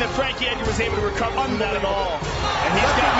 That 0.00 0.10
Frankie 0.10 0.46
Edgar 0.46 0.64
was 0.64 0.80
able 0.80 0.96
to 0.96 1.02
recover 1.02 1.34
from 1.34 1.58
that 1.58 1.76
at 1.76 1.84
all. 1.84 2.12
And 2.64 2.74
he's 2.74 2.92
got 2.96 3.16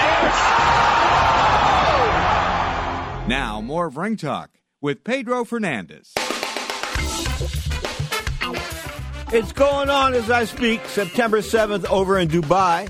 Maynard. 3.20 3.28
Now, 3.28 3.60
more 3.60 3.86
of 3.86 3.98
Ring 3.98 4.16
Talk 4.16 4.50
with 4.80 5.04
Pedro 5.04 5.44
Fernandez. 5.44 6.14
It's 9.32 9.52
going 9.52 9.90
on 9.90 10.14
as 10.14 10.30
I 10.30 10.44
speak. 10.46 10.84
September 10.86 11.38
7th 11.38 11.84
over 11.90 12.18
in 12.18 12.28
Dubai. 12.28 12.88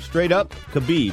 Straight 0.00 0.32
up, 0.32 0.54
Khabib. 0.72 1.12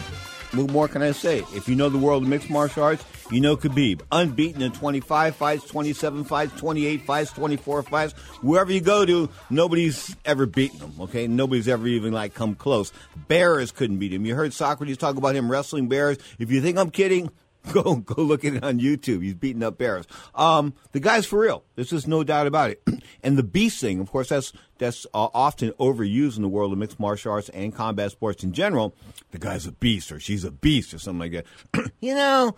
What 0.55 0.71
more 0.71 0.87
can 0.87 1.01
I 1.01 1.11
say? 1.11 1.39
If 1.53 1.67
you 1.67 1.75
know 1.75 1.89
the 1.89 1.97
world 1.97 2.23
of 2.23 2.29
mixed 2.29 2.49
martial 2.49 2.83
arts, 2.83 3.03
you 3.29 3.41
know 3.41 3.57
Khabib. 3.57 4.01
Unbeaten 4.11 4.61
in 4.61 4.71
25 4.71 5.35
fights, 5.35 5.65
27 5.65 6.23
fights, 6.23 6.53
28 6.59 7.01
fights, 7.05 7.31
24 7.33 7.83
fights. 7.83 8.13
Wherever 8.41 8.71
you 8.71 8.79
go 8.79 9.05
to, 9.05 9.29
nobody's 9.49 10.15
ever 10.23 10.45
beaten 10.45 10.79
him, 10.79 10.93
okay? 11.01 11.27
Nobody's 11.27 11.67
ever 11.67 11.87
even, 11.87 12.13
like, 12.13 12.33
come 12.33 12.55
close. 12.55 12.93
Bears 13.27 13.71
couldn't 13.71 13.97
beat 13.97 14.13
him. 14.13 14.25
You 14.25 14.35
heard 14.35 14.53
Socrates 14.53 14.97
talk 14.97 15.17
about 15.17 15.35
him 15.35 15.51
wrestling 15.51 15.89
bears. 15.89 16.17
If 16.39 16.51
you 16.51 16.61
think 16.61 16.77
I'm 16.77 16.91
kidding, 16.91 17.31
go 17.73 17.95
go 17.95 18.21
look 18.21 18.45
at 18.45 18.53
it 18.53 18.63
on 18.63 18.79
YouTube. 18.79 19.23
He's 19.23 19.33
beating 19.33 19.63
up 19.63 19.77
bears. 19.77 20.05
Um, 20.33 20.73
the 20.91 20.99
guy's 20.99 21.25
for 21.25 21.39
real. 21.39 21.63
There's 21.75 21.89
just 21.89 22.07
no 22.07 22.23
doubt 22.23 22.47
about 22.47 22.71
it. 22.71 22.81
and 23.23 23.37
the 23.37 23.43
beast 23.43 23.79
thing, 23.81 23.99
of 23.99 24.11
course, 24.11 24.29
that's 24.29 24.53
that's 24.77 25.05
uh, 25.13 25.29
often 25.33 25.71
overused 25.71 26.35
in 26.37 26.41
the 26.41 26.49
world 26.49 26.71
of 26.71 26.77
mixed 26.77 26.99
martial 26.99 27.31
arts 27.31 27.49
and 27.49 27.73
combat 27.73 28.11
sports 28.11 28.43
in 28.43 28.53
general. 28.53 28.95
The 29.31 29.39
guy's 29.39 29.65
a 29.65 29.71
beast, 29.71 30.11
or 30.11 30.19
she's 30.19 30.43
a 30.43 30.51
beast, 30.51 30.93
or 30.93 30.99
something 30.99 31.31
like 31.31 31.45
that. 31.73 31.91
you 32.01 32.15
know, 32.15 32.55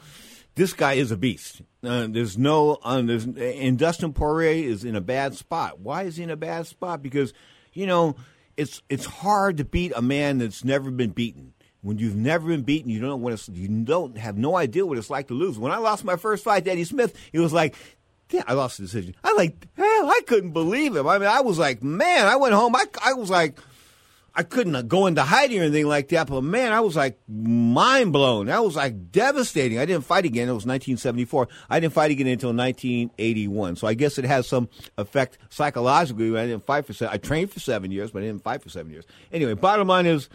this 0.56 0.74
guy 0.74 0.94
is 0.94 1.12
a 1.12 1.18
beast. 1.18 1.62
Uh, 1.84 2.08
there's 2.10 2.38
no, 2.38 2.80
uh, 2.84 3.02
there's, 3.02 3.26
and 3.26 3.78
Dustin 3.78 4.14
Poirier 4.14 4.70
is 4.70 4.84
in 4.84 4.96
a 4.96 5.02
bad 5.02 5.36
spot. 5.36 5.80
Why 5.80 6.04
is 6.04 6.18
he 6.18 6.24
in 6.24 6.32
a 6.32 6.36
bad 6.36 6.68
spot? 6.68 7.04
Because, 7.04 7.34
you 7.74 7.86
know, 7.86 8.16
it's 8.58 8.82
it's 8.90 9.06
hard 9.06 9.58
to 9.58 9.66
beat 9.66 9.94
a 9.96 10.02
man 10.02 10.40
that's 10.40 10.66
never 10.66 10.90
been 10.90 11.12
beaten. 11.12 11.54
When 11.82 12.00
you've 12.00 12.16
never 12.16 12.48
been 12.48 12.64
beaten, 12.64 12.90
you 12.90 13.00
don't 13.00 13.10
know 13.10 13.16
what 13.18 13.48
you 13.50 13.68
don't 13.68 14.18
have 14.18 14.38
no 14.38 14.56
idea 14.56 14.86
what 14.86 14.98
it's 14.98 15.10
like 15.10 15.28
to 15.28 15.34
lose. 15.34 15.58
When 15.60 15.72
I 15.72 15.78
lost 15.78 16.04
my 16.04 16.16
first 16.16 16.44
fight 16.44 16.66
to 16.66 16.72
Eddie 16.72 16.84
Smith, 16.84 17.16
it 17.32 17.40
was 17.40 17.54
like, 17.54 17.76
yeah, 18.32 18.44
I 18.48 18.54
lost 18.54 18.78
the 18.78 18.84
decision. 18.84 19.16
I 19.24 19.34
like, 19.34 19.68
hell, 19.78 20.10
I 20.10 20.20
couldn't 20.28 20.52
believe 20.52 20.96
him. 20.96 21.08
I 21.08 21.18
mean, 21.18 21.30
I 21.30 21.42
was 21.42 21.58
like, 21.58 21.82
man, 21.84 22.28
I 22.28 22.36
went 22.36 22.54
home. 22.54 22.76
I, 22.76 22.86
I 23.04 23.14
was 23.14 23.30
like, 23.30 23.58
I 24.38 24.44
couldn't 24.44 24.76
uh, 24.76 24.84
go 24.84 25.08
into 25.08 25.24
hiding 25.24 25.60
or 25.60 25.64
anything 25.64 25.88
like 25.88 26.10
that. 26.10 26.28
But 26.28 26.42
man, 26.42 26.72
I 26.72 26.82
was 26.82 26.96
like 26.96 27.18
mind 27.28 28.14
blown. 28.14 28.46
That 28.46 28.64
was 28.64 28.76
like 28.76 29.12
devastating. 29.12 29.80
I 29.80 29.86
didn't 29.86 30.06
fight 30.06 30.26
again. 30.26 30.44
It 30.44 30.54
was 30.54 30.66
1974. 30.66 31.48
I 31.68 31.80
didn't 31.80 31.94
fight 31.94 32.12
again 32.12 32.28
until 32.28 32.54
1981. 32.54 33.78
So 33.78 33.88
I 33.88 33.96
guess 33.96 34.20
it 34.20 34.26
has 34.26 34.48
some 34.48 34.70
effect 34.96 35.40
psychologically. 35.50 36.38
I 36.38 36.46
didn't 36.46 36.68
fight 36.68 36.86
for 36.86 36.94
seven. 36.94 37.16
I 37.16 37.18
trained 37.18 37.52
for 37.52 37.60
seven 37.60 37.90
years, 37.90 38.12
but 38.12 38.22
I 38.22 38.28
didn't 38.28 38.44
fight 38.44 38.62
for 38.62 38.70
seven 38.70 38.92
years. 38.92 39.06
Anyway, 39.32 39.56
bottom 39.56 39.88
line 39.88 40.06
is. 40.06 40.30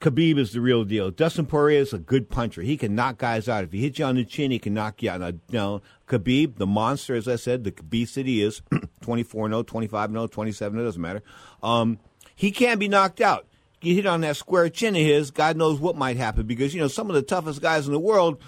Khabib 0.00 0.38
is 0.38 0.52
the 0.52 0.60
real 0.60 0.84
deal. 0.84 1.10
Dustin 1.10 1.46
Poirier 1.46 1.80
is 1.80 1.92
a 1.94 1.98
good 1.98 2.28
puncher. 2.28 2.62
He 2.62 2.76
can 2.76 2.94
knock 2.94 3.16
guys 3.18 3.48
out. 3.48 3.64
If 3.64 3.72
he 3.72 3.80
hits 3.80 3.98
you 3.98 4.04
on 4.04 4.16
the 4.16 4.24
chin, 4.24 4.50
he 4.50 4.58
can 4.58 4.74
knock 4.74 5.02
you 5.02 5.10
out. 5.10 5.20
Now, 5.20 5.32
now 5.50 5.82
Khabib, 6.06 6.56
the 6.56 6.66
monster, 6.66 7.14
as 7.14 7.26
I 7.26 7.36
said, 7.36 7.64
the 7.64 7.72
he 7.90 8.42
is, 8.42 8.60
24 9.00 9.48
0, 9.48 9.62
25 9.62 10.10
0, 10.10 10.26
27 10.26 10.78
it 10.78 10.84
doesn't 10.84 11.00
matter. 11.00 11.22
Um, 11.62 11.98
he 12.34 12.50
can't 12.50 12.78
be 12.78 12.88
knocked 12.88 13.22
out. 13.22 13.46
You 13.80 13.94
hit 13.94 14.06
on 14.06 14.20
that 14.22 14.36
square 14.36 14.68
chin 14.68 14.96
of 14.96 15.02
his, 15.02 15.30
God 15.30 15.56
knows 15.56 15.80
what 15.80 15.96
might 15.96 16.16
happen 16.16 16.46
because, 16.46 16.74
you 16.74 16.80
know, 16.80 16.88
some 16.88 17.08
of 17.08 17.14
the 17.14 17.22
toughest 17.22 17.62
guys 17.62 17.86
in 17.86 17.92
the 17.92 17.98
world 17.98 18.42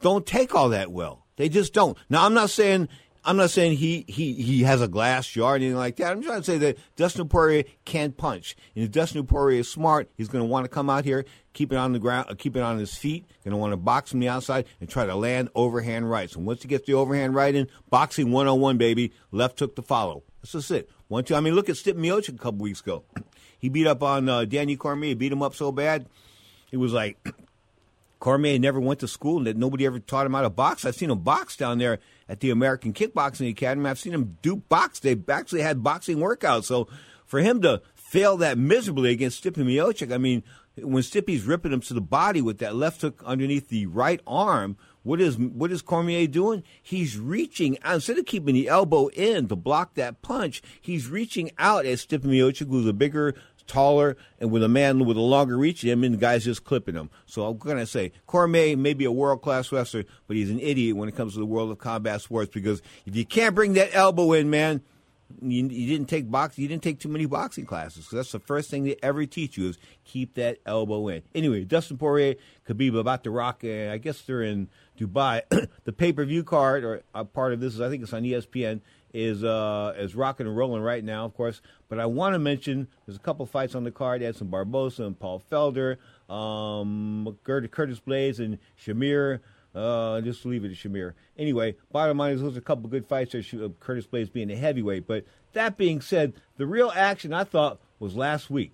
don't 0.00 0.26
take 0.26 0.54
all 0.54 0.70
that 0.70 0.90
well. 0.90 1.26
They 1.36 1.48
just 1.48 1.72
don't. 1.72 1.96
Now, 2.08 2.24
I'm 2.24 2.34
not 2.34 2.50
saying 2.50 2.88
I'm 3.28 3.36
not 3.36 3.50
saying 3.50 3.76
he, 3.76 4.06
he, 4.08 4.32
he 4.32 4.62
has 4.62 4.80
a 4.80 4.88
glass 4.88 5.28
jar 5.28 5.52
or 5.52 5.56
anything 5.56 5.76
like 5.76 5.96
that. 5.96 6.12
I'm 6.12 6.22
trying 6.22 6.40
to 6.40 6.44
say 6.44 6.56
that 6.56 6.78
Dustin 6.96 7.28
Poirier 7.28 7.64
can't 7.84 8.16
punch. 8.16 8.56
And 8.74 8.82
if 8.82 8.90
Dustin 8.90 9.26
Poirier 9.26 9.60
is 9.60 9.70
smart, 9.70 10.08
he's 10.16 10.28
going 10.28 10.42
to 10.42 10.48
want 10.48 10.64
to 10.64 10.70
come 10.70 10.88
out 10.88 11.04
here, 11.04 11.26
keep 11.52 11.70
it 11.70 11.76
on 11.76 11.92
the 11.92 11.98
ground, 11.98 12.38
keep 12.38 12.56
it 12.56 12.62
on 12.62 12.78
his 12.78 12.94
feet, 12.94 13.26
going 13.44 13.52
to 13.52 13.58
want 13.58 13.72
to 13.74 13.76
box 13.76 14.12
from 14.12 14.20
the 14.20 14.30
outside 14.30 14.64
and 14.80 14.88
try 14.88 15.04
to 15.04 15.14
land 15.14 15.50
overhand 15.54 16.08
rights. 16.08 16.36
And 16.36 16.46
once 16.46 16.62
he 16.62 16.68
gets 16.68 16.86
the 16.86 16.94
overhand 16.94 17.34
right 17.34 17.54
in, 17.54 17.68
boxing 17.90 18.32
101, 18.32 18.78
baby, 18.78 19.12
left 19.30 19.58
hook 19.58 19.76
to 19.76 19.82
follow. 19.82 20.22
That's 20.40 20.52
just 20.52 20.70
it. 20.70 20.88
One, 21.08 21.22
two. 21.22 21.34
I 21.34 21.40
mean, 21.40 21.54
look 21.54 21.68
at 21.68 21.76
Stipe 21.76 21.98
Miocic 21.98 22.30
a 22.30 22.38
couple 22.38 22.60
weeks 22.60 22.80
ago. 22.80 23.04
He 23.58 23.68
beat 23.68 23.86
up 23.86 24.02
on 24.02 24.26
uh, 24.30 24.46
Daniel 24.46 24.78
Cormier, 24.78 25.14
beat 25.14 25.32
him 25.32 25.42
up 25.42 25.54
so 25.54 25.70
bad. 25.70 26.06
It 26.72 26.78
was 26.78 26.94
like 26.94 27.18
Cormier 28.20 28.58
never 28.58 28.80
went 28.80 29.00
to 29.00 29.08
school 29.08 29.36
and 29.36 29.46
that 29.46 29.58
nobody 29.58 29.84
ever 29.84 29.98
taught 29.98 30.24
him 30.24 30.32
how 30.32 30.40
to 30.40 30.50
box. 30.50 30.86
I've 30.86 30.94
seen 30.94 31.10
him 31.10 31.18
box 31.18 31.56
down 31.56 31.76
there 31.76 31.98
at 32.28 32.40
the 32.40 32.50
American 32.50 32.92
Kickboxing 32.92 33.50
Academy. 33.50 33.88
I've 33.88 33.98
seen 33.98 34.14
him 34.14 34.38
do 34.42 34.56
box. 34.56 35.00
They've 35.00 35.28
actually 35.28 35.62
had 35.62 35.82
boxing 35.82 36.18
workouts. 36.18 36.64
So 36.64 36.88
for 37.26 37.40
him 37.40 37.62
to 37.62 37.82
fail 37.94 38.36
that 38.38 38.58
miserably 38.58 39.10
against 39.10 39.42
Stipe 39.42 39.54
Miocic, 39.54 40.12
I 40.12 40.18
mean, 40.18 40.42
when 40.76 41.02
Stipe's 41.02 41.44
ripping 41.44 41.72
him 41.72 41.80
to 41.82 41.94
the 41.94 42.00
body 42.00 42.40
with 42.40 42.58
that 42.58 42.74
left 42.74 43.00
hook 43.00 43.22
underneath 43.24 43.68
the 43.68 43.86
right 43.86 44.20
arm, 44.26 44.76
what 45.02 45.20
is 45.20 45.38
what 45.38 45.72
is 45.72 45.82
Cormier 45.82 46.26
doing? 46.26 46.62
He's 46.82 47.18
reaching 47.18 47.78
instead 47.84 48.18
of 48.18 48.26
keeping 48.26 48.54
the 48.54 48.68
elbow 48.68 49.08
in 49.08 49.48
to 49.48 49.56
block 49.56 49.94
that 49.94 50.22
punch. 50.22 50.62
He's 50.80 51.08
reaching 51.08 51.50
out 51.58 51.86
at 51.86 51.98
Stipe 51.98 52.20
Miocic, 52.20 52.68
who's 52.68 52.86
a 52.86 52.92
bigger, 52.92 53.34
taller, 53.68 54.16
and 54.40 54.50
with 54.50 54.62
a 54.62 54.68
man 54.68 55.04
with 55.04 55.16
a 55.16 55.20
longer 55.20 55.56
reach 55.56 55.82
than 55.82 55.90
him, 55.90 56.04
and 56.04 56.14
the 56.14 56.18
guy's 56.18 56.44
just 56.44 56.64
clipping 56.64 56.94
him. 56.94 57.10
So 57.26 57.46
I'm 57.46 57.58
gonna 57.58 57.86
say 57.86 58.12
Cormier 58.26 58.76
may 58.76 58.94
be 58.94 59.04
a 59.04 59.12
world 59.12 59.42
class 59.42 59.70
wrestler, 59.70 60.04
but 60.26 60.36
he's 60.36 60.50
an 60.50 60.58
idiot 60.58 60.96
when 60.96 61.08
it 61.08 61.14
comes 61.14 61.34
to 61.34 61.38
the 61.38 61.46
world 61.46 61.70
of 61.70 61.78
combat 61.78 62.20
sports 62.22 62.50
because 62.52 62.82
if 63.06 63.14
you 63.14 63.24
can't 63.24 63.54
bring 63.54 63.74
that 63.74 63.94
elbow 63.94 64.32
in, 64.32 64.50
man. 64.50 64.82
You, 65.42 65.68
you 65.68 65.86
didn't 65.86 66.08
take 66.08 66.30
box. 66.30 66.58
You 66.58 66.68
didn't 66.68 66.82
take 66.82 67.00
too 67.00 67.10
many 67.10 67.26
boxing 67.26 67.66
classes. 67.66 68.08
So 68.08 68.16
that's 68.16 68.32
the 68.32 68.38
first 68.40 68.70
thing 68.70 68.84
they 68.84 68.96
ever 69.02 69.26
teach 69.26 69.58
you 69.58 69.68
is 69.68 69.78
keep 70.06 70.36
that 70.36 70.56
elbow 70.64 71.08
in. 71.08 71.22
Anyway, 71.34 71.64
Dustin 71.64 71.98
Poirier, 71.98 72.36
Khabib 72.66 72.98
about 72.98 73.24
to 73.24 73.30
rock. 73.30 73.62
I 73.62 73.98
guess 73.98 74.22
they're 74.22 74.42
in 74.42 74.68
Dubai. 74.98 75.42
the 75.84 75.92
pay 75.92 76.14
per 76.14 76.24
view 76.24 76.44
card 76.44 76.82
or 76.82 77.02
a 77.14 77.26
part 77.26 77.52
of 77.52 77.60
this 77.60 77.74
is 77.74 77.82
I 77.82 77.90
think 77.90 78.04
it's 78.04 78.14
on 78.14 78.22
ESPN 78.22 78.80
is 79.12 79.44
uh, 79.44 79.94
is 79.96 80.14
rocking 80.14 80.46
and 80.46 80.56
rolling 80.56 80.82
right 80.82 81.02
now, 81.02 81.24
of 81.24 81.34
course. 81.34 81.60
But 81.88 81.98
I 81.98 82.06
want 82.06 82.34
to 82.34 82.38
mention 82.38 82.88
there's 83.06 83.16
a 83.16 83.20
couple 83.20 83.46
fights 83.46 83.74
on 83.74 83.84
the 83.84 83.90
card. 83.90 84.22
Edson 84.22 84.48
Barbosa 84.48 85.06
and 85.06 85.18
Paul 85.18 85.42
Felder, 85.50 85.96
um, 86.32 87.38
Curtis 87.44 88.00
Blaydes 88.00 88.38
and 88.38 88.58
Shamir. 88.80 89.40
Uh, 89.74 90.20
just 90.22 90.44
leave 90.44 90.64
it 90.64 90.74
to 90.74 90.88
Shamir. 90.88 91.12
Anyway, 91.36 91.76
bottom 91.92 92.18
line 92.18 92.32
is 92.32 92.40
those 92.40 92.56
are 92.56 92.60
a 92.60 92.62
couple 92.62 92.88
good 92.88 93.06
fights 93.06 93.32
there. 93.32 93.68
Curtis 93.80 94.06
Blaydes 94.06 94.32
being 94.32 94.50
a 94.50 94.56
heavyweight. 94.56 95.06
But 95.06 95.24
that 95.52 95.76
being 95.76 96.00
said, 96.00 96.32
the 96.56 96.66
real 96.66 96.90
action 96.94 97.32
I 97.32 97.44
thought 97.44 97.80
was 97.98 98.16
last 98.16 98.50
week 98.50 98.72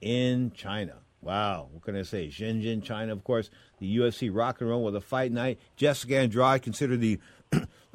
in 0.00 0.52
China. 0.52 0.96
Wow, 1.24 1.68
what 1.72 1.82
can 1.82 1.96
I 1.96 2.02
say? 2.02 2.28
Shenzhen, 2.28 2.82
China, 2.82 3.12
of 3.12 3.24
course. 3.24 3.48
The 3.78 3.96
UFC 3.96 4.28
Rock 4.30 4.60
and 4.60 4.68
Roll 4.68 4.84
with 4.84 4.94
a 4.94 5.00
fight 5.00 5.32
night. 5.32 5.58
Jessica 5.74 6.18
Andrade, 6.18 6.60
considered 6.60 7.00
the 7.00 7.18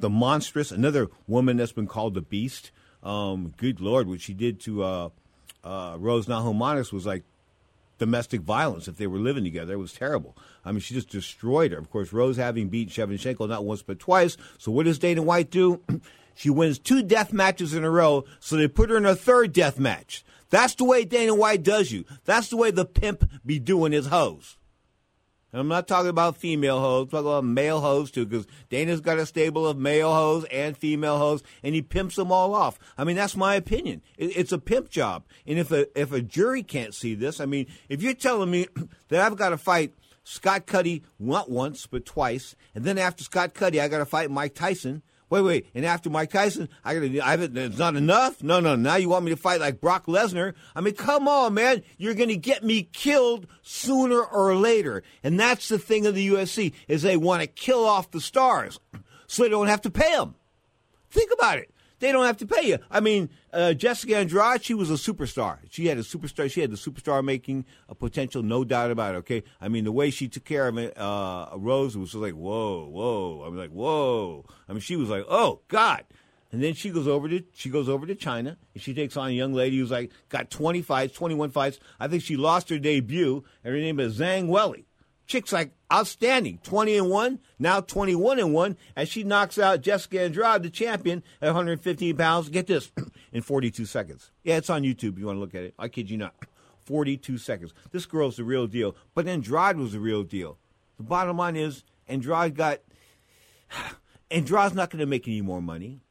the 0.02 0.10
monstrous, 0.10 0.72
another 0.72 1.08
woman 1.28 1.58
that's 1.58 1.72
been 1.72 1.88
called 1.88 2.14
the 2.14 2.22
Beast. 2.22 2.72
Um, 3.04 3.54
good 3.58 3.80
Lord, 3.80 4.08
what 4.08 4.22
she 4.22 4.34
did 4.34 4.60
to 4.62 4.84
uh, 4.84 5.10
uh, 5.64 5.95
Rose 6.00 6.26
Namajunas 6.26 6.91
was 6.91 7.06
like 7.06 7.24
domestic 7.97 8.41
violence 8.41 8.88
if 8.88 8.97
they 8.97 9.08
were 9.08 9.20
living 9.20 9.43
together. 9.43 9.74
It 9.74 9.78
was 9.78 9.93
terrible. 9.93 10.36
I 10.66 10.72
mean, 10.72 10.80
she 10.82 10.93
just 10.93 11.10
destroyed 11.10 11.72
her. 11.72 11.78
Of 11.78 11.89
course, 11.91 12.12
Rose 12.12 12.38
having 12.38 12.70
beat 12.70 12.89
Shevchenko 12.89 13.47
not 13.47 13.66
once 13.66 13.82
but 13.82 14.00
twice. 14.00 14.38
So 14.58 14.72
what 14.72 14.86
does 14.86 15.00
Dana 15.00 15.22
White 15.22 15.52
do? 15.52 15.82
she 16.36 16.50
wins 16.50 16.80
two 16.80 17.04
death 17.04 17.32
matches 17.32 17.74
in 17.74 17.84
a 17.84 17.89
row, 17.89 18.26
so 18.39 18.56
they 18.56 18.68
put 18.68 18.89
her 18.89 18.97
in 18.97 19.06
a 19.06 19.16
third 19.16 19.54
death 19.54 19.78
match. 19.78 20.24
That's 20.50 20.74
the 20.76 20.86
way 20.86 21.06
Dana 21.06 21.36
White 21.36 21.62
does 21.62 21.91
you. 21.91 22.06
That's 22.26 22.50
the 22.50 22.58
way 22.58 22.72
the 22.72 22.86
pimp 22.86 23.30
be 23.45 23.60
doing 23.60 23.91
his 23.91 24.08
hoes. 24.08 24.58
And 25.52 25.60
I'm 25.60 25.68
not 25.68 25.88
talking 25.88 26.10
about 26.10 26.38
female 26.38 26.80
hoes, 26.80 27.06
I'm 27.06 27.10
talking 27.10 27.28
about 27.28 27.43
male 27.43 27.82
hoes 27.82 28.12
too, 28.12 28.26
because 28.26 28.45
Dana's 28.70 29.02
got 29.02 29.18
a 29.18 29.26
stable 29.26 29.68
of 29.68 29.78
male 29.78 30.14
hoes 30.14 30.45
and 30.52 30.78
female 30.78 31.18
hoes, 31.18 31.41
and 31.64 31.74
he 31.74 31.82
pimps 31.82 32.16
them 32.16 32.32
all 32.32 32.54
off. 32.54 32.78
I 32.97 33.04
mean, 33.04 33.16
that's 33.16 33.36
my 33.36 33.56
opinion. 33.56 34.02
It, 34.18 34.38
it's 34.38 34.52
a 34.52 34.60
pimp 34.60 34.89
job. 34.89 35.24
And 35.47 35.58
if 35.58 35.72
a 35.72 35.88
if 36.00 36.12
a 36.12 36.22
jury 36.22 36.62
can't 36.62 36.93
see 36.93 37.16
this, 37.16 37.39
I 37.39 37.45
mean, 37.45 37.66
if 37.88 38.04
you're 38.04 38.14
telling 38.14 38.52
me 38.52 38.68
that 39.10 39.22
I've 39.22 39.38
got 39.38 39.50
to 39.50 39.58
fight 39.58 39.93
Scott 40.24 40.68
Cuddy 40.68 41.04
not 41.18 41.50
once 41.50 41.88
but 41.88 42.06
twice, 42.06 42.56
and 42.76 42.84
then 42.84 42.97
after 42.97 43.24
Scott 43.24 43.54
Cuddy, 43.54 43.82
I 43.82 43.88
got 43.88 44.00
to 44.00 44.06
fight 44.06 44.30
Mike 44.30 44.54
Tyson. 44.54 45.02
Wait, 45.30 45.42
wait, 45.42 45.68
and 45.76 45.86
after 45.86 46.10
Mike 46.10 46.32
Tyson, 46.32 46.70
I 46.84 46.96
gotta. 46.96 47.26
I 47.26 47.32
haven't. 47.32 47.56
It's 47.56 47.78
not 47.78 47.96
enough. 47.96 48.42
No, 48.42 48.60
no. 48.60 48.76
Now 48.76 48.96
you 48.96 49.10
want 49.10 49.26
me 49.26 49.32
to 49.32 49.38
fight 49.38 49.60
like 49.60 49.80
Brock 49.80 50.08
Lesnar? 50.08 50.56
I 50.76 50.82
mean, 50.82 50.96
come 50.96 51.28
on, 51.28 51.54
man. 51.54 51.84
You're 51.98 52.16
gonna 52.16 52.36
get 52.36 52.64
me 52.64 52.84
killed 52.84 53.46
sooner 53.62 54.22
or 54.22 54.56
later, 54.56 55.04
and 55.24 55.40
that's 55.40 55.70
the 55.70 55.78
thing 55.78 56.08
of 56.08 56.16
the 56.16 56.28
UFC 56.30 56.74
is 56.88 57.04
they 57.04 57.18
want 57.18 57.42
to 57.42 57.48
kill 57.48 57.86
off 57.86 58.10
the 58.10 58.22
stars, 58.22 58.80
so 59.28 59.44
they 59.44 59.50
don't 59.50 59.68
have 59.68 59.82
to 59.82 59.92
pay 59.92 60.16
them. 60.16 60.34
Think 61.12 61.32
about 61.32 61.60
it. 61.60 61.72
They 62.00 62.12
don't 62.12 62.26
have 62.26 62.38
to 62.38 62.47
pay 62.47 62.68
you. 62.68 62.80
I 62.89 63.00
mean, 63.00 63.30
uh, 63.52 63.74
Jessica 63.74 64.18
Andrade, 64.18 64.64
she 64.64 64.74
was 64.74 64.89
a 64.89 64.93
superstar. 64.93 65.60
She 65.70 65.88
had 65.88 65.97
a 65.97 66.02
superstar. 66.02 66.50
She 66.50 66.62
had 66.62 66.72
the 66.72 66.78
superstar 66.78 67.24
making 67.24 67.66
a 67.88 67.95
potential, 67.95 68.41
no 68.41 68.64
doubt 68.64 68.91
about 68.91 69.16
it. 69.16 69.18
Okay, 69.20 69.43
I 69.60 69.68
mean, 69.68 69.84
the 69.84 69.91
way 69.91 70.10
she 70.10 70.28
took 70.28 70.45
care 70.45 70.68
of 70.68 70.78
it, 70.78 70.97
uh, 70.97 71.50
Rose 71.56 71.97
was 71.97 72.16
like, 72.16 72.34
whoa, 72.34 72.88
whoa. 72.88 73.43
I 73.45 73.50
was 73.50 73.60
like, 73.60 73.72
whoa. 73.72 74.45
I 74.68 74.72
mean, 74.74 74.82
she 74.82 74.95
was 74.95 75.10
like, 75.10 75.26
oh 75.30 75.62
God. 75.68 76.06
And 76.52 76.64
then 76.64 76.74
she 76.74 76.89
goes 76.89 77.08
over 77.08 77.30
to 77.30 77.43
she 77.54 77.70
goes 77.70 77.88
over 77.88 78.08
to 78.08 78.16
China 78.16 78.58
and 78.74 78.82
she 78.82 78.93
takes 78.93 79.16
on 79.16 79.28
a 79.28 79.32
young 79.32 79.54
lady 79.54 79.78
who's 79.78 79.91
like 79.91 80.12
got 80.30 80.50
20 80.50 80.82
fights, 80.82 81.14
21 81.14 81.52
fights. 81.52 81.80
I 82.00 82.08
think 82.08 82.24
she 82.24 82.38
lost 82.38 82.70
her 82.70 82.80
debut, 82.80 83.43
and 83.64 83.74
her 83.74 83.80
name 83.80 84.00
is 84.00 84.18
Zhang 84.18 84.47
Weili. 84.47 84.86
Chick's 85.30 85.54
like 85.54 85.72
outstanding, 85.94 86.58
20 86.64 86.98
and 86.98 87.10
1, 87.10 87.40
now 87.60 87.82
21 87.82 88.40
and 88.40 88.52
1, 88.52 88.78
as 88.96 89.10
she 89.10 89.24
knocks 89.24 89.60
out 89.60 89.82
Jessica 89.82 90.22
Andrade, 90.22 90.64
the 90.64 90.72
champion, 90.72 91.22
at 91.40 91.50
115 91.50 92.18
pounds. 92.18 92.50
Get 92.50 92.66
this, 92.66 92.92
in 93.32 93.44
42 93.44 93.86
seconds. 93.86 94.32
Yeah, 94.44 94.58
it's 94.58 94.72
on 94.72 94.82
YouTube 94.82 95.14
if 95.14 95.20
you 95.20 95.28
want 95.28 95.36
to 95.36 95.40
look 95.40 95.54
at 95.54 95.62
it. 95.62 95.76
I 95.78 95.88
kid 95.88 96.10
you 96.10 96.18
not. 96.18 96.34
42 96.84 97.38
seconds. 97.38 97.76
This 97.92 98.08
girl's 98.08 98.38
the 98.38 98.44
real 98.44 98.66
deal. 98.66 98.96
But 99.14 99.28
Andrade 99.28 99.78
was 99.78 99.92
the 99.92 100.00
real 100.00 100.24
deal. 100.24 100.58
The 100.98 101.04
bottom 101.04 101.38
line 101.38 101.56
is, 101.56 101.84
Andrade 102.08 102.56
got. 102.56 102.80
Andrade's 104.32 104.74
not 104.74 104.90
going 104.90 105.00
to 105.00 105.06
make 105.06 105.28
any 105.28 105.42
more 105.42 105.62
money. 105.62 106.02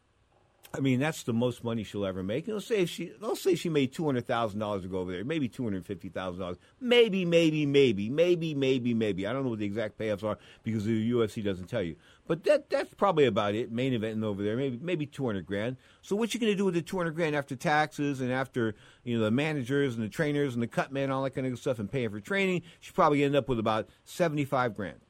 I 0.74 0.80
mean, 0.80 1.00
that's 1.00 1.22
the 1.22 1.32
most 1.32 1.64
money 1.64 1.82
she'll 1.82 2.04
ever 2.04 2.22
make. 2.22 2.46
let's 2.46 2.66
say 2.66 2.84
she, 2.84 3.12
let's 3.20 3.40
say 3.40 3.54
she 3.54 3.70
made 3.70 3.92
two 3.92 4.04
hundred 4.04 4.26
thousand 4.26 4.60
dollars 4.60 4.82
to 4.82 4.88
go 4.88 4.98
over 4.98 5.12
there, 5.12 5.24
maybe 5.24 5.48
two 5.48 5.64
hundred 5.64 5.86
fifty 5.86 6.10
thousand 6.10 6.40
dollars, 6.40 6.58
maybe, 6.78 7.24
maybe, 7.24 7.64
maybe, 7.64 8.10
maybe, 8.10 8.54
maybe, 8.54 8.92
maybe. 8.92 9.26
I 9.26 9.32
don't 9.32 9.44
know 9.44 9.50
what 9.50 9.60
the 9.60 9.64
exact 9.64 9.98
payoffs 9.98 10.22
are 10.22 10.36
because 10.62 10.84
the 10.84 11.10
UFC 11.10 11.42
doesn't 11.42 11.68
tell 11.68 11.82
you. 11.82 11.96
But 12.26 12.44
that 12.44 12.68
that's 12.68 12.92
probably 12.92 13.24
about 13.24 13.54
it. 13.54 13.72
Main 13.72 13.98
eventing 13.98 14.22
over 14.22 14.42
there, 14.42 14.56
maybe 14.56 14.78
maybe 14.80 15.06
two 15.06 15.24
hundred 15.24 15.46
grand. 15.46 15.78
So 16.02 16.14
what 16.14 16.34
you 16.34 16.40
going 16.40 16.52
to 16.52 16.56
do 16.56 16.66
with 16.66 16.74
the 16.74 16.82
two 16.82 16.98
hundred 16.98 17.14
grand 17.14 17.34
after 17.34 17.56
taxes 17.56 18.20
and 18.20 18.30
after 18.30 18.74
you 19.04 19.16
know 19.16 19.24
the 19.24 19.30
managers 19.30 19.94
and 19.94 20.04
the 20.04 20.10
trainers 20.10 20.52
and 20.52 20.62
the 20.62 20.68
cut 20.68 20.92
man, 20.92 21.10
all 21.10 21.22
that 21.22 21.30
kind 21.30 21.46
of 21.46 21.58
stuff, 21.58 21.78
and 21.78 21.90
paying 21.90 22.10
for 22.10 22.20
training? 22.20 22.62
She 22.80 22.92
probably 22.92 23.24
end 23.24 23.34
up 23.34 23.48
with 23.48 23.58
about 23.58 23.88
seventy 24.04 24.44
five 24.44 24.76
grand. 24.76 25.00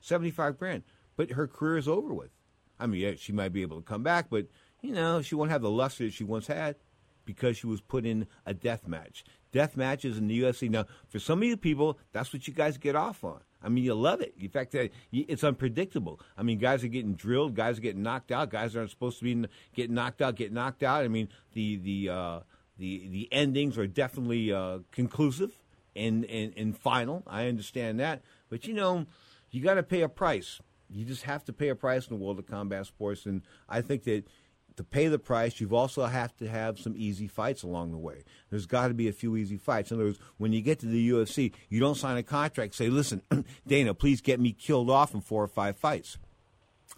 Seventy 0.00 0.32
five 0.32 0.58
grand. 0.58 0.82
But 1.16 1.30
her 1.32 1.46
career 1.46 1.78
is 1.78 1.86
over 1.86 2.12
with. 2.12 2.30
I 2.80 2.86
mean, 2.86 3.02
yeah, 3.02 3.12
she 3.16 3.32
might 3.32 3.52
be 3.52 3.62
able 3.62 3.76
to 3.76 3.86
come 3.86 4.02
back, 4.02 4.26
but 4.30 4.46
you 4.82 4.92
know, 4.92 5.22
she 5.22 5.34
won't 5.34 5.50
have 5.50 5.62
the 5.62 5.70
luster 5.70 6.04
that 6.04 6.12
she 6.12 6.24
once 6.24 6.46
had 6.46 6.76
because 7.24 7.56
she 7.56 7.66
was 7.66 7.80
put 7.80 8.04
in 8.04 8.26
a 8.46 8.54
death 8.54 8.88
match. 8.88 9.24
Death 9.52 9.76
matches 9.76 10.16
in 10.18 10.28
the 10.28 10.42
UFC. 10.42 10.70
Now, 10.70 10.86
for 11.08 11.18
some 11.18 11.42
of 11.42 11.48
you 11.48 11.56
people, 11.56 11.98
that's 12.12 12.32
what 12.32 12.46
you 12.46 12.54
guys 12.54 12.78
get 12.78 12.94
off 12.96 13.24
on. 13.24 13.40
I 13.62 13.68
mean, 13.68 13.84
you 13.84 13.94
love 13.94 14.20
it. 14.20 14.34
In 14.40 14.48
fact, 14.48 14.74
it's 15.12 15.44
unpredictable. 15.44 16.20
I 16.36 16.42
mean, 16.42 16.58
guys 16.58 16.82
are 16.82 16.88
getting 16.88 17.14
drilled, 17.14 17.54
guys 17.54 17.78
are 17.78 17.82
getting 17.82 18.02
knocked 18.02 18.32
out, 18.32 18.50
guys 18.50 18.74
aren't 18.74 18.90
supposed 18.90 19.18
to 19.18 19.24
be 19.24 19.48
getting 19.74 19.94
knocked 19.94 20.22
out, 20.22 20.36
get 20.36 20.52
knocked 20.52 20.82
out. 20.82 21.04
I 21.04 21.08
mean, 21.08 21.28
the 21.52 21.76
the 21.76 22.08
uh, 22.08 22.40
the 22.78 23.08
the 23.08 23.28
endings 23.30 23.76
are 23.76 23.86
definitely 23.86 24.52
uh, 24.52 24.78
conclusive 24.92 25.58
and, 25.94 26.24
and 26.24 26.54
and 26.56 26.76
final. 26.76 27.22
I 27.26 27.48
understand 27.48 28.00
that, 28.00 28.22
but 28.48 28.66
you 28.66 28.72
know, 28.72 29.06
you 29.50 29.62
got 29.62 29.74
to 29.74 29.82
pay 29.82 30.00
a 30.00 30.08
price. 30.08 30.60
You 30.88 31.04
just 31.04 31.22
have 31.22 31.44
to 31.44 31.52
pay 31.52 31.68
a 31.68 31.76
price 31.76 32.08
in 32.08 32.16
the 32.16 32.24
world 32.24 32.38
of 32.38 32.46
combat 32.46 32.86
sports, 32.86 33.26
and 33.26 33.42
I 33.68 33.82
think 33.82 34.04
that 34.04 34.24
to 34.80 34.84
pay 34.84 35.08
the 35.08 35.18
price, 35.18 35.60
you've 35.60 35.74
also 35.74 36.06
have 36.06 36.34
to 36.38 36.48
have 36.48 36.78
some 36.78 36.94
easy 36.96 37.28
fights 37.28 37.62
along 37.62 37.92
the 37.92 37.98
way. 37.98 38.24
There's 38.48 38.64
got 38.64 38.88
to 38.88 38.94
be 38.94 39.08
a 39.08 39.12
few 39.12 39.36
easy 39.36 39.58
fights. 39.58 39.90
In 39.90 39.98
other 39.98 40.06
words, 40.06 40.18
when 40.38 40.54
you 40.54 40.62
get 40.62 40.78
to 40.80 40.86
the 40.86 41.10
UFC, 41.10 41.52
you 41.68 41.80
don't 41.80 41.96
sign 41.96 42.16
a 42.16 42.22
contract. 42.22 42.74
Say, 42.74 42.88
listen, 42.88 43.20
Dana, 43.66 43.92
please 43.92 44.22
get 44.22 44.40
me 44.40 44.52
killed 44.52 44.88
off 44.88 45.12
in 45.12 45.20
four 45.20 45.44
or 45.44 45.48
five 45.48 45.76
fights. 45.76 46.16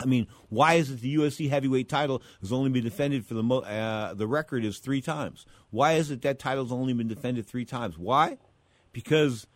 I 0.00 0.06
mean, 0.06 0.28
why 0.48 0.74
is 0.74 0.90
it 0.90 1.00
the 1.00 1.14
UFC 1.16 1.50
heavyweight 1.50 1.88
title 1.88 2.22
has 2.40 2.52
only 2.52 2.70
been 2.70 2.84
defended 2.84 3.26
for 3.26 3.34
the 3.34 3.42
mo- 3.42 3.58
uh, 3.60 4.14
the 4.14 4.28
record 4.28 4.64
is 4.64 4.78
three 4.78 5.00
times? 5.00 5.44
Why 5.70 5.94
is 5.94 6.10
it 6.10 6.22
that 6.22 6.38
title's 6.38 6.72
only 6.72 6.92
been 6.92 7.08
defended 7.08 7.46
three 7.46 7.64
times? 7.64 7.98
Why? 7.98 8.38
Because 8.92 9.48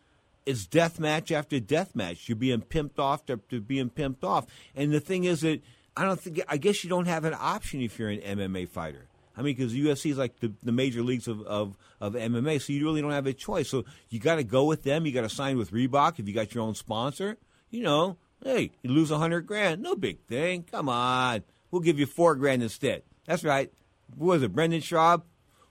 it's 0.45 0.67
death 0.67 0.99
match 0.99 1.31
after 1.31 1.61
death 1.61 1.95
match. 1.95 2.29
You're 2.29 2.37
being 2.37 2.61
pimped 2.61 2.99
off 2.99 3.25
to, 3.27 3.39
to 3.51 3.61
being 3.61 3.89
pimped 3.89 4.25
off, 4.25 4.47
and 4.75 4.93
the 4.93 5.01
thing 5.01 5.25
is 5.25 5.43
that 5.43 5.63
I 5.97 6.05
don't 6.05 6.21
think. 6.21 6.43
I 6.49 6.57
guess 6.57 6.85
you 6.85 6.91
don't 6.91 7.07
have 7.07 7.25
an 7.25 7.35
option 7.39 7.81
if 7.81 7.99
you're 7.99 8.11
an 8.11 8.21
MMA 8.21 8.69
fighter. 8.69 9.09
I 9.37 9.43
mean, 9.43 9.55
because 9.55 9.75
UFC 9.75 10.11
is 10.11 10.19
like 10.19 10.41
the, 10.41 10.53
the 10.63 10.73
major 10.73 11.03
leagues 11.03 11.29
of, 11.29 11.43
of, 11.43 11.77
of 12.01 12.15
MMA, 12.15 12.61
so 12.61 12.73
you 12.73 12.83
really 12.85 13.03
don't 13.03 13.11
have 13.11 13.27
a 13.27 13.35
choice. 13.35 13.69
So 13.69 13.85
you 14.09 14.19
got 14.19 14.37
to 14.37 14.45
go 14.45 14.65
with 14.65 14.83
them. 14.83 15.05
You 15.05 15.13
got 15.13 15.23
to 15.23 15.29
sign 15.29 15.59
with 15.59 15.73
Reebok 15.73 16.19
if 16.19 16.27
you 16.27 16.35
got 16.35 16.55
your 16.55 16.65
own 16.65 16.75
sponsor. 16.75 17.37
You 17.69 17.83
know, 17.83 18.17
hey, 18.43 18.71
you 18.83 18.91
lose 18.91 19.11
a 19.11 19.19
hundred 19.19 19.47
grand, 19.47 19.83
no 19.83 19.95
big 19.95 20.21
thing. 20.27 20.63
Come 20.63 20.89
on, 20.89 21.43
we'll 21.71 21.83
give 21.83 21.99
you 21.99 22.07
four 22.07 22.35
grand 22.35 22.63
instead. 22.63 23.03
That's 23.27 23.45
right. 23.45 23.71
What 24.15 24.27
was 24.27 24.43
it, 24.43 24.55
Brendan 24.55 24.81
Schaub? 24.81 25.23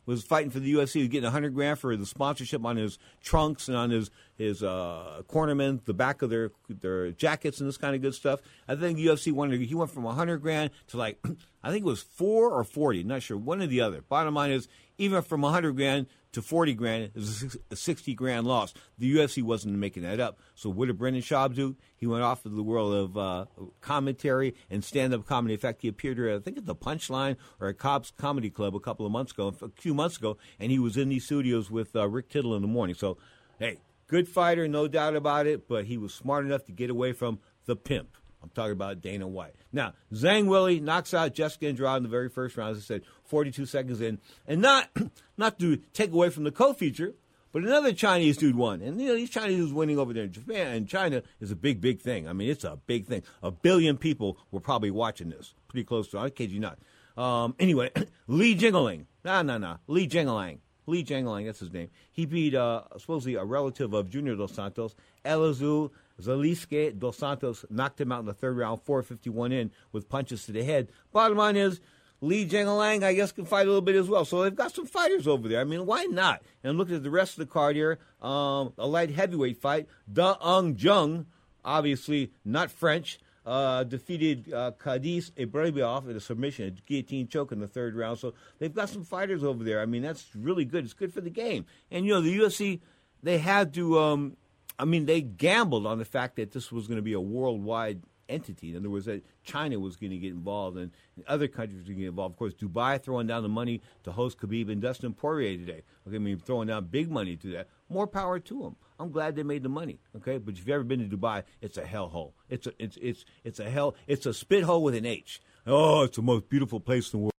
was 0.05 0.23
fighting 0.23 0.51
for 0.51 0.59
the 0.59 0.73
UFC, 0.73 0.99
was 0.99 1.07
getting 1.07 1.23
a 1.23 1.27
100 1.27 1.53
grand 1.53 1.79
for 1.79 1.95
the 1.95 2.05
sponsorship 2.05 2.63
on 2.63 2.77
his 2.77 2.99
trunks 3.21 3.67
and 3.67 3.77
on 3.77 3.89
his 3.89 4.11
his 4.37 4.63
uh, 4.63 5.21
cornermen, 5.27 5.83
the 5.85 5.93
back 5.93 6.21
of 6.21 6.29
their 6.29 6.51
their 6.69 7.11
jackets 7.11 7.59
and 7.59 7.67
this 7.67 7.77
kind 7.77 7.95
of 7.95 8.01
good 8.01 8.13
stuff. 8.13 8.41
I 8.67 8.75
think 8.75 8.99
UFC 8.99 9.31
wanted 9.31 9.61
he 9.61 9.75
went 9.75 9.91
from 9.91 10.03
100 10.03 10.39
grand 10.39 10.71
to 10.87 10.97
like 10.97 11.19
I 11.63 11.71
think 11.71 11.85
it 11.85 11.87
was 11.87 12.01
four 12.01 12.51
or 12.51 12.63
40, 12.63 13.03
not 13.03 13.23
sure, 13.23 13.37
one 13.37 13.61
or 13.61 13.67
the 13.67 13.81
other. 13.81 14.01
Bottom 14.01 14.35
line 14.35 14.51
is 14.51 14.67
even 14.97 15.21
from 15.21 15.41
100 15.41 15.75
grand 15.75 16.07
to 16.35 16.41
40 16.41 16.73
grand 16.73 17.11
is 17.15 17.57
a 17.71 17.77
60 17.77 18.13
grand 18.13 18.45
loss. 18.45 18.73
The 18.97 19.15
UFC 19.15 19.41
wasn't 19.41 19.75
making 19.75 20.03
that 20.03 20.19
up. 20.19 20.37
So 20.53 20.69
what 20.69 20.87
did 20.87 20.97
Brendan 20.97 21.21
Schaub 21.21 21.55
do? 21.55 21.77
He 21.95 22.05
went 22.05 22.23
off 22.23 22.43
to 22.43 22.49
the 22.49 22.61
world 22.61 22.93
of 22.93 23.17
uh, 23.17 23.45
commentary 23.79 24.53
and 24.69 24.83
stand-up 24.83 25.25
comedy. 25.25 25.53
In 25.53 25.59
fact, 25.61 25.81
he 25.81 25.87
appeared 25.87 26.17
here, 26.17 26.35
I 26.35 26.39
think 26.39 26.57
at 26.57 26.65
the 26.65 26.75
Punchline 26.75 27.37
or 27.61 27.69
at 27.69 27.77
Cobb's 27.77 28.11
Comedy 28.17 28.49
Club 28.49 28.75
a 28.75 28.81
couple 28.81 29.05
of 29.05 29.13
months 29.13 29.31
ago, 29.31 29.55
a 29.61 29.69
few 29.81 29.93
months 29.93 30.17
ago, 30.17 30.37
and 30.59 30.73
he 30.73 30.79
was 30.79 30.97
in 30.97 31.07
these 31.07 31.23
studios 31.23 31.71
with 31.71 31.95
uh, 31.95 32.05
Rick 32.05 32.27
Tittle 32.27 32.53
in 32.53 32.61
the 32.61 32.67
morning. 32.67 32.95
So, 32.95 33.17
hey, 33.57 33.77
good 34.07 34.27
fighter, 34.27 34.67
no 34.67 34.87
doubt 34.87 35.15
about 35.15 35.47
it, 35.47 35.67
but 35.67 35.85
he 35.85 35.97
was 35.97 36.13
smart 36.13 36.45
enough 36.45 36.65
to 36.65 36.71
get 36.71 36.89
away 36.89 37.13
from 37.13 37.39
the 37.65 37.75
pimp. 37.75 38.17
I'm 38.45 38.51
talking 38.51 38.73
about 38.73 39.01
Dana 39.01 39.27
White. 39.27 39.55
Now, 39.73 39.93
Zhang 40.13 40.45
Weili 40.45 40.79
knocks 40.79 41.15
out 41.15 41.33
Jessica 41.33 41.67
Andrade 41.67 41.97
in 41.97 42.03
the 42.03 42.09
very 42.09 42.29
first 42.29 42.55
round, 42.57 42.77
as 42.77 42.83
I 42.83 42.85
said, 42.85 43.01
42 43.23 43.65
seconds 43.65 44.01
in. 44.01 44.19
And 44.47 44.61
not 44.61 44.89
not 45.37 45.57
to 45.59 45.77
take 45.93 46.11
away 46.11 46.29
from 46.29 46.43
the 46.43 46.51
co-feature, 46.51 47.15
but 47.51 47.63
another 47.63 47.91
Chinese 47.91 48.37
dude 48.37 48.55
won. 48.55 48.81
And, 48.81 49.01
you 49.01 49.07
know, 49.07 49.15
these 49.15 49.31
Chinese 49.31 49.57
dudes 49.57 49.73
winning 49.73 49.97
over 49.97 50.13
there 50.13 50.25
in 50.25 50.31
Japan 50.31 50.75
and 50.75 50.87
China 50.87 51.23
is 51.39 51.49
a 51.49 51.55
big, 51.55 51.81
big 51.81 52.01
thing. 52.01 52.27
I 52.27 52.33
mean, 52.33 52.49
it's 52.49 52.63
a 52.63 52.77
big 52.85 53.07
thing. 53.07 53.23
A 53.41 53.49
billion 53.49 53.97
people 53.97 54.37
were 54.51 54.59
probably 54.59 54.91
watching 54.91 55.29
this. 55.29 55.55
Pretty 55.67 55.85
close 55.85 56.09
to, 56.09 56.19
I 56.19 56.29
kid 56.29 56.51
you 56.51 56.59
not. 56.59 56.77
Um, 57.17 57.55
anyway, 57.57 57.91
Li 58.27 58.55
Jingliang. 58.55 59.05
No, 59.23 59.41
no, 59.41 59.57
no. 59.57 59.77
Li 59.87 60.07
Jingliang. 60.07 60.59
Li 60.87 61.03
Jingliang, 61.03 61.45
that's 61.45 61.59
his 61.59 61.73
name. 61.73 61.89
He 62.11 62.25
beat 62.25 62.55
uh, 62.55 62.83
supposedly 62.97 63.35
a 63.35 63.43
relative 63.43 63.93
of 63.93 64.09
Junior 64.09 64.35
Dos 64.35 64.53
Santos, 64.53 64.95
Elizeu 65.23 65.91
Zaleski 66.21 66.97
Dos 66.97 67.17
Santos 67.17 67.65
knocked 67.69 67.99
him 67.99 68.11
out 68.11 68.19
in 68.19 68.25
the 68.25 68.33
third 68.33 68.57
round, 68.57 68.81
451 68.83 69.51
in 69.51 69.71
with 69.91 70.09
punches 70.09 70.45
to 70.45 70.51
the 70.51 70.63
head. 70.63 70.89
Bottom 71.11 71.37
line 71.37 71.55
is, 71.55 71.79
Li 72.21 72.47
Jingliang, 72.47 73.03
I 73.03 73.13
guess, 73.13 73.31
can 73.31 73.45
fight 73.45 73.63
a 73.63 73.69
little 73.69 73.81
bit 73.81 73.95
as 73.95 74.07
well. 74.07 74.25
So 74.25 74.43
they've 74.43 74.55
got 74.55 74.73
some 74.73 74.85
fighters 74.85 75.27
over 75.27 75.47
there. 75.47 75.59
I 75.59 75.63
mean, 75.65 75.85
why 75.85 76.05
not? 76.05 76.41
And 76.63 76.77
look 76.77 76.91
at 76.91 77.03
the 77.03 77.09
rest 77.09 77.33
of 77.33 77.39
the 77.39 77.51
card 77.51 77.75
here. 77.75 77.99
Um, 78.21 78.73
a 78.77 78.87
light 78.87 79.11
heavyweight 79.11 79.57
fight. 79.57 79.87
Da 80.11 80.37
Ung 80.41 80.77
Jung, 80.77 81.25
obviously 81.63 82.31
not 82.43 82.71
French, 82.71 83.19
uh, 83.45 83.83
defeated 83.83 84.51
uh, 84.51 84.71
Khadis 84.71 85.31
Ibragimov 85.31 86.09
in 86.09 86.15
a 86.15 86.19
submission, 86.19 86.67
a 86.67 86.71
guillotine 86.71 87.27
choke 87.27 87.51
in 87.51 87.59
the 87.59 87.67
third 87.67 87.95
round. 87.95 88.19
So 88.19 88.33
they've 88.59 88.73
got 88.73 88.89
some 88.89 89.03
fighters 89.03 89.43
over 89.43 89.63
there. 89.63 89.81
I 89.81 89.85
mean, 89.85 90.01
that's 90.01 90.35
really 90.35 90.65
good. 90.65 90.83
It's 90.83 90.93
good 90.93 91.13
for 91.13 91.21
the 91.21 91.29
game. 91.29 91.65
And, 91.91 92.05
you 92.05 92.13
know, 92.13 92.21
the 92.21 92.37
UFC, 92.37 92.79
they 93.21 93.37
had 93.37 93.73
to, 93.75 93.99
um, 93.99 94.37
I 94.79 94.85
mean, 94.85 95.05
they 95.05 95.21
gambled 95.21 95.85
on 95.85 95.99
the 95.99 96.05
fact 96.05 96.37
that 96.37 96.51
this 96.51 96.71
was 96.71 96.87
going 96.87 96.97
to 96.97 97.03
be 97.03 97.13
a 97.13 97.21
worldwide 97.21 98.01
entity. 98.27 98.71
In 98.71 98.77
other 98.77 98.89
words, 98.89 99.05
that 99.05 99.23
China 99.43 99.79
was 99.79 99.95
going 99.95 100.11
to 100.11 100.17
get 100.17 100.31
involved 100.31 100.77
and 100.77 100.91
other 101.27 101.47
countries 101.47 101.81
were 101.81 101.85
going 101.85 101.97
to 101.97 102.01
get 102.01 102.09
involved. 102.09 102.33
Of 102.33 102.39
course, 102.39 102.53
Dubai 102.53 103.01
throwing 103.01 103.27
down 103.27 103.43
the 103.43 103.49
money 103.49 103.81
to 104.03 104.11
host 104.11 104.39
Khabib 104.39 104.71
and 104.71 104.81
Dustin 104.81 105.13
Poirier 105.13 105.57
today. 105.57 105.83
Okay, 106.07 106.15
I 106.15 106.19
mean, 106.19 106.39
throwing 106.39 106.67
down 106.67 106.85
big 106.85 107.11
money 107.11 107.35
to 107.37 107.51
that. 107.51 107.67
More 107.89 108.07
power 108.07 108.39
to 108.39 108.61
them. 108.63 108.75
I'm 108.99 109.11
glad 109.11 109.35
they 109.35 109.43
made 109.43 109.63
the 109.63 109.69
money. 109.69 109.99
Okay, 110.15 110.37
but 110.37 110.53
if 110.53 110.59
you've 110.59 110.69
ever 110.69 110.83
been 110.83 111.07
to 111.07 111.17
Dubai, 111.17 111.43
it's 111.61 111.77
a 111.77 111.83
hellhole. 111.83 112.31
It's 112.49 112.67
a 112.67 112.73
it's 112.79 112.97
it's 113.01 113.25
it's 113.43 113.59
a 113.59 113.69
hell. 113.69 113.95
It's 114.07 114.25
a 114.25 114.33
spit 114.33 114.63
hole 114.63 114.83
with 114.83 114.95
an 114.95 115.05
H. 115.05 115.41
Oh, 115.67 116.03
it's 116.03 116.15
the 116.15 116.21
most 116.21 116.49
beautiful 116.49 116.79
place 116.79 117.13
in 117.13 117.19
the 117.19 117.23
world. 117.23 117.31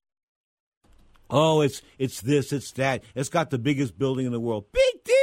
Oh, 1.30 1.62
it's 1.62 1.82
it's 1.98 2.22
this, 2.22 2.52
it's 2.52 2.72
that. 2.74 3.04
It's 3.16 3.30
got 3.30 3.50
the 3.50 3.58
biggest 3.58 3.98
building 3.98 4.26
in 4.26 4.32
the 4.32 4.40
world. 4.40 4.66
Big 4.72 5.04
deal. 5.04 5.15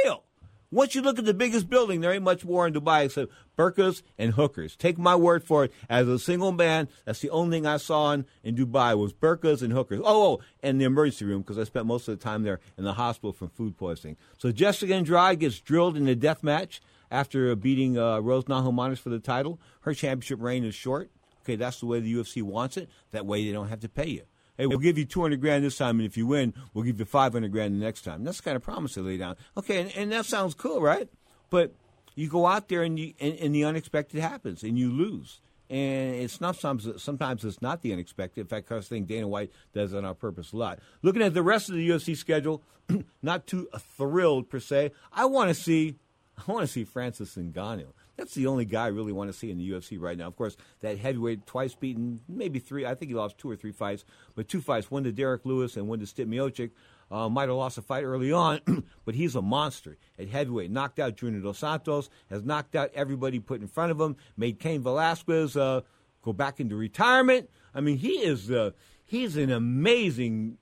Once 0.73 0.95
you 0.95 1.03
look 1.03 1.19
at 1.19 1.25
the 1.25 1.35
biggest 1.35 1.69
building, 1.69 2.01
there 2.01 2.11
ain't 2.11 2.23
much 2.23 2.43
more 2.43 2.65
in 2.65 2.73
Dubai 2.73 3.05
except 3.05 3.31
burkas 3.55 4.01
and 4.17 4.33
hookers. 4.33 4.75
Take 4.75 4.97
my 4.97 5.15
word 5.15 5.43
for 5.43 5.65
it. 5.65 5.73
As 5.87 6.07
a 6.07 6.17
single 6.17 6.51
man, 6.51 6.89
that's 7.05 7.19
the 7.19 7.29
only 7.29 7.57
thing 7.57 7.67
I 7.67 7.77
saw 7.77 8.11
in, 8.11 8.25
in 8.43 8.55
Dubai 8.55 8.97
was 8.97 9.13
burkas 9.13 9.61
and 9.61 9.71
hookers. 9.71 10.01
Oh, 10.03 10.23
oh 10.23 10.39
and 10.63 10.81
the 10.81 10.85
emergency 10.85 11.25
room 11.25 11.41
because 11.43 11.59
I 11.59 11.63
spent 11.65 11.85
most 11.85 12.07
of 12.07 12.17
the 12.17 12.23
time 12.23 12.41
there 12.41 12.59
in 12.75 12.85
the 12.85 12.93
hospital 12.93 13.33
from 13.33 13.49
food 13.49 13.77
poisoning. 13.77 14.17
So 14.39 14.51
Jessica 14.51 14.95
Andrade 14.95 15.39
gets 15.39 15.59
drilled 15.59 15.95
in 15.95 16.07
a 16.07 16.15
death 16.15 16.41
match 16.41 16.81
after 17.11 17.55
beating 17.55 17.99
uh, 17.99 18.19
Rose 18.21 18.45
Namajunas 18.45 18.97
for 18.97 19.09
the 19.09 19.19
title. 19.19 19.61
Her 19.81 19.93
championship 19.93 20.41
reign 20.41 20.63
is 20.63 20.73
short. 20.73 21.11
Okay, 21.43 21.55
that's 21.55 21.81
the 21.81 21.85
way 21.85 21.99
the 21.99 22.11
UFC 22.11 22.41
wants 22.41 22.77
it. 22.77 22.89
That 23.11 23.27
way 23.27 23.45
they 23.45 23.51
don't 23.51 23.67
have 23.67 23.81
to 23.81 23.89
pay 23.89 24.07
you. 24.07 24.23
Hey, 24.57 24.67
we'll 24.67 24.77
give 24.77 24.97
you 24.97 25.05
200 25.05 25.41
grand 25.41 25.63
this 25.63 25.77
time, 25.77 25.99
and 25.99 26.05
if 26.05 26.15
you 26.15 26.27
win, 26.27 26.53
we'll 26.73 26.83
give 26.83 26.99
you 26.99 27.05
500 27.05 27.51
grand 27.51 27.73
the 27.73 27.83
next 27.83 28.03
time. 28.03 28.23
That's 28.23 28.37
the 28.37 28.43
kind 28.43 28.55
of 28.55 28.61
promise 28.61 28.93
they 28.93 29.01
lay 29.01 29.17
down. 29.17 29.35
Okay, 29.57 29.81
and, 29.81 29.91
and 29.95 30.11
that 30.11 30.25
sounds 30.25 30.53
cool, 30.53 30.79
right? 30.79 31.09
But 31.49 31.73
you 32.15 32.29
go 32.29 32.45
out 32.45 32.69
there 32.69 32.83
and, 32.83 32.99
you, 32.99 33.13
and, 33.19 33.35
and 33.35 33.55
the 33.55 33.63
unexpected 33.63 34.21
happens, 34.21 34.61
and 34.63 34.77
you 34.77 34.91
lose. 34.91 35.39
And 35.69 36.15
it's 36.15 36.39
not 36.39 36.55
sometimes, 36.55 37.01
sometimes 37.01 37.43
it's 37.43 37.61
not 37.61 37.81
the 37.81 37.93
unexpected. 37.93 38.41
In 38.41 38.47
fact, 38.47 38.71
I 38.71 38.79
think 38.81 39.07
Dana 39.07 39.27
White 39.27 39.51
does 39.73 39.91
that 39.91 40.05
on 40.05 40.15
purpose 40.15 40.51
a 40.51 40.57
lot. 40.57 40.79
Looking 41.01 41.23
at 41.23 41.33
the 41.33 41.41
rest 41.41 41.69
of 41.69 41.75
the 41.75 41.89
UFC 41.89 42.15
schedule, 42.15 42.61
not 43.23 43.47
too 43.47 43.67
thrilled 43.97 44.49
per 44.51 44.59
se. 44.59 44.91
I 45.11 45.25
want 45.25 45.49
to 45.49 45.55
see, 45.55 45.95
I 46.37 46.51
want 46.51 46.67
to 46.67 46.71
see 46.71 46.83
Francis 46.83 47.35
Ngannou. 47.35 47.87
That's 48.17 48.35
the 48.35 48.47
only 48.47 48.65
guy 48.65 48.85
I 48.85 48.87
really 48.87 49.11
want 49.11 49.31
to 49.31 49.37
see 49.37 49.49
in 49.49 49.57
the 49.57 49.69
UFC 49.69 49.99
right 49.99 50.17
now. 50.17 50.27
Of 50.27 50.35
course, 50.35 50.55
that 50.81 50.99
heavyweight, 50.99 51.47
twice 51.47 51.73
beaten, 51.73 52.19
maybe 52.27 52.59
three. 52.59 52.85
I 52.85 52.93
think 52.93 53.09
he 53.09 53.15
lost 53.15 53.37
two 53.37 53.49
or 53.49 53.55
three 53.55 53.71
fights, 53.71 54.05
but 54.35 54.47
two 54.47 54.61
fights, 54.61 54.91
one 54.91 55.03
to 55.03 55.11
Derrick 55.11 55.45
Lewis 55.45 55.77
and 55.77 55.87
one 55.87 55.99
to 55.99 56.05
Stipe 56.05 56.27
Miocic. 56.27 56.71
Uh, 57.11 57.29
might 57.29 57.49
have 57.49 57.57
lost 57.57 57.77
a 57.77 57.81
fight 57.81 58.03
early 58.03 58.31
on, 58.31 58.59
but 59.05 59.13
he's 59.13 59.35
a 59.35 59.41
monster 59.41 59.97
at 60.17 60.29
heavyweight. 60.29 60.71
Knocked 60.71 60.99
out 60.99 61.15
Junior 61.15 61.41
Dos 61.41 61.59
Santos, 61.59 62.09
has 62.29 62.43
knocked 62.43 62.75
out 62.75 62.89
everybody 62.95 63.39
put 63.39 63.61
in 63.61 63.67
front 63.67 63.91
of 63.91 63.99
him, 63.99 64.15
made 64.35 64.59
Cain 64.59 64.81
Velasquez 64.81 65.55
uh, 65.55 65.81
go 66.23 66.33
back 66.33 66.59
into 66.59 66.75
retirement. 66.75 67.49
I 67.75 67.81
mean, 67.81 67.97
he 67.97 68.13
is 68.13 68.49
uh, 68.49 68.71
he's 69.05 69.37
an 69.37 69.51
amazing 69.51 70.57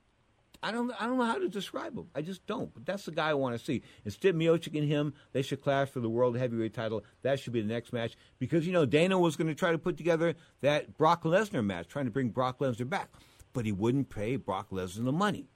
I 0.63 0.71
don't 0.71 0.91
I 0.99 1.05
don't 1.05 1.17
know 1.17 1.25
how 1.25 1.39
to 1.39 1.49
describe 1.49 1.97
him. 1.97 2.07
I 2.13 2.21
just 2.21 2.45
don't. 2.45 2.73
But 2.73 2.85
that's 2.85 3.05
the 3.05 3.11
guy 3.11 3.29
I 3.29 3.33
want 3.33 3.57
to 3.57 3.63
see. 3.63 3.81
Instead, 4.05 4.35
Miocic 4.35 4.77
and 4.77 4.87
him, 4.87 5.13
they 5.31 5.41
should 5.41 5.61
clash 5.61 5.89
for 5.89 5.99
the 5.99 6.09
world 6.09 6.37
heavyweight 6.37 6.73
title. 6.73 7.03
That 7.23 7.39
should 7.39 7.53
be 7.53 7.61
the 7.61 7.73
next 7.73 7.93
match 7.93 8.15
because 8.37 8.67
you 8.67 8.73
know 8.73 8.85
Dana 8.85 9.17
was 9.17 9.35
going 9.35 9.47
to 9.47 9.55
try 9.55 9.71
to 9.71 9.79
put 9.79 9.97
together 9.97 10.35
that 10.61 10.97
Brock 10.97 11.23
Lesnar 11.23 11.65
match, 11.65 11.87
trying 11.87 12.05
to 12.05 12.11
bring 12.11 12.29
Brock 12.29 12.59
Lesnar 12.59 12.87
back, 12.87 13.09
but 13.53 13.65
he 13.65 13.71
wouldn't 13.71 14.09
pay 14.09 14.35
Brock 14.35 14.69
Lesnar 14.69 15.05
the 15.05 15.11
money. 15.11 15.47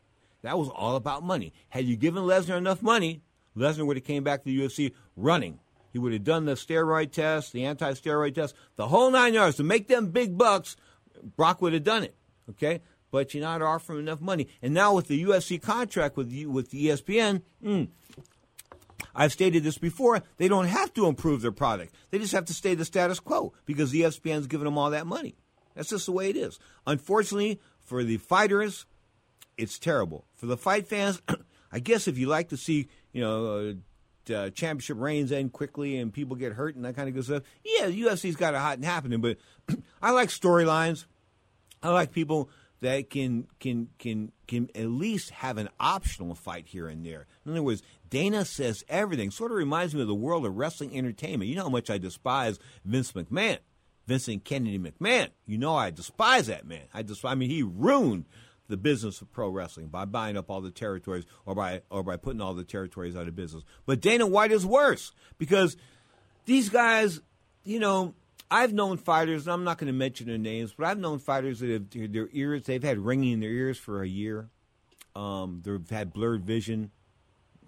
That 0.41 0.58
was 0.58 0.70
all 0.70 0.95
about 0.95 1.24
money. 1.24 1.53
Had 1.70 1.86
you 1.86 1.95
given 1.95 2.24
Lesnar 2.24 2.58
enough 2.58 2.82
money, 2.82 3.22
Lesnar 3.56 3.86
would 3.86 3.97
have 3.97 4.03
came 4.03 4.24
back 4.24 4.43
to 4.43 4.45
the 4.45 4.60
UFC 4.60 4.93
running. 5.16 5.60
He 5.91 5.99
would 5.99 6.14
have 6.14 6.24
done 6.24 6.45
the 6.45 6.53
steroid 6.53 7.12
test, 7.12 7.53
the 7.53 7.66
anti-steroid 7.66 8.36
test, 8.36 8.53
the 8.76 8.88
whole 8.88 9.12
nine 9.12 9.34
yards 9.34 9.58
to 9.58 9.64
make 9.64 9.88
them 9.88 10.12
big 10.12 10.38
bucks. 10.38 10.76
Brock 11.38 11.62
would 11.62 11.74
have 11.74 11.84
done 11.84 12.03
it. 12.03 12.16
Okay, 12.49 12.82
but 13.16 13.34
you're 13.34 13.41
not 13.41 13.61
offering 13.61 13.99
enough 13.99 14.20
money. 14.20 14.49
And 14.61 14.74
now 14.74 14.93
with 14.93 15.07
the 15.07 15.24
UFC 15.24 15.61
contract 15.61 16.18
with 16.18 16.34
with 16.47 16.72
ESPN, 16.72 17.43
mm, 17.63 17.88
I've 19.16 19.32
stated 19.32 19.63
this 19.63 19.78
before, 19.78 20.22
they 20.36 20.49
don't 20.49 20.68
have 20.68 20.93
to 20.95 21.07
improve 21.07 21.41
their 21.41 21.53
product. 21.53 21.95
They 22.11 22.20
just 22.20 22.34
have 22.34 22.43
to 22.43 22.53
stay 22.53 22.76
the 22.76 22.84
status 22.84 23.22
quo 23.22 23.53
because 23.66 23.93
ESPN's 23.93 24.47
giving 24.47 24.66
them 24.66 24.78
all 24.78 24.89
that 24.89 25.07
money. 25.07 25.38
That's 25.76 25.88
just 25.88 26.07
the 26.07 26.11
way 26.11 26.30
it 26.30 26.36
is. 26.36 26.59
Unfortunately, 26.86 27.61
for 27.80 28.03
the 28.03 28.18
fighters, 28.18 28.86
it's 29.57 29.80
terrible. 29.80 30.26
For 30.34 30.47
the 30.47 30.57
fight 30.57 30.86
fans, 30.86 31.22
I 31.72 31.80
guess 31.80 32.09
if 32.09 32.18
you 32.18 32.28
like 32.28 32.49
to 32.49 32.57
see, 32.57 32.89
you 33.13 33.22
know, 33.22 33.76
uh, 34.30 34.34
uh, 34.34 34.49
championship 34.49 34.97
reigns 34.99 35.32
end 35.32 35.53
quickly 35.53 35.99
and 35.99 36.11
people 36.11 36.36
get 36.36 36.51
hurt 36.51 36.76
and 36.76 36.84
that 36.84 36.97
kind 36.97 37.07
of 37.07 37.16
good 37.16 37.24
stuff, 37.24 37.43
yeah, 37.63 37.86
UFC's 37.86 38.36
got 38.36 38.55
a 38.55 38.59
hot 38.59 38.76
and 38.76 38.84
happening. 38.84 39.22
But 39.22 39.38
I 40.01 40.11
like 40.11 40.28
storylines. 40.28 41.05
I 41.82 41.91
like 41.91 42.11
people 42.11 42.49
that 42.86 43.10
can 43.10 43.48
can 43.60 43.90
can 43.98 44.32
can 44.48 44.70
at 44.76 44.88
least 44.88 45.32
have 45.32 45.58
an 45.58 45.70
optional 45.80 46.36
fight 46.36 46.68
here 46.68 46.88
and 46.88 47.06
there. 47.06 47.26
In 47.46 47.52
other 47.52 47.64
words, 47.64 47.82
Dana 48.10 48.46
says 48.46 48.84
everything. 48.88 49.32
Sort 49.32 49.52
of 49.52 49.58
reminds 49.58 49.96
me 49.96 50.02
of 50.02 50.08
the 50.08 50.16
world 50.16 50.46
of 50.46 50.56
wrestling 50.56 50.96
entertainment. 50.96 51.50
You 51.50 51.56
know 51.56 51.64
how 51.64 51.70
much 51.70 51.90
I 51.90 51.98
despise 51.98 52.60
Vince 52.86 53.12
McMahon, 53.14 53.58
Vincent 54.06 54.46
Kennedy 54.46 54.78
McMahon. 54.78 55.30
You 55.46 55.58
know 55.58 55.76
I 55.76 55.90
despise 55.90 56.48
that 56.48 56.68
man. 56.68 56.84
I 56.94 57.02
just 57.02 57.26
I 57.26 57.34
mean 57.36 57.50
he 57.50 57.64
ruined 57.64 58.26
the 58.68 58.78
business 58.78 59.22
of 59.22 59.32
pro 59.32 59.50
wrestling 59.50 59.88
by 59.88 60.06
buying 60.06 60.38
up 60.38 60.50
all 60.50 60.62
the 60.62 60.72
territories 60.72 61.26
or 61.46 61.56
by 61.56 61.82
or 61.90 62.04
by 62.04 62.18
putting 62.18 62.42
all 62.42 62.54
the 62.54 62.64
territories 62.64 63.16
out 63.16 63.28
of 63.28 63.36
business. 63.36 63.64
But 63.86 64.00
Dana 64.00 64.28
White 64.28 64.52
is 64.52 64.66
worse 64.66 65.12
because 65.38 65.76
these 66.46 66.70
guys, 66.70 67.20
you 67.64 67.80
know, 67.80 68.14
I've 68.50 68.74
known 68.74 68.98
fighters, 68.98 69.48
and 69.48 69.54
I'm 69.54 69.64
not 69.64 69.78
going 69.78 69.88
to 69.88 69.93
mention 69.93 70.28
their 70.28 70.38
names, 70.38 70.74
but 70.78 70.86
I've 70.86 71.00
known 71.00 71.20
fighters 71.20 71.60
that 71.60 71.70
have 71.70 72.14
their 72.14 72.30
ears, 72.32 72.66
they've 72.66 72.84
had 72.84 73.00
ringing 73.00 73.34
in 73.34 73.39
their 73.39 73.50
ears 73.50 73.78
for 73.78 74.02
a 74.02 74.08
year. 74.08 74.50
Um, 75.16 75.62
they've 75.64 75.89
had 75.89 76.14
blurred 76.14 76.43
vision 76.43 76.91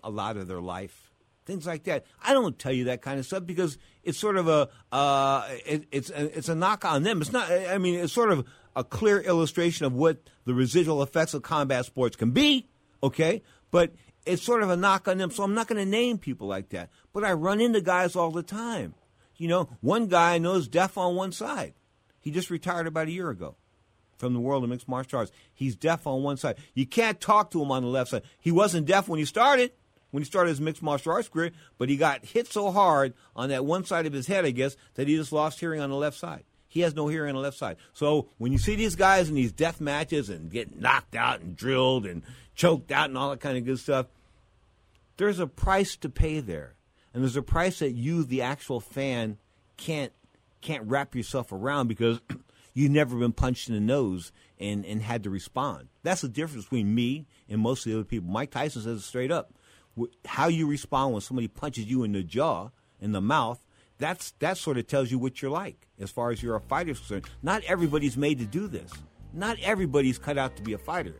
a 0.03 0.09
lot 0.09 0.37
of 0.37 0.47
their 0.47 0.61
life, 0.61 1.11
things 1.45 1.65
like 1.65 1.83
that. 1.85 2.05
I 2.23 2.33
don't 2.33 2.57
tell 2.59 2.71
you 2.71 2.85
that 2.85 3.01
kind 3.01 3.19
of 3.19 3.25
stuff 3.25 3.45
because 3.45 3.77
it's 4.03 4.17
sort 4.17 4.37
of 4.37 4.47
a 4.47 4.69
uh, 4.91 5.47
it, 5.65 5.85
it's 5.91 6.09
a, 6.09 6.37
it's 6.37 6.49
a 6.49 6.55
knock 6.55 6.85
on 6.85 7.03
them. 7.03 7.21
It's 7.21 7.31
not. 7.31 7.49
I 7.49 7.77
mean, 7.77 7.95
it's 7.95 8.13
sort 8.13 8.31
of 8.31 8.45
a 8.75 8.83
clear 8.83 9.19
illustration 9.19 9.85
of 9.85 9.93
what 9.93 10.17
the 10.45 10.53
residual 10.53 11.01
effects 11.01 11.33
of 11.33 11.41
combat 11.41 11.85
sports 11.85 12.15
can 12.15 12.31
be. 12.31 12.67
Okay, 13.01 13.41
but 13.71 13.91
it's 14.25 14.43
sort 14.43 14.61
of 14.61 14.69
a 14.69 14.77
knock 14.77 15.07
on 15.07 15.17
them. 15.17 15.31
So 15.31 15.43
I'm 15.43 15.53
not 15.53 15.67
going 15.67 15.83
to 15.83 15.89
name 15.89 16.17
people 16.17 16.47
like 16.47 16.69
that. 16.69 16.89
But 17.13 17.23
I 17.23 17.33
run 17.33 17.61
into 17.61 17.81
guys 17.81 18.15
all 18.15 18.31
the 18.31 18.43
time 18.43 18.93
you 19.37 19.47
know, 19.47 19.69
one 19.81 20.07
guy 20.07 20.35
I 20.35 20.37
know 20.37 20.55
is 20.55 20.67
deaf 20.67 20.97
on 20.97 21.15
one 21.15 21.31
side. 21.31 21.73
He 22.19 22.31
just 22.31 22.49
retired 22.49 22.87
about 22.87 23.07
a 23.07 23.11
year 23.11 23.29
ago 23.29 23.55
from 24.17 24.33
the 24.33 24.39
world 24.39 24.63
of 24.63 24.69
mixed 24.69 24.87
martial 24.87 25.19
arts. 25.19 25.31
He's 25.53 25.75
deaf 25.75 26.07
on 26.07 26.23
one 26.23 26.37
side. 26.37 26.57
You 26.73 26.85
can't 26.85 27.21
talk 27.21 27.51
to 27.51 27.61
him 27.61 27.71
on 27.71 27.83
the 27.83 27.89
left 27.89 28.11
side. 28.11 28.23
He 28.39 28.51
wasn't 28.51 28.87
deaf 28.87 29.07
when 29.07 29.19
he 29.19 29.25
started, 29.25 29.71
when 30.11 30.23
he 30.23 30.25
started 30.25 30.49
his 30.49 30.61
mixed 30.61 30.81
martial 30.81 31.13
arts 31.13 31.29
career, 31.29 31.51
but 31.77 31.89
he 31.89 31.97
got 31.97 32.25
hit 32.25 32.47
so 32.47 32.71
hard 32.71 33.13
on 33.35 33.49
that 33.49 33.65
one 33.65 33.85
side 33.85 34.05
of 34.05 34.13
his 34.13 34.27
head, 34.27 34.45
I 34.45 34.51
guess, 34.51 34.75
that 34.95 35.07
he 35.07 35.15
just 35.15 35.31
lost 35.31 35.59
hearing 35.59 35.79
on 35.81 35.89
the 35.89 35.95
left 35.95 36.17
side. 36.17 36.43
He 36.67 36.81
has 36.81 36.95
no 36.95 37.07
hearing 37.07 37.29
on 37.29 37.35
the 37.35 37.41
left 37.41 37.57
side. 37.57 37.77
So 37.93 38.29
when 38.37 38.51
you 38.51 38.57
see 38.57 38.75
these 38.75 38.95
guys 38.95 39.29
in 39.29 39.35
these 39.35 39.53
death 39.53 39.79
matches 39.79 40.29
and 40.29 40.51
get 40.51 40.79
knocked 40.79 41.15
out 41.15 41.39
and 41.39 41.55
drilled 41.55 42.05
and 42.05 42.23
choked 42.55 42.91
out 42.91 43.09
and 43.09 43.17
all 43.17 43.29
that 43.29 43.39
kind 43.39 43.57
of 43.57 43.65
good 43.65 43.79
stuff, 43.79 44.07
there's 45.15 45.39
a 45.39 45.47
price 45.47 45.95
to 45.97 46.09
pay 46.09 46.39
there 46.39 46.75
and 47.13 47.23
there's 47.23 47.35
a 47.35 47.41
price 47.41 47.79
that 47.79 47.91
you, 47.91 48.23
the 48.23 48.41
actual 48.41 48.79
fan, 48.79 49.37
can't 49.77 50.11
can't 50.61 50.83
wrap 50.87 51.15
yourself 51.15 51.51
around 51.51 51.87
because 51.87 52.19
you've 52.73 52.91
never 52.91 53.17
been 53.17 53.31
punched 53.31 53.69
in 53.69 53.75
the 53.75 53.81
nose 53.81 54.31
and, 54.59 54.85
and 54.85 55.01
had 55.01 55.23
to 55.23 55.29
respond. 55.29 55.87
That's 56.03 56.21
the 56.21 56.29
difference 56.29 56.65
between 56.65 56.93
me 56.93 57.27
and 57.47 57.61
most 57.61 57.85
of 57.85 57.91
the 57.91 57.97
other 57.99 58.05
people. 58.05 58.29
Mike 58.29 58.51
Tyson 58.51 58.81
says 58.81 58.99
it 58.99 59.01
straight 59.01 59.31
up. 59.31 59.53
How 60.25 60.47
you 60.47 60.67
respond 60.67 61.13
when 61.13 61.21
somebody 61.21 61.47
punches 61.47 61.85
you 61.85 62.03
in 62.03 62.11
the 62.11 62.23
jaw, 62.23 62.69
in 62.99 63.11
the 63.11 63.21
mouth, 63.21 63.65
that's 63.97 64.31
that 64.39 64.57
sort 64.57 64.77
of 64.77 64.87
tells 64.87 65.09
you 65.09 65.17
what 65.17 65.41
you're 65.41 65.51
like 65.51 65.87
as 65.99 66.11
far 66.11 66.31
as 66.31 66.41
you're 66.43 66.55
a 66.55 66.61
fighter 66.61 66.91
is 66.91 66.99
concerned. 66.99 67.25
Not 67.41 67.63
everybody's 67.63 68.17
made 68.17 68.39
to 68.39 68.45
do 68.45 68.67
this. 68.67 68.91
Not 69.33 69.57
everybody's 69.61 70.17
cut 70.17 70.37
out 70.37 70.55
to 70.57 70.63
be 70.63 70.73
a 70.73 70.77
fighter, 70.77 71.15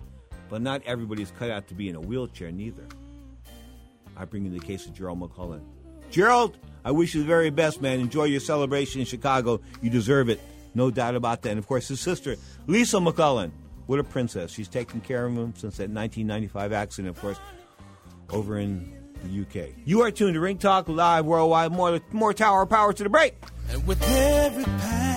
but 0.50 0.62
not 0.62 0.82
everybody's 0.86 1.32
cut 1.32 1.50
out 1.50 1.68
to 1.68 1.74
be 1.74 1.90
in 1.90 1.96
a 1.96 2.02
wheelchair 2.02 2.52
neither. 2.52 2.86
I 4.16 4.26
bring 4.26 4.46
you 4.46 4.52
the 4.52 4.66
case 4.66 4.86
of 4.86 4.94
Gerald 4.94 5.20
McClellan. 5.20 5.64
Gerald, 6.12 6.58
I 6.84 6.92
wish 6.92 7.14
you 7.14 7.22
the 7.22 7.28
very 7.28 7.50
best, 7.50 7.82
man. 7.82 8.00
Enjoy 8.00 8.26
your 8.26 8.40
celebration 8.40 9.02
in 9.02 9.06
Chicago. 9.06 9.62
You 9.82 9.90
deserve 9.90 10.30
it. 10.30 10.40
No 10.74 10.92
doubt 10.92 11.16
about 11.16 11.42
that. 11.42 11.50
And 11.50 11.60
of 11.60 11.68
course, 11.68 11.88
his 11.88 12.00
sister, 12.00 12.36
Lisa 12.68 13.00
McClellan. 13.00 13.52
What 13.88 14.00
a 14.00 14.04
princess. 14.04 14.52
She's 14.52 14.68
taken 14.68 15.00
care 15.00 15.26
of 15.26 15.34
him 15.34 15.54
since 15.56 15.78
that 15.78 15.90
1995 15.90 16.74
accident, 16.74 17.16
of 17.16 17.22
course, 17.22 17.40
over 18.30 18.60
in 18.60 18.94
the 19.24 19.42
UK. 19.42 19.70
You 19.86 20.02
are 20.02 20.12
tuned 20.12 20.34
to 20.34 20.40
Ring 20.40 20.58
Talk 20.58 20.90
Live 20.90 21.26
Worldwide. 21.26 21.72
More, 21.72 22.00
more 22.12 22.34
Tower 22.34 22.66
Power 22.66 22.94
to 22.94 23.04
the 23.04 23.10
break. 23.10 23.36
And 23.70 23.88
with 23.88 24.02
every 24.04 24.66
passing 24.66 25.17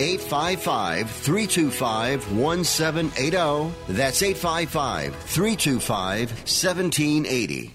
855 0.00 1.10
325 1.10 2.36
1780. 2.36 3.74
That's 3.88 4.22
855 4.22 5.14
325 5.14 6.30
1780. 6.30 7.74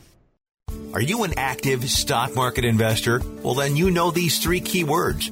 Are 0.94 1.02
you 1.02 1.24
an 1.24 1.34
active 1.38 1.88
stock 1.90 2.36
market 2.36 2.66
investor? 2.66 3.22
Well, 3.44 3.54
then 3.54 3.76
you 3.76 3.92
know 3.92 4.12
these 4.12 4.40
three 4.40 4.60
key 4.60 4.84
words 4.84 5.32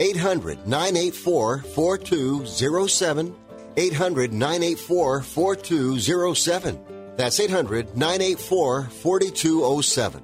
800 0.00 0.66
984 0.66 1.58
4207. 1.58 3.36
800 3.76 4.32
984 4.32 5.22
4207. 5.22 6.80
That's 7.16 7.38
800 7.38 7.96
984 7.96 8.84
4207. 8.84 10.22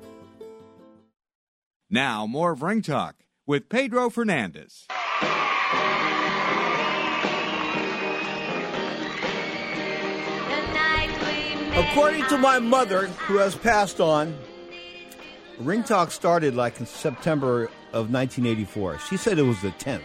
Now, 1.91 2.27
more 2.27 2.53
of 2.53 2.63
Ring 2.63 2.83
Talk 2.83 3.17
with 3.47 3.69
Pedro 3.69 4.11
Fernandez. 4.11 4.87
According 11.77 12.27
to 12.29 12.39
my 12.39 12.59
mother, 12.59 13.07
who 13.07 13.37
has 13.37 13.55
passed 13.55 14.01
on, 14.01 14.35
Ring 15.59 15.85
Talk 15.85 16.11
started 16.11 16.57
like 16.57 16.81
in 16.81 16.87
September 16.87 17.71
of 17.97 18.13
1984. 18.13 18.99
She 19.09 19.17
said 19.17 19.39
it 19.39 19.43
was 19.43 19.61
the 19.63 19.71
10th. 19.73 20.03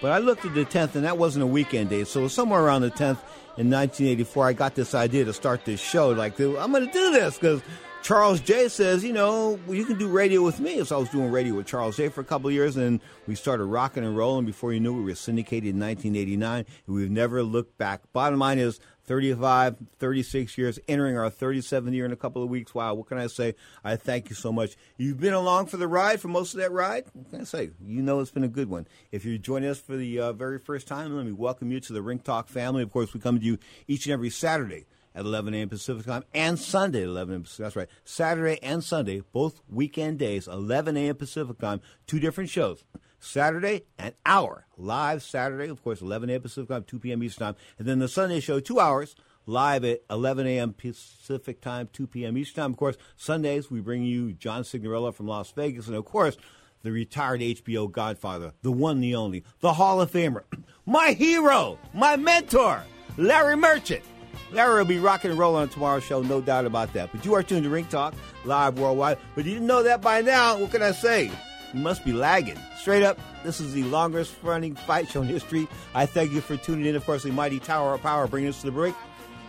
But 0.00 0.12
I 0.12 0.18
looked 0.18 0.44
at 0.44 0.54
the 0.54 0.64
10th, 0.64 0.94
and 0.94 1.04
that 1.04 1.18
wasn't 1.18 1.44
a 1.44 1.46
weekend 1.46 1.90
day. 1.90 2.04
So 2.04 2.26
somewhere 2.28 2.60
around 2.60 2.82
the 2.82 2.90
10th 2.90 3.18
in 3.56 3.70
1984, 3.70 4.46
I 4.46 4.52
got 4.52 4.74
this 4.74 4.94
idea 4.94 5.24
to 5.24 5.32
start 5.32 5.64
this 5.64 5.80
show. 5.80 6.10
Like, 6.10 6.38
I'm 6.40 6.72
going 6.72 6.86
to 6.86 6.92
do 6.92 7.12
this 7.12 7.38
because 7.38 7.62
Charles 8.02 8.40
J 8.40 8.68
says, 8.68 9.04
you 9.04 9.12
know, 9.12 9.60
you 9.68 9.84
can 9.84 9.96
do 9.96 10.08
radio 10.08 10.42
with 10.42 10.58
me. 10.58 10.82
So 10.82 10.96
I 10.96 10.98
was 10.98 11.08
doing 11.10 11.30
radio 11.30 11.54
with 11.54 11.68
Charles 11.68 11.96
J 11.96 12.08
for 12.08 12.20
a 12.20 12.24
couple 12.24 12.48
of 12.48 12.52
years, 12.52 12.76
and 12.76 13.00
we 13.28 13.36
started 13.36 13.64
rocking 13.64 14.04
and 14.04 14.16
rolling. 14.16 14.44
Before 14.44 14.72
you 14.72 14.80
knew 14.80 14.92
we 14.92 15.04
were 15.04 15.14
syndicated 15.14 15.68
in 15.68 15.78
1989, 15.78 16.66
and 16.86 16.96
we've 16.96 17.12
never 17.12 17.44
looked 17.44 17.78
back. 17.78 18.02
Bottom 18.12 18.40
line 18.40 18.58
is 18.58 18.80
35, 19.04 19.76
36 20.00 20.58
years, 20.58 20.80
entering 20.88 21.16
our 21.16 21.30
37th 21.30 21.94
year 21.94 22.04
in 22.04 22.10
a 22.10 22.16
couple 22.16 22.42
of 22.42 22.48
weeks. 22.48 22.74
Wow, 22.74 22.94
what 22.94 23.06
can 23.06 23.18
I 23.18 23.28
say? 23.28 23.54
I 23.84 23.94
thank 23.94 24.30
you 24.30 24.34
so 24.34 24.52
much. 24.52 24.74
You've 24.96 25.20
been 25.20 25.32
along 25.32 25.66
for 25.66 25.76
the 25.76 25.86
ride, 25.86 26.20
for 26.20 26.26
most 26.26 26.54
of 26.54 26.60
that 26.60 26.72
ride. 26.72 27.04
What 27.12 27.30
can 27.30 27.42
I 27.42 27.44
say? 27.44 27.70
You 27.80 28.02
know 28.02 28.18
it's 28.18 28.32
been 28.32 28.42
a 28.42 28.48
good 28.48 28.68
one. 28.68 28.88
If 29.12 29.24
you're 29.24 29.38
joining 29.38 29.70
us 29.70 29.78
for 29.78 29.96
the 29.96 30.18
uh, 30.18 30.32
very 30.32 30.58
first 30.58 30.88
time, 30.88 31.16
let 31.16 31.24
me 31.24 31.32
welcome 31.32 31.70
you 31.70 31.78
to 31.78 31.92
the 31.92 32.02
Ring 32.02 32.18
Talk 32.18 32.48
family. 32.48 32.82
Of 32.82 32.90
course, 32.90 33.14
we 33.14 33.20
come 33.20 33.38
to 33.38 33.44
you 33.44 33.58
each 33.86 34.06
and 34.06 34.12
every 34.12 34.30
Saturday 34.30 34.86
at 35.14 35.24
11 35.24 35.54
a.m. 35.54 35.68
Pacific 35.68 36.06
time 36.06 36.24
and 36.34 36.58
Sunday 36.58 37.02
at 37.02 37.08
11 37.08 37.34
a.m. 37.34 37.44
That's 37.58 37.76
right. 37.76 37.88
Saturday 38.04 38.62
and 38.62 38.82
Sunday, 38.82 39.22
both 39.32 39.60
weekend 39.68 40.18
days, 40.18 40.48
11 40.48 40.96
a.m. 40.96 41.16
Pacific 41.16 41.58
time, 41.58 41.80
two 42.06 42.18
different 42.18 42.50
shows. 42.50 42.84
Saturday, 43.20 43.84
an 43.98 44.14
hour 44.26 44.66
live 44.76 45.22
Saturday, 45.22 45.68
of 45.68 45.82
course, 45.82 46.00
11 46.00 46.28
a.m. 46.28 46.40
Pacific 46.42 46.68
time, 46.68 46.84
2 46.84 46.98
p.m. 46.98 47.22
Eastern 47.22 47.46
time. 47.48 47.56
And 47.78 47.86
then 47.86 48.00
the 48.00 48.08
Sunday 48.08 48.40
show, 48.40 48.58
two 48.58 48.80
hours 48.80 49.14
live 49.46 49.84
at 49.84 50.02
11 50.10 50.46
a.m. 50.46 50.72
Pacific 50.72 51.60
time, 51.60 51.88
2 51.92 52.08
p.m. 52.08 52.36
Eastern 52.36 52.62
time. 52.62 52.70
Of 52.72 52.78
course, 52.78 52.96
Sundays, 53.16 53.70
we 53.70 53.80
bring 53.80 54.02
you 54.02 54.32
John 54.32 54.62
Signorella 54.62 55.14
from 55.14 55.28
Las 55.28 55.52
Vegas. 55.52 55.86
And 55.86 55.96
of 55.96 56.04
course, 56.04 56.36
the 56.82 56.90
retired 56.90 57.40
HBO 57.40 57.90
Godfather, 57.90 58.52
the 58.62 58.72
one, 58.72 59.00
the 59.00 59.14
only, 59.14 59.44
the 59.60 59.74
Hall 59.74 60.00
of 60.00 60.10
Famer, 60.10 60.42
my 60.86 61.12
hero, 61.12 61.78
my 61.94 62.16
mentor, 62.16 62.82
Larry 63.16 63.56
Merchant. 63.56 64.02
Larry 64.50 64.78
will 64.78 64.84
be 64.84 64.98
rocking 64.98 65.30
and 65.30 65.38
rolling 65.38 65.62
on 65.62 65.68
tomorrow's 65.68 66.04
show, 66.04 66.22
no 66.22 66.40
doubt 66.40 66.66
about 66.66 66.92
that. 66.92 67.10
But 67.12 67.24
you 67.24 67.34
are 67.34 67.42
tuned 67.42 67.64
to 67.64 67.70
Ring 67.70 67.86
Talk, 67.86 68.14
live 68.44 68.78
worldwide. 68.78 69.18
But 69.34 69.44
you 69.44 69.54
didn't 69.54 69.66
know 69.66 69.82
that 69.82 70.02
by 70.02 70.20
now. 70.20 70.58
What 70.58 70.70
can 70.70 70.82
I 70.82 70.92
say? 70.92 71.30
You 71.72 71.80
must 71.80 72.04
be 72.04 72.12
lagging. 72.12 72.58
Straight 72.76 73.02
up, 73.02 73.18
this 73.44 73.60
is 73.60 73.72
the 73.72 73.84
longest 73.84 74.34
running 74.42 74.74
fight 74.74 75.08
show 75.08 75.22
in 75.22 75.28
history. 75.28 75.66
I 75.94 76.06
thank 76.06 76.32
you 76.32 76.40
for 76.40 76.56
tuning 76.56 76.86
in. 76.86 76.96
Of 76.96 77.06
course, 77.06 77.22
the 77.22 77.32
Mighty 77.32 77.58
Tower 77.58 77.94
of 77.94 78.02
Power 78.02 78.26
bringing 78.26 78.50
us 78.50 78.60
to 78.60 78.66
the 78.66 78.72
break. 78.72 78.94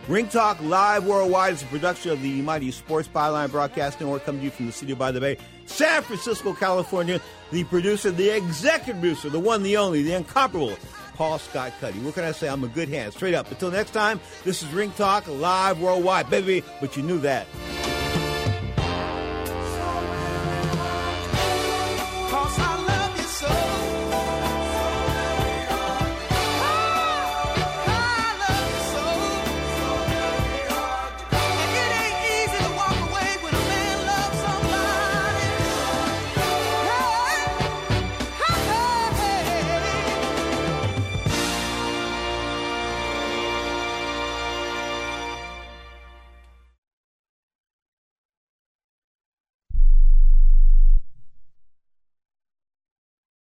Ring 0.06 0.28
Talk 0.28 0.60
Live 0.60 1.06
Worldwide 1.06 1.54
is 1.54 1.62
a 1.62 1.66
production 1.66 2.12
of 2.12 2.20
the 2.20 2.42
Mighty 2.42 2.70
Sports 2.70 3.08
Byline 3.08 3.50
Broadcast 3.50 4.00
Network, 4.00 4.24
coming 4.24 4.42
to 4.42 4.44
you 4.44 4.50
from 4.50 4.66
the 4.66 4.72
City 4.72 4.92
by 4.92 5.10
the 5.10 5.18
Bay, 5.20 5.38
San 5.64 6.02
Francisco, 6.02 6.52
California. 6.52 7.22
The 7.52 7.64
producer, 7.64 8.10
the 8.10 8.28
executive 8.28 9.00
producer, 9.00 9.30
the 9.30 9.40
one, 9.40 9.62
the 9.62 9.78
only, 9.78 10.02
the 10.02 10.12
incomparable, 10.12 10.76
Paul 11.14 11.38
Scott 11.38 11.72
Cuddy. 11.80 11.98
What 12.00 12.14
can 12.14 12.24
I 12.24 12.32
say? 12.32 12.48
I'm 12.48 12.64
a 12.64 12.68
good 12.68 12.88
hand. 12.88 13.12
Straight 13.12 13.34
up. 13.34 13.50
Until 13.50 13.70
next 13.70 13.92
time, 13.92 14.20
this 14.44 14.62
is 14.62 14.68
Ring 14.72 14.90
Talk 14.92 15.26
Live 15.26 15.80
Worldwide. 15.80 16.28
Baby, 16.30 16.62
but 16.80 16.96
you 16.96 17.02
knew 17.02 17.18
that. 17.20 17.46